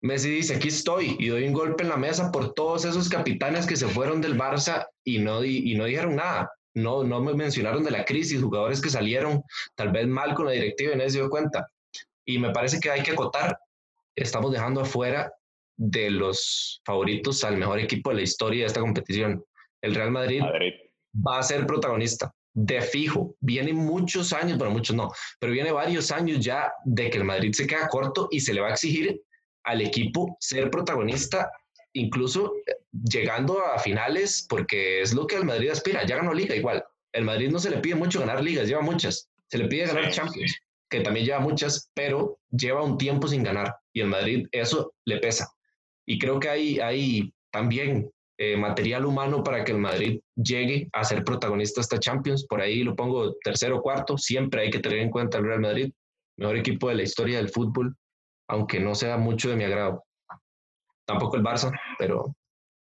Messi 0.01 0.31
dice, 0.31 0.55
aquí 0.55 0.69
estoy 0.69 1.17
y 1.19 1.27
doy 1.27 1.49
un 1.49 1.53
golpe 1.53 1.83
en 1.83 1.89
la 1.89 1.97
mesa 1.97 2.31
por 2.31 2.55
todos 2.55 2.85
esos 2.85 3.09
capitanes 3.09 3.67
que 3.67 3.75
se 3.75 3.89
fueron 3.89 4.21
del 4.21 4.39
Barça 4.39 4.87
y 5.03 5.19
no, 5.19 5.43
y 5.45 5.75
no 5.75 5.87
dijeron 5.87 6.15
nada 6.15 6.53
no, 6.77 7.03
no 7.05 7.21
me 7.21 7.33
mencionaron 7.33 7.83
de 7.83 7.91
la 7.91 8.05
crisis, 8.05 8.43
jugadores 8.43 8.83
que 8.83 8.91
salieron 8.91 9.43
tal 9.75 9.91
vez 9.91 10.07
mal 10.07 10.35
con 10.35 10.45
la 10.45 10.53
directiva 10.53 10.93
y 10.93 10.97
nadie 10.97 11.11
se 11.11 11.19
dio 11.19 11.31
cuenta. 11.31 11.67
Y 12.27 12.39
me 12.39 12.51
parece 12.51 12.79
que 12.81 12.91
hay 12.91 13.03
que 13.03 13.13
acotar, 13.13 13.59
estamos 14.15 14.53
dejando 14.53 14.83
afuera 14.83 15.33
de 15.79 16.11
los 16.11 16.83
favoritos 16.85 17.43
al 17.45 17.57
mejor 17.57 17.81
equipo 17.81 18.11
de 18.11 18.17
la 18.17 18.23
historia 18.23 18.61
de 18.61 18.67
esta 18.67 18.81
competición. 18.81 19.43
El 19.81 19.95
Real 19.95 20.11
Madrid, 20.11 20.41
Madrid. 20.41 20.75
va 21.27 21.39
a 21.39 21.43
ser 21.43 21.67
protagonista, 21.67 22.31
de 22.53 22.83
fijo. 22.83 23.35
Viene 23.41 23.73
muchos 23.73 24.35
años, 24.35 24.59
bueno, 24.59 24.75
muchos 24.75 24.95
no, 24.95 25.11
pero 25.41 25.53
viene 25.55 25.73
varios 25.73 26.11
años 26.11 26.45
ya 26.45 26.71
de 26.85 27.09
que 27.09 27.17
el 27.17 27.25
Madrid 27.25 27.53
se 27.53 27.67
queda 27.67 27.89
corto 27.89 28.29
y 28.31 28.41
se 28.41 28.53
le 28.53 28.61
va 28.61 28.69
a 28.69 28.73
exigir 28.73 29.23
al 29.65 29.81
equipo 29.81 30.37
ser 30.41 30.71
protagonista 30.71 31.51
incluso 31.97 32.55
eh, 32.67 32.77
llegando 32.93 33.65
a 33.65 33.79
finales, 33.79 34.47
porque 34.49 35.01
es 35.01 35.15
lo 35.15 35.27
que 35.27 35.37
el 35.37 35.45
Madrid 35.45 35.71
aspira, 35.71 36.07
ya 36.07 36.17
ganó 36.17 36.33
liga 36.33 36.55
igual. 36.55 36.85
El 37.13 37.25
Madrid 37.25 37.51
no 37.51 37.59
se 37.59 37.71
le 37.71 37.79
pide 37.79 37.95
mucho 37.95 38.21
ganar 38.21 38.43
ligas, 38.43 38.69
lleva 38.69 38.83
muchas. 38.83 39.29
Se 39.49 39.59
le 39.59 39.67
pide 39.67 39.87
ganar 39.87 40.07
sí. 40.07 40.13
Champions, 40.13 40.57
que 40.91 41.01
también 41.01 41.27
lleva 41.27 41.41
muchas, 41.41 41.91
pero 41.95 42.39
lleva 42.51 42.83
un 42.83 42.99
tiempo 42.99 43.27
sin 43.29 43.43
ganar 43.43 43.75
y 43.93 44.01
el 44.01 44.09
Madrid 44.09 44.47
eso 44.53 44.93
le 45.05 45.19
pesa. 45.19 45.49
Y 46.07 46.19
creo 46.19 46.39
que 46.39 46.49
hay, 46.49 46.79
hay 46.81 47.33
también 47.51 48.11
eh, 48.39 48.57
material 48.57 49.07
humano 49.07 49.43
para 49.43 49.65
que 49.65 49.73
el 49.73 49.79
Madrid 49.79 50.21
llegue 50.35 50.89
a 50.93 51.05
ser 51.05 51.25
protagonista 51.25 51.81
esta 51.81 51.99
Champions. 51.99 52.47
Por 52.47 52.61
ahí 52.61 52.85
lo 52.85 52.95
pongo 52.95 53.35
tercero 53.43 53.79
o 53.79 53.83
cuarto. 53.83 54.19
Siempre 54.19 54.63
hay 54.63 54.71
que 54.71 54.79
tener 54.79 54.99
en 54.99 55.11
cuenta 55.11 55.39
el 55.39 55.45
Real 55.45 55.61
Madrid, 55.61 55.93
mejor 56.37 56.57
equipo 56.59 56.89
de 56.89 56.97
la 56.97 57.03
historia 57.03 57.39
del 57.39 57.49
fútbol, 57.49 57.97
aunque 58.49 58.79
no 58.79 58.95
sea 58.95 59.17
mucho 59.17 59.49
de 59.49 59.57
mi 59.57 59.65
agrado 59.65 60.06
tampoco 61.07 61.37
el 61.37 61.43
Barça, 61.43 61.73
pero 61.99 62.35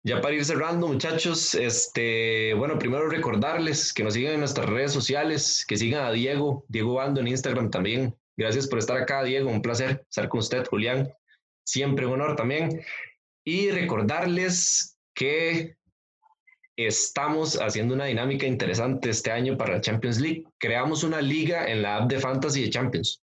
ya 0.05 0.21
para 0.21 0.35
ir 0.35 0.45
cerrando, 0.45 0.87
muchachos, 0.87 1.55
este, 1.55 2.53
bueno, 2.53 2.77
primero 2.77 3.09
recordarles 3.09 3.91
que 3.91 4.03
nos 4.03 4.13
sigan 4.13 4.33
en 4.33 4.39
nuestras 4.39 4.69
redes 4.69 4.91
sociales, 4.91 5.65
que 5.67 5.77
sigan 5.77 6.05
a 6.05 6.11
Diego, 6.11 6.63
Diego 6.67 6.93
Bando 6.93 7.21
en 7.21 7.27
Instagram 7.27 7.71
también. 7.71 8.15
Gracias 8.37 8.67
por 8.67 8.77
estar 8.77 8.97
acá, 8.97 9.23
Diego, 9.23 9.49
un 9.49 9.63
placer 9.63 10.05
estar 10.07 10.29
con 10.29 10.41
usted, 10.41 10.63
Julián. 10.67 11.11
Siempre 11.65 12.05
un 12.05 12.13
honor 12.13 12.35
también. 12.35 12.81
Y 13.43 13.71
recordarles 13.71 14.95
que 15.15 15.75
estamos 16.77 17.59
haciendo 17.59 17.95
una 17.95 18.05
dinámica 18.05 18.45
interesante 18.45 19.09
este 19.09 19.31
año 19.31 19.57
para 19.57 19.73
la 19.73 19.81
Champions 19.81 20.19
League. 20.19 20.45
Creamos 20.59 21.03
una 21.03 21.19
liga 21.19 21.65
en 21.67 21.81
la 21.81 21.97
app 21.97 22.11
de 22.11 22.19
Fantasy 22.19 22.61
de 22.61 22.69
Champions. 22.69 23.23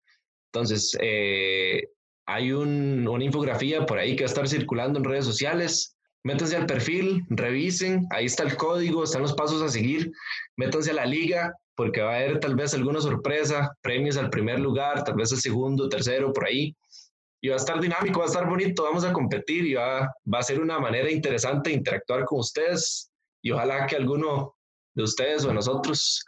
Entonces, 0.53 0.97
eh, 1.01 1.89
hay 2.29 2.53
un, 2.53 3.09
una 3.09 3.25
infografía 3.25 3.87
por 3.87 3.99
ahí 3.99 4.15
que 4.15 4.25
va 4.25 4.29
a 4.29 4.33
estar 4.33 4.47
circulando 4.47 4.99
en 4.99 5.05
redes 5.07 5.25
sociales. 5.25 5.97
Métanse 6.25 6.57
al 6.57 6.67
perfil, 6.67 7.25
revisen, 7.31 8.07
ahí 8.11 8.27
está 8.27 8.43
el 8.43 8.55
código, 8.55 9.03
están 9.03 9.23
los 9.23 9.33
pasos 9.33 9.63
a 9.63 9.69
seguir. 9.71 10.13
Métanse 10.57 10.91
a 10.91 10.95
la 10.95 11.07
liga, 11.07 11.55
porque 11.75 12.03
va 12.03 12.13
a 12.13 12.17
haber 12.17 12.39
tal 12.39 12.55
vez 12.55 12.75
alguna 12.75 13.01
sorpresa, 13.01 13.75
premios 13.81 14.19
al 14.19 14.29
primer 14.29 14.61
lugar, 14.61 15.05
tal 15.05 15.15
vez 15.15 15.33
al 15.33 15.39
segundo, 15.39 15.89
tercero, 15.89 16.31
por 16.35 16.47
ahí. 16.47 16.77
Y 17.41 17.49
va 17.49 17.55
a 17.55 17.59
estar 17.59 17.81
dinámico, 17.81 18.19
va 18.19 18.27
a 18.27 18.29
estar 18.29 18.47
bonito, 18.47 18.83
vamos 18.83 19.05
a 19.05 19.13
competir 19.15 19.65
y 19.65 19.75
va, 19.75 20.13
va 20.31 20.39
a 20.39 20.43
ser 20.43 20.61
una 20.61 20.79
manera 20.79 21.11
interesante 21.11 21.71
de 21.71 21.77
interactuar 21.77 22.27
con 22.27 22.41
ustedes. 22.41 23.11
Y 23.43 23.53
ojalá 23.53 23.87
que 23.87 23.97
alguno 23.97 24.55
de 24.95 25.03
ustedes 25.03 25.47
o 25.47 25.49
de 25.49 25.55
nosotros 25.55 26.23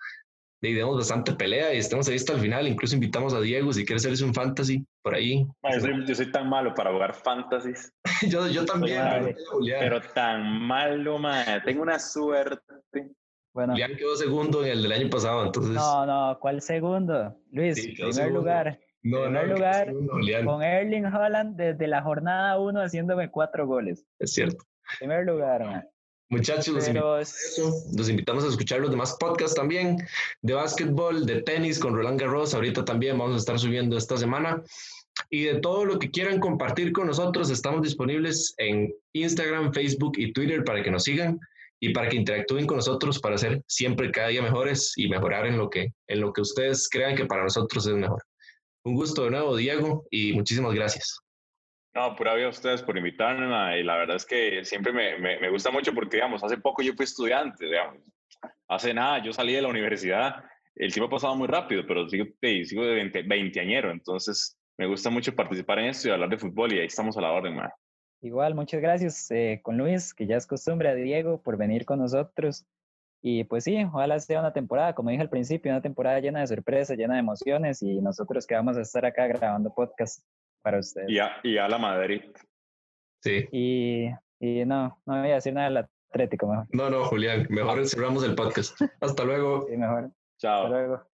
y 0.63 0.75
demos 0.75 0.97
bastante 0.97 1.33
pelea 1.33 1.73
y 1.75 1.79
estamos 1.79 2.09
ahí 2.09 2.17
hasta 2.17 2.35
el 2.35 2.41
final. 2.41 2.69
Incluso 2.69 2.95
invitamos 2.95 3.33
a 3.33 3.41
Diego 3.41 3.73
si 3.73 3.85
quiere 3.85 3.97
hacerse 3.97 4.25
un 4.25 4.35
fantasy 4.35 4.87
por 5.03 5.15
ahí. 5.15 5.47
yo, 5.73 5.81
soy, 5.81 6.07
yo, 6.07 6.15
soy, 6.15 6.31
tan 6.31 6.49
malo 6.49 6.75
para 6.75 6.93
jugar 6.93 7.15
fantasies. 7.15 7.93
yo, 8.29 8.47
yo 8.49 8.65
también. 8.65 9.35
pero 9.79 10.01
tan 10.15 10.61
malo, 10.63 11.19
madre. 11.19 11.63
Tengo 11.65 11.83
una 11.83 11.99
suerte. 11.99 13.11
Bueno. 13.53 13.73
Julián 13.73 13.97
quedó 13.97 14.15
segundo 14.17 14.65
en 14.65 14.73
el 14.73 14.83
del 14.83 14.93
año 14.93 15.11
pasado, 15.11 15.45
entonces. 15.45 15.73
No, 15.73 16.07
no, 16.07 16.39
¿cuál 16.39 16.61
segundo? 16.61 17.37
Luis, 17.51 17.95
primer 17.97 18.31
lugar. 18.31 18.79
No, 19.03 19.23
primer 19.23 19.49
no, 19.49 19.55
lugar 19.55 19.87
segundo, 19.87 20.13
con 20.45 20.63
Erling 20.63 21.07
Holland 21.07 21.57
desde 21.57 21.87
la 21.87 22.03
jornada 22.03 22.59
uno 22.59 22.83
haciéndome 22.83 23.31
cuatro 23.31 23.67
goles. 23.67 24.07
Es 24.19 24.35
cierto. 24.35 24.65
Primer 24.99 25.25
lugar, 25.25 25.65
man. 25.65 25.89
Muchachos, 26.31 26.69
los, 26.69 26.87
invitamos 26.87 27.93
los 27.93 28.09
invitamos 28.09 28.45
a 28.45 28.49
escuchar 28.49 28.81
los 28.81 28.91
demás 28.91 29.17
podcasts 29.19 29.57
también 29.57 29.97
de 30.43 30.55
básquetbol, 30.55 31.27
de 31.27 31.43
tenis 31.43 31.81
con 31.81 31.93
Roland 31.93 32.21
Garros. 32.21 32.55
Ahorita 32.55 32.85
también 32.85 33.19
vamos 33.19 33.35
a 33.35 33.39
estar 33.39 33.59
subiendo 33.59 33.97
esta 33.97 34.17
semana. 34.17 34.63
Y 35.29 35.43
de 35.43 35.61
todo 35.61 35.85
lo 35.85 35.99
que 35.99 36.09
quieran 36.13 36.39
compartir 36.39 36.93
con 36.93 37.09
nosotros, 37.09 37.51
estamos 37.51 37.83
disponibles 37.83 38.55
en 38.59 38.95
Instagram, 39.13 39.75
Facebook 39.75 40.13
y 40.19 40.33
Twitter 40.33 40.63
para 40.63 40.85
que 40.85 40.93
nos 40.93 41.03
sigan 41.03 41.41
y 41.81 41.93
para 41.93 42.09
que 42.09 42.17
interactúen 42.17 42.65
con 42.65 42.77
nosotros 42.77 43.19
para 43.19 43.37
ser 43.37 43.65
siempre 43.67 44.13
cada 44.13 44.29
día 44.29 44.41
mejores 44.41 44.93
y 44.97 45.09
mejorar 45.09 45.47
en 45.47 45.59
lo 45.59 45.69
que, 45.69 45.93
en 46.07 46.21
lo 46.21 46.33
que 46.33 46.43
ustedes 46.43 46.89
crean 46.89 47.17
que 47.17 47.27
para 47.27 47.43
nosotros 47.43 47.85
es 47.89 47.95
mejor. 47.95 48.23
Un 48.85 48.95
gusto 48.95 49.25
de 49.25 49.33
nuevo, 49.33 49.57
Diego, 49.57 50.07
y 50.11 50.33
muchísimas 50.33 50.75
gracias. 50.75 51.21
No, 51.95 52.15
pura 52.15 52.35
vida 52.35 52.47
a 52.47 52.51
ustedes 52.51 52.83
por 52.83 52.97
invitarme, 52.97 53.47
y 53.81 53.83
la 53.83 53.97
verdad 53.97 54.17
es 54.17 54.25
que 54.25 54.65
siempre 54.65 54.93
me, 54.93 55.19
me, 55.19 55.51
gusta 55.51 55.71
mucho 55.71 55.93
porque, 55.93 56.19
digamos, 56.19 56.43
hace 56.45 56.59
poco 56.59 56.83
yo 56.83 56.93
fui 56.95 57.05
estudiante, 57.05 57.67
digamos, 57.67 57.99
hace 58.69 58.95
nada, 58.95 59.23
yo 59.23 59.33
salí 59.33 59.55
de 59.55 59.63
la 59.63 59.69
universidad, 59.69 60.37
el 60.77 60.93
tiempo 60.93 61.09
ha 61.09 61.17
pasado 61.19 61.35
muy 61.35 61.49
rápido, 61.49 61.85
pero 61.87 62.09
sigo, 62.09 62.27
sigo 62.41 62.85
de 62.85 62.95
20, 62.95 63.23
20 63.23 63.61
añero, 63.61 63.91
entonces 63.91 64.57
me 64.79 64.87
gusta 64.87 65.11
mucho 65.11 65.35
participar 65.35 65.81
en 65.81 65.87
esto 65.87 66.09
y 66.09 66.11
hablar 66.13 66.29
de 66.29 66.39
fútbol 66.39 66.73
y 66.73 66.79
ahí 66.79 66.87
estamos 66.87 67.17
a 67.17 67.21
la 67.21 67.33
orden, 67.33 67.57
man. 67.57 67.71
Igual, 68.23 68.55
muchas 68.55 68.81
gracias 68.81 69.31
eh, 69.31 69.61
con 69.63 69.77
Luis, 69.77 70.15
que 70.15 70.27
ya 70.27 70.37
es 70.37 70.47
costumbre, 70.47 70.91
a 70.91 70.95
Diego, 70.95 71.43
por 71.43 71.57
venir 71.57 71.85
con 71.85 71.99
nosotros. 71.99 72.67
Y 73.23 73.45
pues 73.45 73.65
sí, 73.65 73.83
ojalá 73.83 74.19
sea 74.21 74.41
una 74.41 74.53
temporada, 74.53 74.95
como 74.95 75.11
dije 75.11 75.23
al 75.23 75.29
principio, 75.29 75.73
una 75.73 75.83
temporada 75.83 76.21
llena 76.21 76.41
de 76.41 76.47
sorpresas, 76.47 76.97
llena 76.97 77.15
de 77.15 77.21
emociones 77.21 77.83
y 77.83 78.01
nosotros 78.01 78.47
que 78.47 78.55
vamos 78.55 78.77
a 78.77 78.83
estar 78.83 79.05
acá 79.05 79.27
grabando 79.27 79.75
podcast 79.75 80.25
para 80.63 80.79
ustedes. 80.79 81.11
Y 81.11 81.19
a, 81.19 81.37
y 81.43 81.59
a 81.59 81.69
la 81.69 81.79
Madrid. 81.79 82.23
Sí. 83.23 83.49
Y, 83.53 84.07
y 84.39 84.65
no, 84.65 85.01
no 85.07 85.21
voy 85.21 85.31
a 85.31 85.35
decir 85.35 85.53
nada 85.53 85.69
del 85.69 85.89
Atlético 86.13 86.47
mejor. 86.49 86.67
No, 86.73 86.91
no, 86.91 87.05
Julián, 87.05 87.47
mejor 87.51 87.87
cerramos 87.87 88.25
el 88.25 88.35
podcast. 88.35 88.81
Hasta 89.01 89.25
luego. 89.25 89.67
Sí, 89.69 89.77
mejor. 89.77 90.11
Chao. 90.39 90.65
Hasta 90.65 90.69
luego. 90.69 91.10